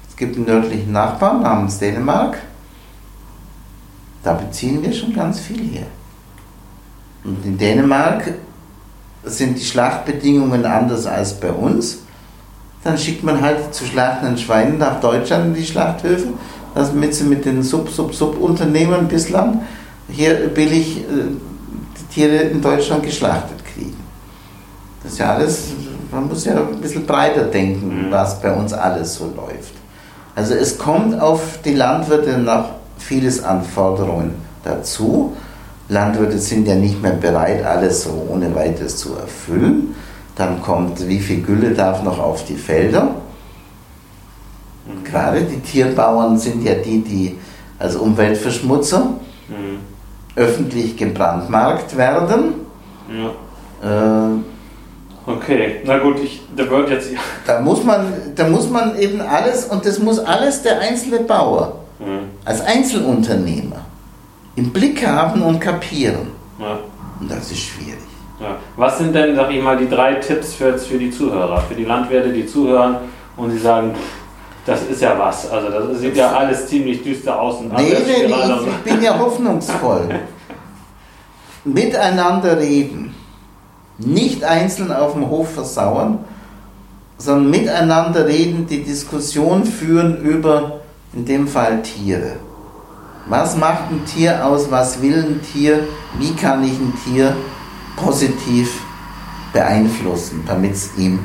Es 0.10 0.16
gibt 0.16 0.36
einen 0.36 0.46
nördlichen 0.46 0.92
Nachbarn 0.92 1.42
namens 1.42 1.80
Dänemark 1.80 2.38
da 4.24 4.34
beziehen 4.34 4.82
wir 4.82 4.94
schon 4.94 5.14
ganz 5.14 5.40
viel 5.42 5.62
her. 5.70 5.86
Und 7.26 7.46
in 7.46 7.58
Dänemark 7.58 8.34
sind 9.26 9.60
die 9.60 9.66
Schlachtbedingungen 9.66 10.66
anders 10.66 11.06
als 11.06 11.40
bei 11.40 11.52
uns. 11.52 12.00
Dann 12.84 12.98
schickt 12.98 13.24
man 13.24 13.42
halt 13.42 13.74
zu 13.74 13.86
schlachtenden 13.86 14.38
Schweinen 14.38 14.78
nach 14.78 15.00
Deutschland 15.00 15.48
in 15.48 15.54
die 15.54 15.66
Schlachthöfe, 15.66 16.30
damit 16.74 17.14
sie 17.14 17.26
mit 17.26 17.46
den 17.46 17.64
Sub-Sub-Sub-Unternehmen 17.64 19.08
bislang 19.08 19.62
hier 20.14 20.48
billig 20.48 21.00
äh, 21.00 21.04
die 22.00 22.14
Tiere 22.14 22.36
in 22.44 22.62
Deutschland 22.62 23.04
geschlachtet 23.04 23.64
kriegen. 23.66 23.98
Das 25.02 25.14
ist 25.14 25.18
ja 25.18 25.34
alles, 25.34 25.74
man 26.12 26.28
muss 26.28 26.46
ja 26.46 26.56
ein 26.56 26.80
bisschen 26.80 27.06
breiter 27.06 27.46
denken, 27.46 28.08
mhm. 28.08 28.12
was 28.12 28.40
bei 28.40 28.54
uns 28.54 28.72
alles 28.74 29.16
so 29.16 29.26
läuft. 29.36 29.74
Also 30.36 30.54
es 30.54 30.78
kommt 30.78 31.20
auf 31.20 31.60
die 31.64 31.74
Landwirte 31.76 32.38
nach 32.38 32.66
vieles 32.98 33.44
an 33.44 33.64
Forderungen 33.64 34.36
dazu. 34.64 35.36
Landwirte 35.90 36.40
sind 36.40 36.68
ja 36.68 36.76
nicht 36.76 37.02
mehr 37.02 37.14
bereit, 37.14 37.64
alles 37.66 38.04
so 38.04 38.28
ohne 38.30 38.54
weiteres 38.56 38.98
zu 38.98 39.16
erfüllen. 39.16 39.96
Dann 40.36 40.62
kommt, 40.62 41.08
wie 41.08 41.20
viel 41.20 41.42
Gülle 41.42 41.72
darf 41.72 42.02
noch 42.02 42.18
auf 42.20 42.46
die 42.46 42.56
Felder. 42.56 43.16
Mhm. 44.86 45.04
Gerade 45.04 45.42
die 45.42 45.60
Tierbauern 45.60 46.38
sind 46.38 46.64
ja 46.64 46.76
die, 46.76 47.02
die 47.02 47.38
als 47.78 47.96
Umweltverschmutzer 47.96 49.06
mhm. 49.50 49.93
Öffentlich 50.36 50.98
gebrandmarkt 50.98 51.98
werden. 51.98 52.54
Ja. 53.10 54.30
Äh, 54.30 54.40
Okay, 55.26 55.82
na 55.86 56.00
gut, 56.00 56.20
ich, 56.22 56.42
da 56.56 56.70
wird 56.70 56.90
jetzt. 56.90 57.12
Da 57.48 57.62
muss, 57.62 57.84
man, 57.84 58.06
da 58.36 58.48
muss 58.48 58.70
man 58.70 58.98
eben 58.98 59.22
alles, 59.22 59.66
und 59.66 59.86
das 59.86 60.00
muss 60.00 60.20
alles 60.20 60.64
der 60.64 60.80
einzelne 60.80 61.20
Bauer 61.20 61.80
mhm. 62.00 62.30
als 62.44 62.62
Einzelunternehmer 62.62 63.86
im 64.56 64.72
Blick 64.72 65.06
haben 65.06 65.42
und 65.42 65.60
kapieren. 65.60 66.28
Ja. 66.60 66.80
Und 67.20 67.32
das 67.32 67.52
ist 67.52 67.60
schwierig. 67.60 68.00
Ja. 68.40 68.58
Was 68.76 68.98
sind 68.98 69.16
denn, 69.16 69.36
sag 69.36 69.52
ich 69.52 69.62
mal, 69.62 69.78
die 69.78 69.88
drei 69.88 70.16
Tipps 70.16 70.56
für, 70.56 70.78
für 70.78 70.98
die 70.98 71.12
Zuhörer, 71.12 71.62
für 71.62 71.76
die 71.76 71.86
Landwirte, 71.86 72.34
die 72.34 72.46
zuhören 72.46 72.98
und 73.38 73.52
sie 73.52 73.60
sagen, 73.60 73.96
das 74.66 74.84
ist 74.84 75.02
ja 75.02 75.18
was. 75.18 75.50
Also 75.50 75.70
das 75.70 76.00
sieht 76.00 76.16
ja 76.16 76.32
alles 76.32 76.68
ziemlich 76.68 77.04
düster 77.04 77.40
aus. 77.40 77.60
Und 77.60 77.74
nee, 77.74 77.96
nee, 78.06 78.28
nee, 78.28 78.34
ich 78.70 78.92
bin 78.92 79.02
ja 79.02 79.18
hoffnungsvoll. 79.18 80.08
Miteinander 81.66 82.58
reden. 82.60 83.14
Nicht 83.98 84.44
einzeln 84.44 84.92
auf 84.92 85.14
dem 85.14 85.30
Hof 85.30 85.54
versauern, 85.54 86.20
sondern 87.18 87.50
miteinander 87.52 88.26
reden, 88.26 88.66
die 88.68 88.84
Diskussion 88.84 89.66
führen 89.66 90.22
über 90.22 90.80
in 91.14 91.26
dem 91.26 91.48
Fall 91.48 91.82
Tiere. 91.82 92.38
Was 93.28 93.56
macht 93.56 93.92
ein 93.92 94.04
Tier 94.06 94.46
aus? 94.46 94.72
Was 94.72 95.02
will 95.02 95.24
ein 95.24 95.42
Tier? 95.42 95.88
Wie 96.20 96.34
kann 96.34 96.64
ich 96.64 96.74
ein 96.74 96.94
Tier 97.06 97.36
positiv 97.96 98.82
beeinflussen, 99.54 100.44
damit 100.48 100.74
es 100.74 100.90
ihm 100.98 101.20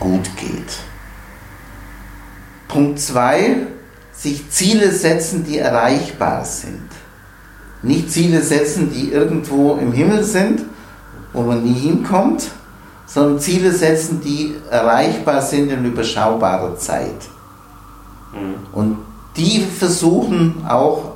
gut 0.00 0.28
geht? 0.36 0.87
Punkt 2.68 3.00
2, 3.00 3.66
sich 4.12 4.50
Ziele 4.50 4.92
setzen, 4.92 5.44
die 5.44 5.58
erreichbar 5.58 6.44
sind. 6.44 6.88
Nicht 7.82 8.10
Ziele 8.10 8.42
setzen, 8.42 8.90
die 8.92 9.10
irgendwo 9.10 9.76
im 9.76 9.92
Himmel 9.92 10.24
sind, 10.24 10.62
wo 11.32 11.42
man 11.42 11.62
nie 11.62 11.74
hinkommt, 11.74 12.50
sondern 13.06 13.40
Ziele 13.40 13.72
setzen, 13.72 14.20
die 14.20 14.54
erreichbar 14.70 15.40
sind 15.40 15.70
in 15.70 15.84
überschaubarer 15.84 16.76
Zeit. 16.76 17.28
Mhm. 18.32 18.54
Und 18.72 18.98
die 19.36 19.60
versuchen 19.60 20.64
auch 20.68 21.12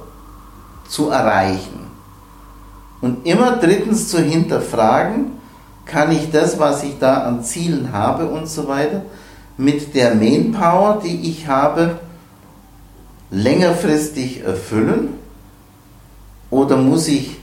zu 0.88 1.10
erreichen. 1.10 1.80
Und 3.00 3.26
immer 3.26 3.56
drittens 3.56 4.08
zu 4.08 4.20
hinterfragen, 4.20 5.32
kann 5.84 6.12
ich 6.12 6.30
das, 6.30 6.58
was 6.58 6.84
ich 6.84 6.98
da 6.98 7.24
an 7.24 7.42
Zielen 7.42 7.92
habe 7.92 8.26
und 8.26 8.48
so 8.48 8.68
weiter, 8.68 9.02
mit 9.56 9.94
der 9.94 10.14
Manpower, 10.14 11.00
die 11.04 11.28
ich 11.30 11.46
habe, 11.46 11.98
längerfristig 13.30 14.44
erfüllen? 14.44 15.14
Oder 16.50 16.76
muss 16.76 17.08
ich 17.08 17.38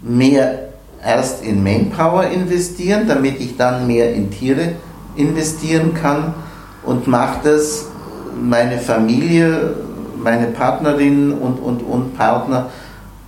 mehr 0.00 0.70
erst 1.04 1.44
in 1.44 1.62
Manpower 1.62 2.24
investieren, 2.24 3.06
damit 3.06 3.40
ich 3.40 3.56
dann 3.56 3.86
mehr 3.86 4.14
in 4.14 4.30
Tiere 4.30 4.72
investieren 5.16 5.94
kann 5.94 6.34
und 6.84 7.06
macht 7.06 7.44
das 7.44 7.86
meine 8.40 8.78
Familie 8.78 9.74
meine 10.22 10.48
Partnerinnen 10.48 11.32
und, 11.32 11.58
und, 11.58 11.82
und 11.82 12.16
Partner, 12.16 12.70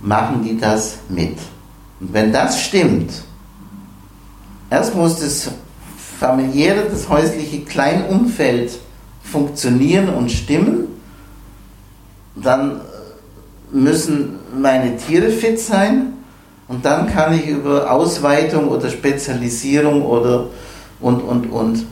machen 0.01 0.43
die 0.43 0.57
das 0.57 0.99
mit. 1.09 1.37
Und 1.99 2.13
wenn 2.13 2.31
das 2.31 2.61
stimmt, 2.61 3.11
erst 4.69 4.95
muss 4.95 5.19
das 5.19 5.49
familiäre, 6.21 6.83
das 6.87 7.09
häusliche 7.09 7.61
Kleinumfeld 7.61 8.77
funktionieren 9.23 10.07
und 10.09 10.29
stimmen, 10.31 10.87
dann 12.35 12.81
müssen 13.71 14.35
meine 14.55 14.97
Tiere 14.97 15.31
fit 15.31 15.59
sein 15.59 16.13
und 16.67 16.85
dann 16.85 17.11
kann 17.11 17.33
ich 17.33 17.47
über 17.47 17.89
Ausweitung 17.89 18.67
oder 18.67 18.91
Spezialisierung 18.91 20.05
oder 20.05 20.45
und, 20.99 21.21
und, 21.21 21.47
und 21.47 21.85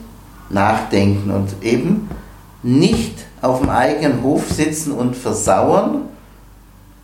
nachdenken 0.48 1.32
und 1.32 1.48
eben 1.64 2.08
nicht 2.62 3.14
auf 3.42 3.58
dem 3.58 3.70
eigenen 3.70 4.22
Hof 4.22 4.48
sitzen 4.48 4.92
und 4.92 5.16
versauern. 5.16 6.02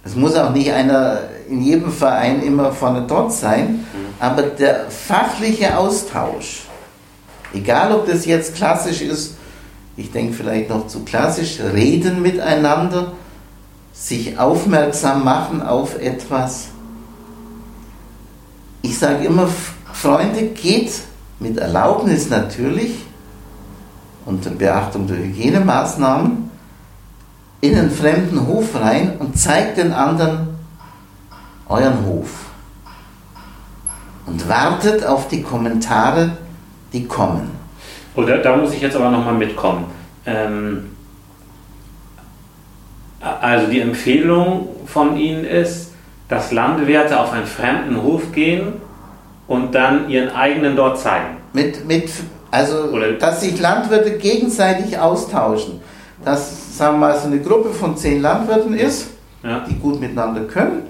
Es 0.04 0.14
muss 0.14 0.36
auch 0.36 0.52
nicht 0.52 0.72
einer 0.72 1.22
in 1.48 1.60
jedem 1.60 1.90
Verein 1.90 2.40
immer 2.42 2.70
vorne 2.70 3.04
dort 3.08 3.32
sein, 3.32 3.70
mhm. 3.70 4.14
aber 4.20 4.42
der 4.42 4.88
fachliche 4.90 5.76
Austausch, 5.76 6.65
egal 7.54 7.92
ob 7.92 8.06
das 8.06 8.26
jetzt 8.26 8.54
klassisch 8.54 9.02
ist, 9.02 9.36
ich 9.96 10.12
denke 10.12 10.34
vielleicht 10.34 10.68
noch 10.68 10.88
zu 10.88 11.04
klassisch, 11.04 11.58
reden 11.60 12.20
miteinander, 12.20 13.12
sich 13.92 14.38
aufmerksam 14.38 15.24
machen 15.24 15.62
auf 15.62 15.98
etwas. 15.98 16.68
Ich 18.82 18.98
sage 18.98 19.24
immer, 19.24 19.48
Freunde, 19.92 20.48
geht 20.48 20.92
mit 21.40 21.56
Erlaubnis 21.56 22.28
natürlich 22.28 22.94
unter 24.26 24.50
Beachtung 24.50 25.06
der 25.06 25.16
Hygienemaßnahmen 25.16 26.50
in 27.62 27.78
einen 27.78 27.90
fremden 27.90 28.46
Hof 28.46 28.74
rein 28.74 29.16
und 29.18 29.38
zeigt 29.38 29.78
den 29.78 29.92
anderen 29.92 30.48
euren 31.68 32.04
Hof. 32.04 32.28
Und 34.26 34.48
wartet 34.48 35.06
auf 35.06 35.28
die 35.28 35.42
Kommentare, 35.42 36.36
die 36.96 37.06
kommen. 37.06 37.50
Oder 38.14 38.38
da 38.38 38.56
muss 38.56 38.72
ich 38.72 38.80
jetzt 38.80 38.96
aber 38.96 39.10
nochmal 39.10 39.34
mitkommen. 39.34 39.84
Ähm, 40.24 40.90
also 43.20 43.66
die 43.70 43.80
Empfehlung 43.80 44.68
von 44.86 45.16
Ihnen 45.16 45.44
ist, 45.44 45.92
dass 46.28 46.52
Landwirte 46.52 47.20
auf 47.20 47.32
einen 47.32 47.46
fremden 47.46 48.02
Hof 48.02 48.32
gehen 48.32 48.74
und 49.46 49.74
dann 49.74 50.08
ihren 50.08 50.30
eigenen 50.30 50.74
dort 50.76 50.98
zeigen. 50.98 51.36
Mit, 51.52 51.86
mit, 51.86 52.10
also, 52.50 52.84
Oder- 52.90 53.12
dass 53.12 53.42
sich 53.42 53.60
Landwirte 53.60 54.18
gegenseitig 54.18 54.98
austauschen. 54.98 55.80
Dass, 56.24 56.76
sagen 56.76 56.94
wir 56.98 57.08
mal, 57.08 57.18
so 57.18 57.26
eine 57.28 57.40
Gruppe 57.40 57.70
von 57.70 57.96
zehn 57.96 58.22
Landwirten 58.22 58.74
ist, 58.74 59.08
Ja. 59.44 59.60
die 59.68 59.74
gut 59.78 60.00
miteinander 60.00 60.42
können 60.44 60.82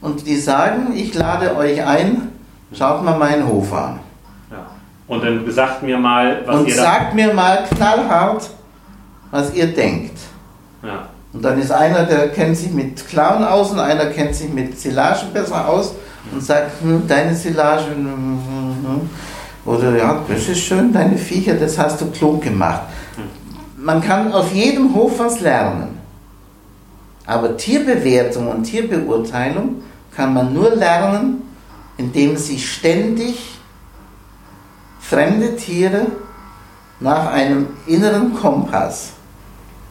und 0.00 0.26
die 0.26 0.36
sagen, 0.36 0.92
ich 0.94 1.14
lade 1.14 1.54
euch 1.56 1.84
ein, 1.84 2.32
schaut 2.72 3.04
mal 3.04 3.16
meinen 3.18 3.46
Hof 3.46 3.72
an. 3.72 4.00
Und 5.14 5.24
dann 5.24 5.50
sagt 5.52 5.82
mir 5.82 5.96
mal, 5.96 6.42
was 6.44 6.56
und 6.56 6.68
ihr 6.68 6.76
da. 6.76 6.82
sagt 6.82 7.14
mir 7.14 7.32
mal 7.32 7.64
knallhart, 7.72 8.50
was 9.30 9.54
ihr 9.54 9.68
denkt. 9.68 10.18
Ja. 10.82 11.08
Und 11.32 11.44
dann 11.44 11.58
ist 11.60 11.70
einer, 11.70 12.02
der 12.02 12.28
kennt 12.28 12.56
sich 12.56 12.72
mit 12.72 13.06
Klauen 13.06 13.44
aus 13.44 13.70
und 13.70 13.78
einer 13.78 14.06
kennt 14.06 14.34
sich 14.34 14.52
mit 14.52 14.78
Silagen 14.78 15.32
besser 15.32 15.68
aus 15.68 15.94
und 16.32 16.42
sagt, 16.42 16.82
hm, 16.82 17.06
deine 17.06 17.34
Silage, 17.34 17.90
hm, 17.94 18.06
hm, 18.06 18.86
hm. 18.86 19.10
oder 19.64 19.96
ja, 19.96 20.20
das 20.28 20.48
ist 20.48 20.60
schön, 20.60 20.92
deine 20.92 21.16
Viecher, 21.16 21.54
das 21.54 21.78
hast 21.78 22.00
du 22.00 22.06
klug 22.10 22.42
gemacht. 22.42 22.82
Man 23.76 24.00
kann 24.00 24.32
auf 24.32 24.52
jedem 24.52 24.94
Hof 24.94 25.18
was 25.18 25.40
lernen. 25.40 25.98
Aber 27.26 27.56
Tierbewertung 27.56 28.48
und 28.48 28.64
Tierbeurteilung 28.64 29.82
kann 30.14 30.34
man 30.34 30.52
nur 30.52 30.74
lernen, 30.74 31.42
indem 31.98 32.36
sich 32.36 32.70
ständig 32.70 33.53
fremde 35.08 35.56
Tiere 35.56 36.06
nach 37.00 37.32
einem 37.32 37.68
inneren 37.86 38.34
Kompass 38.34 39.14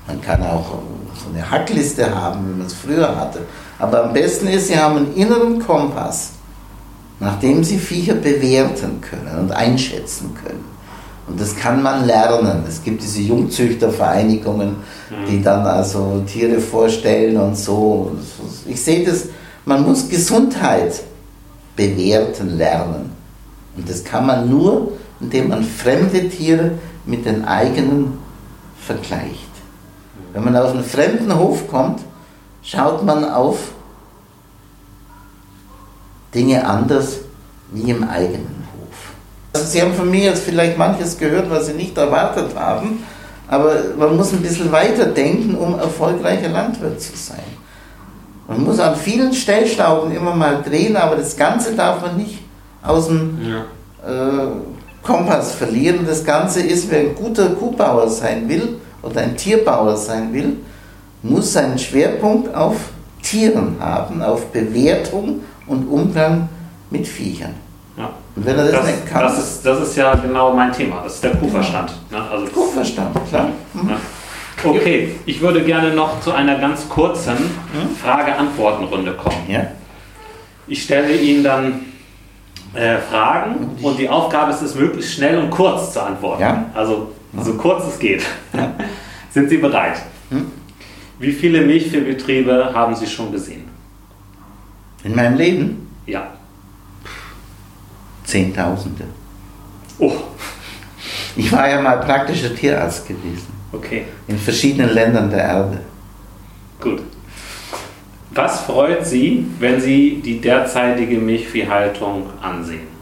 man 0.08 0.22
kann 0.22 0.42
auch 0.44 0.80
so 1.16 1.30
eine 1.34 1.50
Hackliste 1.50 2.14
haben, 2.14 2.40
wie 2.50 2.58
man 2.58 2.68
es 2.68 2.74
früher 2.74 3.16
hatte. 3.16 3.40
Aber 3.80 4.06
am 4.06 4.14
besten 4.14 4.48
ist, 4.48 4.68
Sie 4.68 4.78
haben 4.78 4.98
einen 4.98 5.16
inneren 5.16 5.60
Kompass, 5.60 6.32
nach 7.20 7.40
dem 7.40 7.64
Sie 7.64 7.78
Viecher 7.78 8.16
bewerten 8.16 9.00
können 9.02 9.40
und 9.40 9.52
einschätzen 9.52 10.36
können. 10.36 10.66
Und 11.26 11.40
das 11.40 11.56
kann 11.56 11.82
man 11.82 12.06
lernen. 12.06 12.66
Es 12.68 12.84
gibt 12.84 13.02
diese 13.02 13.22
Jungzüchtervereinigungen, 13.22 14.76
die 15.30 15.42
dann 15.42 15.66
also 15.66 16.22
Tiere 16.28 16.60
vorstellen 16.60 17.38
und 17.38 17.56
so. 17.56 18.12
Ich 18.68 18.82
sehe 18.82 19.06
das, 19.06 19.28
man 19.64 19.84
muss 19.84 20.10
Gesundheit 20.10 21.02
bewerten 21.78 22.58
lernen. 22.58 23.12
Und 23.78 23.90
das 23.90 24.04
kann 24.04 24.26
man 24.26 24.50
nur, 24.50 24.92
indem 25.24 25.50
man 25.50 25.64
fremde 25.64 26.30
Tiere 26.30 26.72
mit 27.06 27.26
den 27.26 27.46
eigenen 27.46 28.18
vergleicht. 28.80 29.50
Wenn 30.34 30.44
man 30.44 30.56
auf 30.56 30.72
einen 30.72 30.84
fremden 30.84 31.34
Hof 31.38 31.68
kommt, 31.68 32.02
schaut 32.62 33.04
man 33.06 33.24
auf 33.30 33.72
Dinge 36.34 36.66
anders 36.66 37.20
wie 37.72 37.90
im 37.92 38.04
eigenen 38.04 38.64
Hof. 38.74 39.14
Also 39.54 39.68
Sie 39.68 39.82
haben 39.82 39.94
von 39.94 40.10
mir 40.10 40.26
jetzt 40.26 40.44
vielleicht 40.44 40.78
manches 40.78 41.18
gehört, 41.18 41.50
was 41.50 41.68
Sie 41.68 41.74
nicht 41.74 41.98
erwartet 41.98 42.56
haben, 42.56 43.04
aber 43.48 43.76
man 43.98 44.16
muss 44.18 44.34
ein 44.34 44.42
bisschen 44.42 44.72
weiter 44.72 45.06
denken, 45.06 45.56
um 45.56 45.78
erfolgreicher 45.78 46.50
Landwirt 46.50 47.00
zu 47.02 47.16
sein. 47.16 47.44
Man 48.48 48.64
muss 48.64 48.80
an 48.80 48.96
vielen 48.96 49.34
Stellschrauben 49.34 50.12
immer 50.14 50.36
mal 50.36 50.62
drehen, 50.64 50.98
aber 50.98 51.16
das 51.16 51.38
Ganze 51.38 51.76
darf 51.76 52.02
man 52.02 52.18
nicht 52.18 52.40
aus 52.82 53.08
dem 53.08 53.38
Ja. 53.42 53.66
äh, 54.10 54.48
Kompass 55.04 55.56
verlieren. 55.56 56.06
Das 56.08 56.24
Ganze 56.24 56.62
ist, 56.62 56.90
wer 56.90 57.02
ein 57.02 57.16
guter 57.16 57.50
Kuhbauer 57.50 58.08
sein 58.08 58.48
will 58.48 58.80
oder 59.02 59.22
ein 59.22 59.36
Tierbauer 59.36 59.96
sein 59.98 60.34
will, 60.34 60.58
muss 61.22 61.54
seinen 61.54 61.78
Schwerpunkt 61.78 62.54
auf 62.56 62.78
Tieren 63.22 63.78
haben, 63.80 64.22
auf 64.22 64.48
Bewertung 64.48 65.42
und 65.68 65.88
Umgang 65.88 66.50
mit 66.90 67.08
Viechern. 67.08 67.54
Ja. 67.98 68.10
Und 68.36 68.46
wenn 68.46 68.58
er 68.58 68.66
das, 68.66 68.72
Das, 68.74 68.86
nicht 68.86 69.06
kann, 69.06 69.22
das, 69.22 69.38
ist, 69.38 69.66
das 69.66 69.88
ist 69.88 69.96
ja 69.96 70.16
genau 70.16 70.54
mein 70.54 70.72
Thema. 70.72 71.02
Das 71.04 71.16
ist 71.16 71.24
der 71.24 71.36
Kuhverstand. 71.36 71.94
Ne? 72.10 72.22
Also, 72.30 72.46
Kuhverstand, 72.48 73.16
klar. 73.30 73.50
Mhm. 73.74 73.90
ja. 73.90 73.98
Okay, 74.66 75.16
ich 75.26 75.42
würde 75.42 75.62
gerne 75.64 75.94
noch 75.94 76.22
zu 76.22 76.32
einer 76.32 76.58
ganz 76.58 76.88
kurzen 76.88 77.36
Frage-Antworten-Runde 78.02 79.14
kommen. 79.14 79.46
Ja? 79.50 79.68
Ich 80.68 80.84
stelle 80.84 81.14
Ihnen 81.16 81.44
dann 81.44 81.82
äh, 82.74 82.98
Fragen 82.98 83.78
und 83.82 83.98
die 84.00 84.10
Aufgabe 84.10 84.52
ist 84.52 84.62
es, 84.62 84.76
möglichst 84.76 85.14
schnell 85.14 85.38
und 85.38 85.50
kurz 85.52 85.94
zu 85.94 86.02
antworten. 86.04 86.42
Ja. 86.42 86.66
Also 86.74 87.12
so 87.42 87.54
kurz 87.56 87.86
es 87.88 88.00
geht. 88.00 88.24
Sind 89.32 89.50
Sie 89.50 89.58
bereit? 89.58 90.02
Hm? 90.30 90.52
Wie 91.20 91.32
viele 91.32 91.62
Milchviehbetriebe 91.62 92.72
haben 92.74 92.96
Sie 92.96 93.08
schon 93.08 93.32
gesehen? 93.32 93.64
In 95.04 95.16
meinem 95.16 95.38
Leben 95.38 95.88
Ja. 96.06 96.28
Zehntausende. 98.24 99.06
Oh, 100.00 100.12
Ich 101.36 101.52
war 101.52 101.68
ja 101.70 101.82
mal 101.82 101.98
praktischer 102.00 102.54
Tierarzt 102.56 103.08
gewesen. 103.08 103.48
okay, 103.72 104.06
In 104.28 104.38
verschiedenen 104.38 104.90
Ländern 104.94 105.30
der 105.30 105.40
Erde. 105.44 105.80
gut. 106.82 107.02
Was 108.34 108.62
freut 108.62 109.06
Sie, 109.06 109.46
wenn 109.60 109.80
Sie 109.80 110.22
die 110.24 110.42
derzeitige 110.42 111.18
Milchviehhaltung 111.18 112.30
ansehen? 112.42 112.94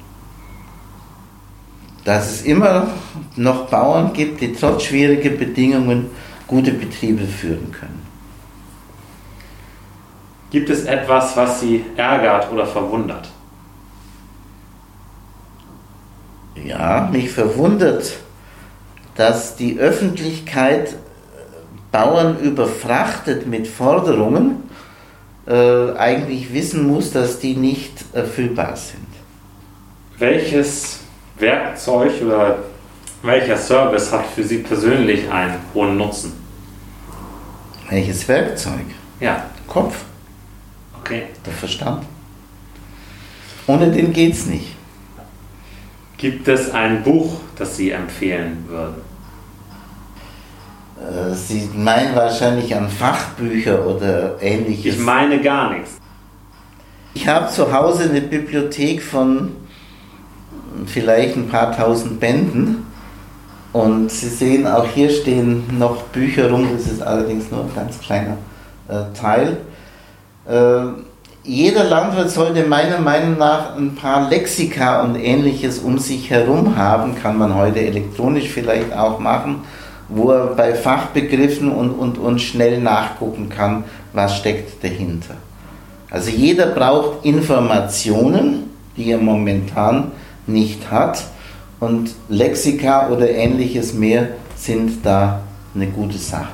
dass 2.04 2.32
es 2.32 2.42
immer 2.44 2.88
noch 3.36 3.68
Bauern 3.68 4.14
gibt, 4.14 4.42
die 4.42 4.54
trotz 4.54 4.84
schwieriger 4.84 5.32
Bedingungen 5.32 6.10
gute 6.48 6.72
Betriebe 6.72 7.26
führen 7.26 7.72
können. 7.72 8.02
Gibt 10.50 10.70
es 10.70 10.84
etwas, 10.86 11.38
was 11.38 11.62
Sie 11.62 11.86
ärgert 11.96 12.52
oder 12.52 12.66
verwundert? 12.66 13.30
Ja, 16.56 17.08
mich 17.12 17.32
verwundert, 17.32 18.18
dass 19.16 19.56
die 19.56 19.80
Öffentlichkeit 19.80 20.96
Bauern 21.92 22.40
überfrachtet 22.40 23.48
mit 23.48 23.68
Forderungen, 23.68 24.64
äh, 25.48 25.98
eigentlich 25.98 26.54
wissen 26.54 26.88
muss, 26.88 27.12
dass 27.12 27.40
die 27.40 27.56
nicht 27.56 28.06
erfüllbar 28.14 28.76
sind. 28.76 29.08
Welches 30.18 31.00
Werkzeug 31.38 32.22
oder 32.22 32.60
welcher 33.24 33.58
Service 33.58 34.12
hat 34.12 34.26
für 34.28 34.44
Sie 34.44 34.60
persönlich 34.60 35.30
einen 35.32 35.56
hohen 35.74 35.98
Nutzen? 35.98 36.34
Welches 37.90 38.28
Werkzeug? 38.28 38.86
Ja, 39.20 39.46
Kopf, 39.68 40.06
okay. 41.00 41.24
der 41.46 41.54
Verstand. 41.54 42.06
Ohne 43.68 43.92
den 43.92 44.14
geht's 44.14 44.46
nicht. 44.46 44.76
Gibt 46.18 46.48
es 46.48 46.72
ein 46.72 47.04
Buch, 47.04 47.40
das 47.56 47.78
Sie 47.78 47.92
empfehlen 47.92 48.66
würden? 48.68 49.11
Äh, 51.02 51.34
Sie 51.34 51.70
meinen 51.76 52.16
wahrscheinlich 52.16 52.76
an 52.76 52.90
Fachbücher 52.90 53.86
oder 53.86 54.42
ähnliches. 54.42 54.96
Ich 54.96 55.02
meine 55.02 55.42
gar 55.42 55.74
nichts. 55.74 55.98
Ich 57.14 57.28
habe 57.28 57.50
zu 57.50 57.74
Hause 57.74 58.10
eine 58.10 58.22
Bibliothek 58.22 59.02
von 59.02 59.52
vielleicht 60.86 61.36
ein 61.36 61.50
paar 61.50 61.76
tausend 61.76 62.20
Bänden. 62.20 62.86
Und 63.74 64.12
Sie 64.12 64.28
sehen, 64.28 64.68
auch 64.68 64.86
hier 64.86 65.10
stehen 65.10 65.78
noch 65.78 66.04
Bücher 66.04 66.52
rum, 66.52 66.68
das 66.74 66.92
ist 66.92 67.02
allerdings 67.02 67.50
nur 67.52 67.62
ein 67.62 67.74
ganz 67.74 68.00
kleiner 68.00 68.38
äh, 68.90 69.18
Teil. 69.18 69.58
Äh, 70.48 71.02
jeder 71.44 71.86
Landwirt 71.86 72.30
sollte 72.30 72.66
meiner 72.66 73.00
Meinung 73.00 73.38
nach 73.38 73.76
ein 73.76 73.96
paar 73.96 74.30
Lexika 74.30 75.02
und 75.02 75.16
ähnliches 75.16 75.80
um 75.80 75.98
sich 75.98 76.30
herum 76.30 76.76
haben, 76.76 77.16
kann 77.16 77.38
man 77.38 77.56
heute 77.56 77.80
elektronisch 77.80 78.50
vielleicht 78.50 78.94
auch 78.94 79.20
machen, 79.20 79.62
wo 80.14 80.32
er 80.32 80.48
bei 80.56 80.74
Fachbegriffen 80.74 81.72
und, 81.72 81.92
und, 81.92 82.18
und 82.18 82.40
schnell 82.40 82.80
nachgucken 82.80 83.50
kann, 83.50 83.84
was 84.14 84.38
steckt 84.38 84.84
dahinter. 84.84 85.36
Also 86.10 86.30
jeder 86.30 86.68
braucht 86.68 87.26
Informationen, 87.26 88.70
die 88.98 89.12
er 89.12 89.18
momentan 89.18 90.12
nicht 90.46 90.92
hat. 90.92 91.24
Und 91.80 92.14
Lexika 92.30 93.10
oder 93.10 93.30
ähnliches 93.30 93.94
mehr 93.94 94.30
sind 94.56 95.06
da 95.06 95.42
eine 95.74 95.88
gute 95.88 96.18
Sache. 96.18 96.54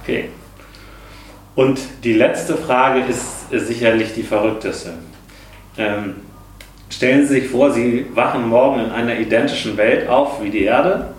Okay. 0.00 0.28
Und 1.56 1.80
die 2.04 2.12
letzte 2.12 2.54
Frage 2.54 3.00
ist, 3.00 3.50
ist 3.50 3.66
sicherlich 3.66 4.12
die 4.14 4.22
verrückteste. 4.22 4.92
Ähm, 5.78 6.16
stellen 6.90 7.26
Sie 7.26 7.40
sich 7.40 7.48
vor, 7.48 7.72
Sie 7.72 8.06
wachen 8.14 8.48
morgen 8.48 8.80
in 8.80 8.90
einer 8.90 9.18
identischen 9.18 9.76
Welt 9.76 10.08
auf 10.08 10.42
wie 10.42 10.50
die 10.50 10.64
Erde. 10.64 11.14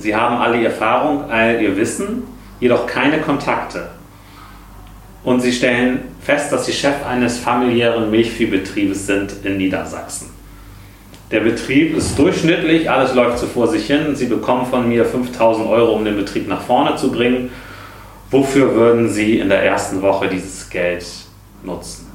Sie 0.00 0.14
haben 0.14 0.36
alle 0.36 0.64
Erfahrung, 0.64 1.30
all 1.30 1.60
Ihr 1.60 1.76
Wissen, 1.76 2.24
jedoch 2.58 2.86
keine 2.86 3.18
Kontakte. 3.20 3.88
Und 5.22 5.40
Sie 5.40 5.52
stellen 5.52 6.00
fest, 6.22 6.52
dass 6.52 6.66
Sie 6.66 6.72
Chef 6.72 7.06
eines 7.06 7.38
familiären 7.38 8.10
Milchviehbetriebes 8.10 9.06
sind 9.06 9.32
in 9.44 9.58
Niedersachsen. 9.58 10.30
Der 11.30 11.40
Betrieb 11.40 11.96
ist 11.96 12.18
durchschnittlich, 12.18 12.90
alles 12.90 13.14
läuft 13.14 13.38
so 13.38 13.46
vor 13.46 13.68
sich 13.68 13.86
hin. 13.86 14.16
Sie 14.16 14.26
bekommen 14.26 14.66
von 14.66 14.88
mir 14.88 15.04
5000 15.04 15.68
Euro, 15.68 15.92
um 15.92 16.04
den 16.04 16.16
Betrieb 16.16 16.48
nach 16.48 16.62
vorne 16.62 16.96
zu 16.96 17.12
bringen. 17.12 17.50
Wofür 18.30 18.74
würden 18.74 19.08
Sie 19.08 19.38
in 19.38 19.48
der 19.48 19.62
ersten 19.62 20.02
Woche 20.02 20.28
dieses 20.28 20.68
Geld 20.70 21.04
nutzen? 21.62 22.06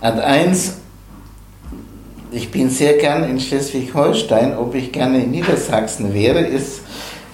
Ad 0.00 0.20
1 0.20 0.79
ich 2.32 2.50
bin 2.50 2.70
sehr 2.70 2.94
gern 2.94 3.24
in 3.24 3.40
Schleswig-Holstein. 3.40 4.56
Ob 4.56 4.74
ich 4.74 4.92
gerne 4.92 5.22
in 5.24 5.30
Niedersachsen 5.30 6.14
wäre, 6.14 6.40
ist, 6.40 6.82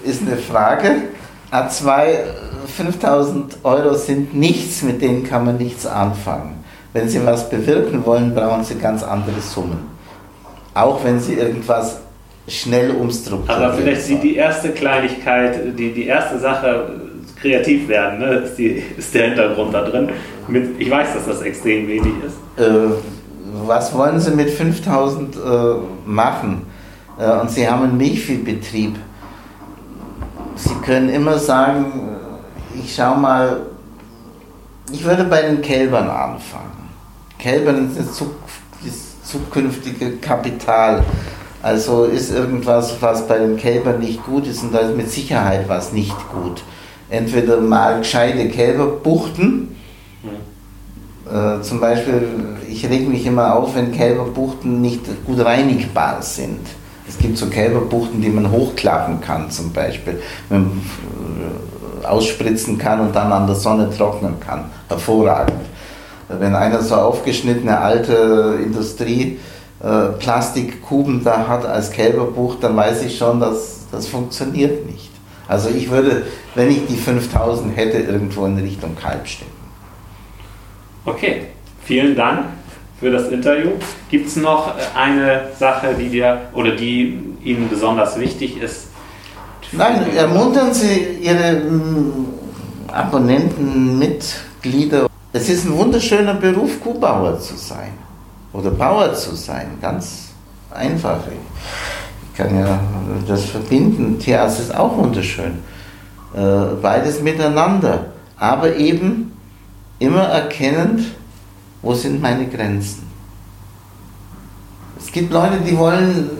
ist 0.05 0.23
eine 0.23 0.37
Frage. 0.37 0.91
A2, 1.53 2.07
5000 2.77 3.59
Euro 3.63 3.95
sind 3.95 4.35
nichts, 4.35 4.83
mit 4.83 5.01
denen 5.01 5.25
kann 5.25 5.45
man 5.45 5.57
nichts 5.59 5.87
anfangen. 5.87 6.65
Wenn 6.93 7.09
Sie 7.09 7.25
was 7.25 7.49
bewirken 7.51 8.05
wollen, 8.05 8.35
brauchen 8.35 8.65
Sie 8.65 8.77
ganz 8.77 9.03
andere 9.03 9.41
Summen. 9.41 9.87
Auch 10.75 11.05
wenn 11.05 11.21
Sie 11.21 11.35
irgendwas 11.35 11.99
schnell 12.49 12.93
umstrukturieren. 12.93 13.65
Aber 13.65 13.75
vielleicht 13.75 14.03
sieht 14.03 14.23
die 14.23 14.37
erste 14.37 14.71
Kleinigkeit, 14.71 15.79
die, 15.79 15.93
die 15.93 16.07
erste 16.07 16.39
Sache 16.39 17.01
kreativ 17.41 17.89
werden, 17.89 18.21
ne? 18.21 18.35
ist, 18.37 18.57
die, 18.57 18.83
ist 18.97 19.15
der 19.15 19.27
Hintergrund 19.27 19.75
da 19.75 19.83
drin. 19.83 20.09
Mit, 20.49 20.81
ich 20.81 20.91
weiß, 20.91 21.15
dass 21.15 21.27
das 21.27 21.43
extrem 21.43 21.87
wenig 21.89 22.13
ist. 22.25 22.37
Äh, 22.63 22.95
was 23.65 23.95
wollen 23.95 24.21
Sie 24.21 24.31
mit 24.31 24.51
5000 24.51 25.37
äh, 25.37 25.39
machen? 26.05 26.67
Äh, 27.19 27.31
und 27.41 27.51
Sie 27.51 27.69
haben 27.69 27.85
einen 27.85 27.97
Milchviehbetrieb. 27.97 28.97
Sie 30.57 30.75
können 30.85 31.09
immer 31.09 31.39
sagen, 31.39 32.17
ich 32.75 32.95
schau 32.95 33.15
mal, 33.15 33.63
ich 34.91 35.05
würde 35.05 35.25
bei 35.25 35.43
den 35.43 35.61
Kälbern 35.61 36.09
anfangen. 36.09 36.89
Kälbern 37.39 37.91
ist 37.91 37.99
das 37.99 38.23
zukünftige 39.25 40.17
Kapital. 40.17 41.05
Also 41.63 42.05
ist 42.05 42.31
irgendwas, 42.31 42.97
was 43.01 43.27
bei 43.27 43.39
den 43.39 43.57
Kälbern 43.57 43.99
nicht 43.99 44.25
gut 44.25 44.47
ist 44.47 44.63
und 44.63 44.73
da 44.73 44.79
ist 44.79 44.97
mit 44.97 45.11
Sicherheit 45.11 45.69
was 45.69 45.93
nicht 45.93 46.17
gut. 46.31 46.63
Entweder 47.11 47.61
mal 47.61 47.99
gescheite 47.99 48.49
Kälber 48.49 48.87
buchten, 48.87 49.76
äh, 51.31 51.61
zum 51.62 51.81
Beispiel, 51.81 52.29
ich 52.68 52.89
reg 52.89 53.09
mich 53.09 53.27
immer 53.27 53.55
auf, 53.55 53.74
wenn 53.74 53.93
Kälberbuchten 53.93 54.81
nicht 54.81 55.03
gut 55.24 55.45
reinigbar 55.45 56.22
sind. 56.22 56.61
Es 57.09 57.18
gibt 57.18 57.39
so 57.39 57.47
Kälberbuchten, 57.47 58.20
die 58.20 58.29
man 58.29 58.51
hochklappen 58.51 59.20
kann, 59.20 59.51
zum 59.51 59.72
Beispiel. 59.72 60.20
Man 60.49 60.83
äh, 62.03 62.07
ausspritzen 62.07 62.79
kann 62.79 63.01
und 63.01 63.14
dann 63.14 63.33
an 63.33 63.47
der 63.47 63.57
Sonne 63.57 63.91
trocknen 63.91 64.39
kann. 64.41 64.66
Hervorragend. 64.89 65.61
Wenn 66.29 66.55
einer 66.55 66.83
so 66.83 66.97
aufgeschnittene 66.97 67.79
alte 67.79 68.59
Industrie 68.64 69.39
äh, 69.81 70.09
da 71.24 71.49
hat 71.49 71.66
als 71.66 71.91
Kälberbucht, 71.91 72.62
dann 72.62 72.77
weiß 72.77 73.03
ich 73.03 73.16
schon, 73.16 73.39
dass 73.41 73.87
das 73.93 74.09
funktioniert 74.09 74.87
nicht. 74.87 75.11
Also 75.49 75.68
ich 75.68 75.91
würde, 75.91 76.24
wenn 76.55 76.70
ich 76.70 76.87
die 76.87 76.97
5000 76.97 77.77
hätte, 77.77 77.99
irgendwo 77.99 78.47
in 78.47 78.59
Richtung 78.59 78.97
Kalb 78.97 79.29
stecken. 79.29 79.56
Okay, 81.07 81.43
vielen 81.85 82.17
Dank 82.17 82.47
für 82.99 83.13
das 83.13 83.29
Interview. 83.29 83.71
Gibt 84.11 84.27
es 84.27 84.35
noch 84.35 84.77
äh, 84.77 84.81
eine 84.99 85.51
Sache, 85.57 85.95
die 85.97 86.09
dir 86.09 86.49
oder 86.53 86.73
die 86.73 87.17
Ihnen 87.45 87.69
besonders 87.69 88.19
wichtig 88.19 88.61
ist? 88.61 88.89
Nein, 89.71 90.05
ermuntern 90.17 90.75
Sie 90.75 91.19
Ihre 91.23 91.61
mm, 91.61 92.27
Abonnenten, 92.89 94.01
Mitglieder. 94.01 95.07
Es 95.33 95.49
ist 95.49 95.67
ein 95.67 95.77
wunderschöner 95.79 96.35
Beruf, 96.35 96.81
Kuhbauer 96.81 97.39
zu 97.39 97.57
sein 97.57 97.93
oder 98.53 98.73
Bauer 98.73 99.15
zu 99.15 99.37
sein. 99.37 99.79
Ganz 99.81 100.31
einfach. 100.73 101.21
Ich 102.33 102.37
kann 102.37 102.59
ja 102.59 102.81
das 103.29 103.45
verbinden. 103.45 104.19
Tierarzt 104.19 104.59
ist 104.59 104.75
auch 104.75 104.97
wunderschön. 104.97 105.61
Äh, 106.35 106.75
beides 106.83 107.23
miteinander. 107.23 108.07
Aber 108.39 108.75
eben 108.75 109.36
immer 109.99 110.23
erkennend, 110.23 111.03
wo 111.83 111.95
sind 111.95 112.21
meine 112.21 112.47
Grenzen. 112.47 113.07
Es 114.99 115.13
gibt 115.13 115.33
Leute, 115.33 115.59
die 115.61 115.77
wollen 115.77 116.31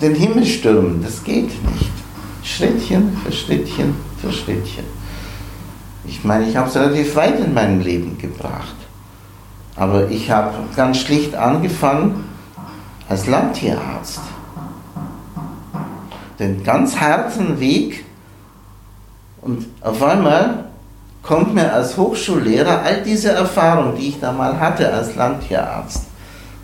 den 0.00 0.14
Himmel 0.14 0.44
stürmen. 0.44 1.02
Das 1.02 1.22
geht 1.22 1.50
nicht. 1.64 1.90
Schrittchen 2.42 3.16
für 3.18 3.32
Schrittchen 3.32 3.94
für 4.20 4.32
Schrittchen. 4.32 4.84
Ich 6.04 6.24
meine, 6.24 6.48
ich 6.48 6.56
habe 6.56 6.68
es 6.68 6.76
relativ 6.76 7.14
weit 7.16 7.38
in 7.38 7.54
meinem 7.54 7.80
Leben 7.80 8.18
gebracht. 8.18 8.74
Aber 9.76 10.10
ich 10.10 10.30
habe 10.30 10.54
ganz 10.74 10.98
schlicht 10.98 11.34
angefangen 11.34 12.24
als 13.08 13.26
Landtierarzt. 13.26 14.20
Den 16.38 16.64
ganz 16.64 16.98
harten 16.98 17.60
Weg 17.60 18.04
und 19.42 19.66
auf 19.80 20.02
einmal 20.02 20.69
kommt 21.22 21.54
mir 21.54 21.72
als 21.72 21.96
Hochschullehrer 21.96 22.82
all 22.82 23.02
diese 23.02 23.30
Erfahrung, 23.30 23.96
die 23.96 24.08
ich 24.08 24.20
da 24.20 24.32
mal 24.32 24.58
hatte 24.58 24.92
als 24.92 25.16
Landtierarzt, 25.16 26.04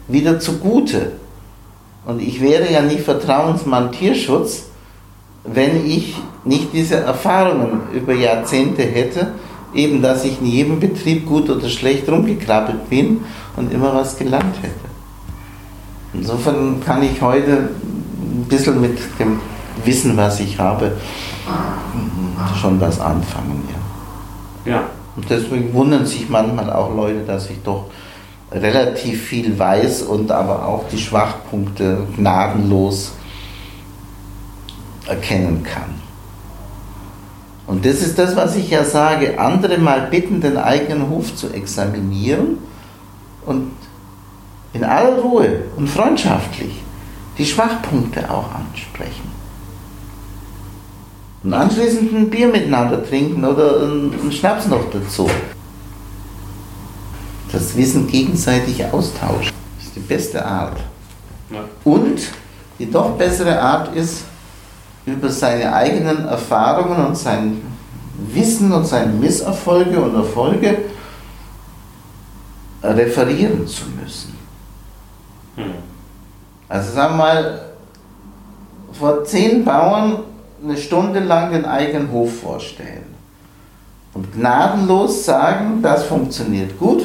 wieder 0.09 0.39
zugute. 0.41 1.13
Und 2.07 2.23
ich 2.23 2.41
wäre 2.41 2.73
ja 2.73 2.83
nicht 2.83 3.01
Vertrauensmann 3.01 3.93
Tierschutz, 3.93 4.65
wenn 5.45 5.87
ich 5.87 6.17
nicht 6.45 6.73
diese 6.73 6.97
Erfahrungen 6.97 7.83
über 7.93 8.15
Jahrzehnte 8.15 8.83
hätte, 8.83 9.33
eben 9.75 10.01
dass 10.03 10.25
ich 10.25 10.41
in 10.41 10.47
jedem 10.47 10.81
Betrieb 10.81 11.27
gut 11.27 11.51
oder 11.51 11.69
schlecht 11.69 12.09
rumgekrabbelt 12.09 12.89
bin 12.89 13.25
und 13.57 13.73
immer 13.73 13.95
was 13.95 14.17
gelernt 14.17 14.57
hätte. 14.63 14.87
Insofern 16.15 16.81
kann 16.85 17.03
ich 17.03 17.21
heute 17.21 17.69
ein 18.21 18.47
bisschen 18.49 18.81
mit 18.81 18.99
dem 19.19 19.41
Wissen, 19.85 20.17
was 20.17 20.41
ich 20.41 20.59
habe, 20.59 20.93
schon 22.61 22.81
was 22.81 22.99
anfangen. 23.01 23.63
Ja. 23.69 23.86
Ja. 24.67 24.91
Und 25.17 25.31
deswegen 25.31 25.73
wundern 25.73 26.07
sich 26.07 26.29
manchmal 26.29 26.71
auch 26.71 26.95
Leute, 26.95 27.21
dass 27.21 27.49
ich 27.49 27.63
doch 27.63 27.87
relativ 28.53 29.23
viel 29.23 29.59
weiß 29.59 30.03
und 30.03 30.31
aber 30.31 30.67
auch 30.67 30.89
die 30.89 30.99
Schwachpunkte 30.99 32.07
gnadenlos 32.17 33.13
erkennen 35.07 35.63
kann. 35.63 36.01
Und 37.67 37.85
das 37.85 37.97
ist 37.97 38.19
das, 38.19 38.37
was 38.37 38.55
ich 38.57 38.71
ja 38.71 38.85
sage, 38.85 39.41
andere 39.41 39.79
mal 39.79 40.03
bitten, 40.03 40.41
den 40.41 40.57
eigenen 40.57 41.09
Hof 41.09 41.35
zu 41.35 41.49
examinieren 41.49 42.59
und 43.45 43.73
in 44.73 44.85
aller 44.85 45.19
Ruhe 45.19 45.65
und 45.77 45.89
freundschaftlich 45.89 46.83
die 47.39 47.47
Schwachpunkte 47.47 48.31
auch 48.31 48.55
ansprechen 48.55 49.36
und 51.47 51.55
anschließend 51.55 52.13
ein 52.13 52.29
Bier 52.29 52.49
miteinander 52.49 53.07
trinken 53.07 53.45
oder 53.45 53.83
einen 53.83 54.33
Schnaps 54.33 54.67
noch 54.67 54.91
dazu. 54.91 55.31
Das 57.53 57.77
Wissen 57.77 58.09
gegenseitig 58.09 58.85
austauschen 58.85 59.55
ist 59.81 59.95
die 59.95 60.01
beste 60.01 60.45
Art. 60.45 60.77
Ja. 61.51 61.61
Und 61.85 62.21
die 62.81 62.91
doch 62.91 63.13
bessere 63.13 63.61
Art 63.61 63.95
ist, 63.95 64.25
über 65.07 65.29
seine 65.29 65.73
eigenen 65.73 66.27
Erfahrungen 66.27 67.07
und 67.07 67.17
sein 67.17 67.63
Wissen 68.33 68.73
und 68.73 68.85
seine 68.85 69.13
Misserfolge 69.13 70.01
und 70.01 70.17
Erfolge 70.17 70.79
referieren 72.83 73.65
zu 73.69 73.85
müssen. 74.03 74.37
Hm. 75.55 75.75
Also 76.69 76.93
sagen 76.93 77.15
wir 77.15 77.19
mal, 77.19 77.61
vor 78.93 79.25
zehn 79.25 79.65
Bauern 79.65 80.25
eine 80.63 80.77
Stunde 80.77 81.21
lang 81.21 81.53
den 81.53 81.65
eigenen 81.65 82.11
Hof 82.13 82.41
vorstellen 82.41 83.05
und 84.15 84.33
gnadenlos 84.33 85.25
sagen, 85.25 85.81
das 85.83 86.05
funktioniert 86.05 86.79
gut, 86.79 87.03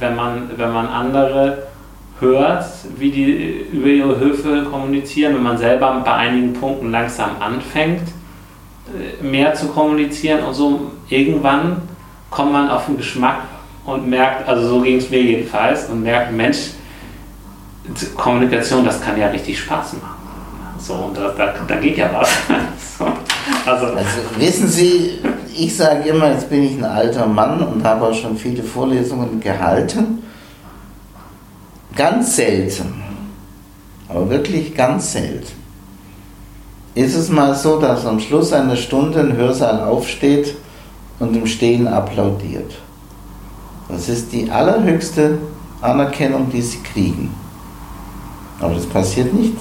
wenn 0.00 0.16
man, 0.16 0.50
wenn 0.56 0.72
man 0.72 0.88
andere 0.88 1.64
hört, 2.18 2.64
wie 2.96 3.10
die 3.10 3.66
über 3.72 3.88
ihre 3.88 4.18
Höfe 4.18 4.64
kommunizieren, 4.64 5.34
wenn 5.34 5.42
man 5.42 5.58
selber 5.58 6.00
bei 6.04 6.12
einigen 6.12 6.54
Punkten 6.54 6.90
langsam 6.90 7.30
anfängt, 7.40 8.02
äh, 8.88 9.22
mehr 9.22 9.54
zu 9.54 9.68
kommunizieren 9.68 10.44
und 10.44 10.54
so 10.54 10.90
irgendwann 11.08 11.82
kommt 12.30 12.52
man 12.52 12.70
auf 12.70 12.86
den 12.86 12.96
Geschmack 12.96 13.40
und 13.84 14.08
merkt, 14.08 14.48
also 14.48 14.68
so 14.68 14.80
ging 14.80 14.96
es 14.96 15.10
mir 15.10 15.22
jedenfalls, 15.22 15.88
und 15.88 16.02
merkt, 16.02 16.32
Mensch, 16.32 16.70
Kommunikation, 18.16 18.84
das 18.84 19.00
kann 19.00 19.18
ja 19.18 19.28
richtig 19.28 19.58
Spaß 19.58 19.94
machen. 19.94 20.24
So, 20.78 20.94
und 20.94 21.16
da, 21.16 21.28
da, 21.36 21.54
da 21.66 21.76
geht 21.76 21.96
ja 21.96 22.10
was. 22.12 22.28
so, 22.98 23.04
also, 23.70 23.86
also 23.86 24.20
wissen 24.38 24.68
Sie, 24.68 25.18
ich 25.56 25.76
sage 25.76 26.08
immer, 26.08 26.30
jetzt 26.30 26.50
bin 26.50 26.62
ich 26.62 26.72
ein 26.72 26.84
alter 26.84 27.26
Mann 27.26 27.60
und 27.62 27.84
habe 27.84 28.06
auch 28.06 28.14
schon 28.14 28.36
viele 28.36 28.62
Vorlesungen 28.62 29.40
gehalten. 29.40 30.22
Ganz 31.96 32.36
selten, 32.36 33.02
aber 34.08 34.28
wirklich 34.28 34.74
ganz 34.74 35.12
selten, 35.12 35.52
ist 36.94 37.14
es 37.14 37.28
mal 37.28 37.54
so, 37.54 37.80
dass 37.80 38.04
am 38.04 38.18
Schluss 38.18 38.52
einer 38.52 38.76
Stunde 38.76 39.20
ein 39.20 39.36
Hörsaal 39.36 39.80
aufsteht 39.80 40.56
und 41.20 41.36
im 41.36 41.46
Stehen 41.46 41.86
applaudiert. 41.86 42.72
Das 43.88 44.08
ist 44.08 44.32
die 44.32 44.50
allerhöchste 44.50 45.38
Anerkennung, 45.80 46.50
die 46.50 46.62
sie 46.62 46.78
kriegen. 46.82 47.34
Aber 48.60 48.74
das 48.74 48.86
passiert 48.86 49.32
nicht 49.34 49.54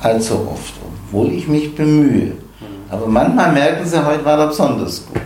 allzu 0.00 0.34
oft, 0.50 0.74
obwohl 1.08 1.32
ich 1.32 1.48
mich 1.48 1.74
bemühe. 1.74 2.32
Aber 2.90 3.06
manchmal 3.06 3.52
merken 3.52 3.86
sie, 3.86 4.04
heute 4.04 4.24
war 4.24 4.38
er 4.38 4.48
besonders 4.48 5.04
gut. 5.06 5.22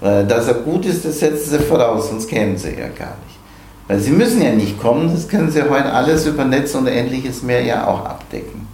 Dass 0.00 0.48
er 0.48 0.54
gut 0.54 0.84
ist, 0.84 1.04
das 1.04 1.20
setzen 1.20 1.50
sie 1.50 1.58
voraus, 1.60 2.08
sonst 2.10 2.28
kämen 2.28 2.58
sie 2.58 2.70
ja 2.70 2.88
gar 2.88 3.16
nicht. 3.24 3.38
Weil 3.86 4.00
sie 4.00 4.10
müssen 4.10 4.42
ja 4.42 4.52
nicht 4.52 4.80
kommen, 4.80 5.10
das 5.12 5.28
können 5.28 5.50
sie 5.50 5.62
heute 5.62 5.92
alles 5.92 6.26
über 6.26 6.44
Netz 6.44 6.74
und 6.74 6.86
ähnliches 6.86 7.42
mehr 7.42 7.62
ja 7.62 7.86
auch 7.86 8.04
abdecken. 8.04 8.66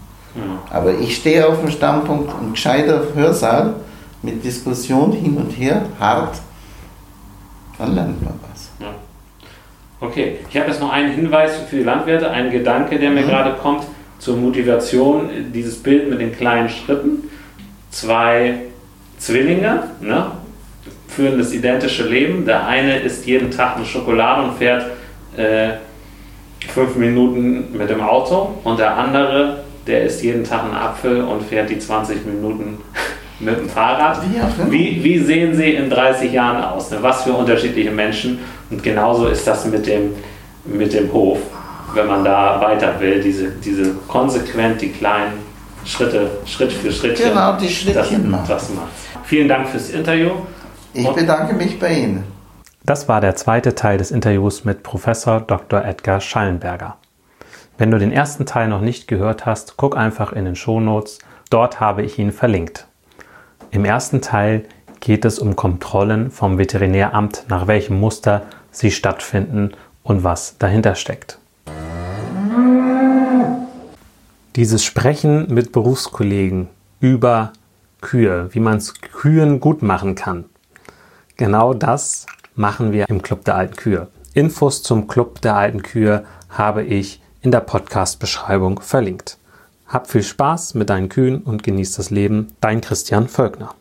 Aber 0.71 0.95
ich 0.99 1.17
stehe 1.17 1.47
auf 1.47 1.61
dem 1.61 1.71
Standpunkt, 1.71 2.31
ein 2.31 2.53
gescheiter 2.53 3.03
Hörsaal 3.15 3.75
mit 4.23 4.45
Diskussion 4.45 5.13
hin 5.13 5.37
und 5.37 5.51
her, 5.51 5.83
hart, 5.99 6.37
dann 7.79 7.95
lernt 7.95 8.23
man 8.23 8.35
was. 8.43 8.50
Okay, 10.01 10.39
ich 10.49 10.57
habe 10.57 10.69
jetzt 10.69 10.81
noch 10.81 10.91
einen 10.91 11.13
Hinweis 11.13 11.59
für 11.69 11.77
die 11.77 11.83
Landwirte, 11.83 12.31
einen 12.31 12.51
Gedanke, 12.51 12.99
der 12.99 13.11
mir 13.11 13.21
mhm. 13.21 13.29
gerade 13.29 13.53
kommt 13.61 13.85
zur 14.19 14.37
Motivation, 14.37 15.29
dieses 15.53 15.83
Bild 15.83 16.09
mit 16.09 16.21
den 16.21 16.35
kleinen 16.35 16.69
Schritten. 16.71 17.29
Zwei 17.91 18.61
Zwillinge 19.19 19.85
ne, 20.01 20.27
führen 21.09 21.39
das 21.39 21.53
identische 21.53 22.07
Leben. 22.07 22.47
Der 22.47 22.67
eine 22.67 23.01
isst 23.01 23.27
jeden 23.27 23.51
Tag 23.51 23.77
eine 23.77 23.85
Schokolade 23.85 24.43
und 24.43 24.57
fährt 24.57 24.87
äh, 25.37 25.73
fünf 26.69 26.97
Minuten 26.97 27.77
mit 27.77 27.91
dem 27.91 28.01
Auto 28.01 28.57
und 28.65 28.79
der 28.79 28.97
andere, 28.97 29.65
der 29.87 30.05
isst 30.05 30.23
jeden 30.23 30.45
Tag 30.45 30.65
einen 30.65 30.75
Apfel 30.75 31.23
und 31.23 31.43
fährt 31.43 31.69
die 31.69 31.79
20 31.79 32.25
Minuten 32.25 32.79
mit 33.41 33.59
dem 33.59 33.69
Fahrrad. 33.69 34.21
Wie, 34.71 35.03
wie 35.03 35.19
sehen 35.19 35.55
sie 35.55 35.75
in 35.75 35.91
30 35.91 36.33
Jahren 36.33 36.63
aus? 36.63 36.91
Ne? 36.91 36.99
Was 37.03 37.25
für 37.25 37.33
unterschiedliche 37.33 37.91
Menschen. 37.91 38.39
Und 38.71 38.83
genauso 38.83 39.27
ist 39.27 39.47
das 39.47 39.67
mit 39.67 39.87
dem, 39.87 40.15
mit 40.65 40.93
dem 40.93 41.13
Hof, 41.13 41.39
wenn 41.95 42.07
man 42.07 42.25
da 42.25 42.61
weiter 42.61 42.99
will, 43.01 43.21
diese, 43.21 43.51
diese 43.51 43.95
konsequent 44.07 44.81
die 44.81 44.91
kleinen 44.91 45.33
Schritte, 45.85 46.31
Schritt 46.47 46.73
für 46.73 46.93
Schritt. 46.93 47.19
Genau, 47.19 47.57
die 47.57 47.69
Schrittchen 47.69 48.31
das, 48.31 48.49
das 48.49 48.71
macht. 48.71 48.89
Vielen 49.25 49.49
Dank 49.49 49.69
fürs 49.69 49.91
Interview. 49.91 50.31
Ich 50.93 51.09
bedanke 51.09 51.55
mich 51.55 51.79
bei 51.79 51.95
Ihnen. 51.95 52.25
Das 52.85 53.09
war 53.09 53.21
der 53.21 53.37
zweite 53.37 53.75
Teil 53.75 53.99
des 53.99 54.11
Interviews 54.11 54.65
mit 54.65 54.83
Professor 54.83 55.41
Dr. 55.41 55.85
Edgar 55.85 56.21
Schallenberger. 56.21 56.97
Wenn 57.79 57.91
du 57.91 57.99
den 57.99 58.13
ersten 58.13 58.47
Teil 58.47 58.69
noch 58.69 58.81
nicht 58.81 59.09
gehört 59.09 59.47
hast, 59.47 59.77
guck 59.77 59.97
einfach 59.97 60.33
in 60.33 60.45
den 60.45 60.57
Shownotes. 60.57 61.19
Dort 61.51 61.81
habe 61.81 62.03
ich 62.03 62.19
ihn 62.19 62.33
verlinkt. 62.33 62.87
Im 63.71 63.85
ersten 63.85 64.21
Teil 64.21 64.65
geht 65.01 65.25
es 65.25 65.39
um 65.39 65.57
Kontrollen 65.57 66.31
vom 66.31 66.59
Veterinäramt, 66.59 67.45
nach 67.49 67.67
welchem 67.67 67.99
Muster 67.99 68.43
sie 68.71 68.91
stattfinden 68.91 69.73
und 70.03 70.25
was 70.25 70.57
dahinter 70.59 70.95
steckt. 70.95 71.39
Dieses 74.57 74.85
Sprechen 74.85 75.53
mit 75.53 75.73
Berufskollegen 75.73 76.69
über 77.01 77.53
Kühe, 78.01 78.49
wie 78.53 78.61
man 78.61 78.79
es 78.79 78.95
Kühen 78.95 79.61
gut 79.61 79.83
machen 79.83 80.15
kann, 80.15 80.45
genau 81.37 81.75
das 81.75 82.27
machen 82.55 82.93
wir 82.93 83.09
im 83.09 83.23
Club 83.23 83.45
der 83.45 83.57
alten 83.57 83.77
Kühe. 83.77 84.09
Infos 84.35 84.83
zum 84.83 85.07
Club 85.07 85.41
der 85.41 85.57
alten 85.57 85.83
Kühe 85.83 86.25
habe 86.49 86.83
ich 86.83 87.21
in 87.43 87.51
der 87.51 87.61
Podcast-Beschreibung 87.61 88.81
verlinkt. 88.81 89.39
Hab 89.87 90.09
viel 90.11 90.23
Spaß 90.23 90.75
mit 90.75 90.91
deinen 90.91 91.09
Kühen 91.09 91.43
und 91.43 91.63
genieß 91.63 91.95
das 91.95 92.11
Leben. 92.11 92.55
Dein 92.61 92.81
Christian 92.81 93.29
Völkner. 93.29 93.75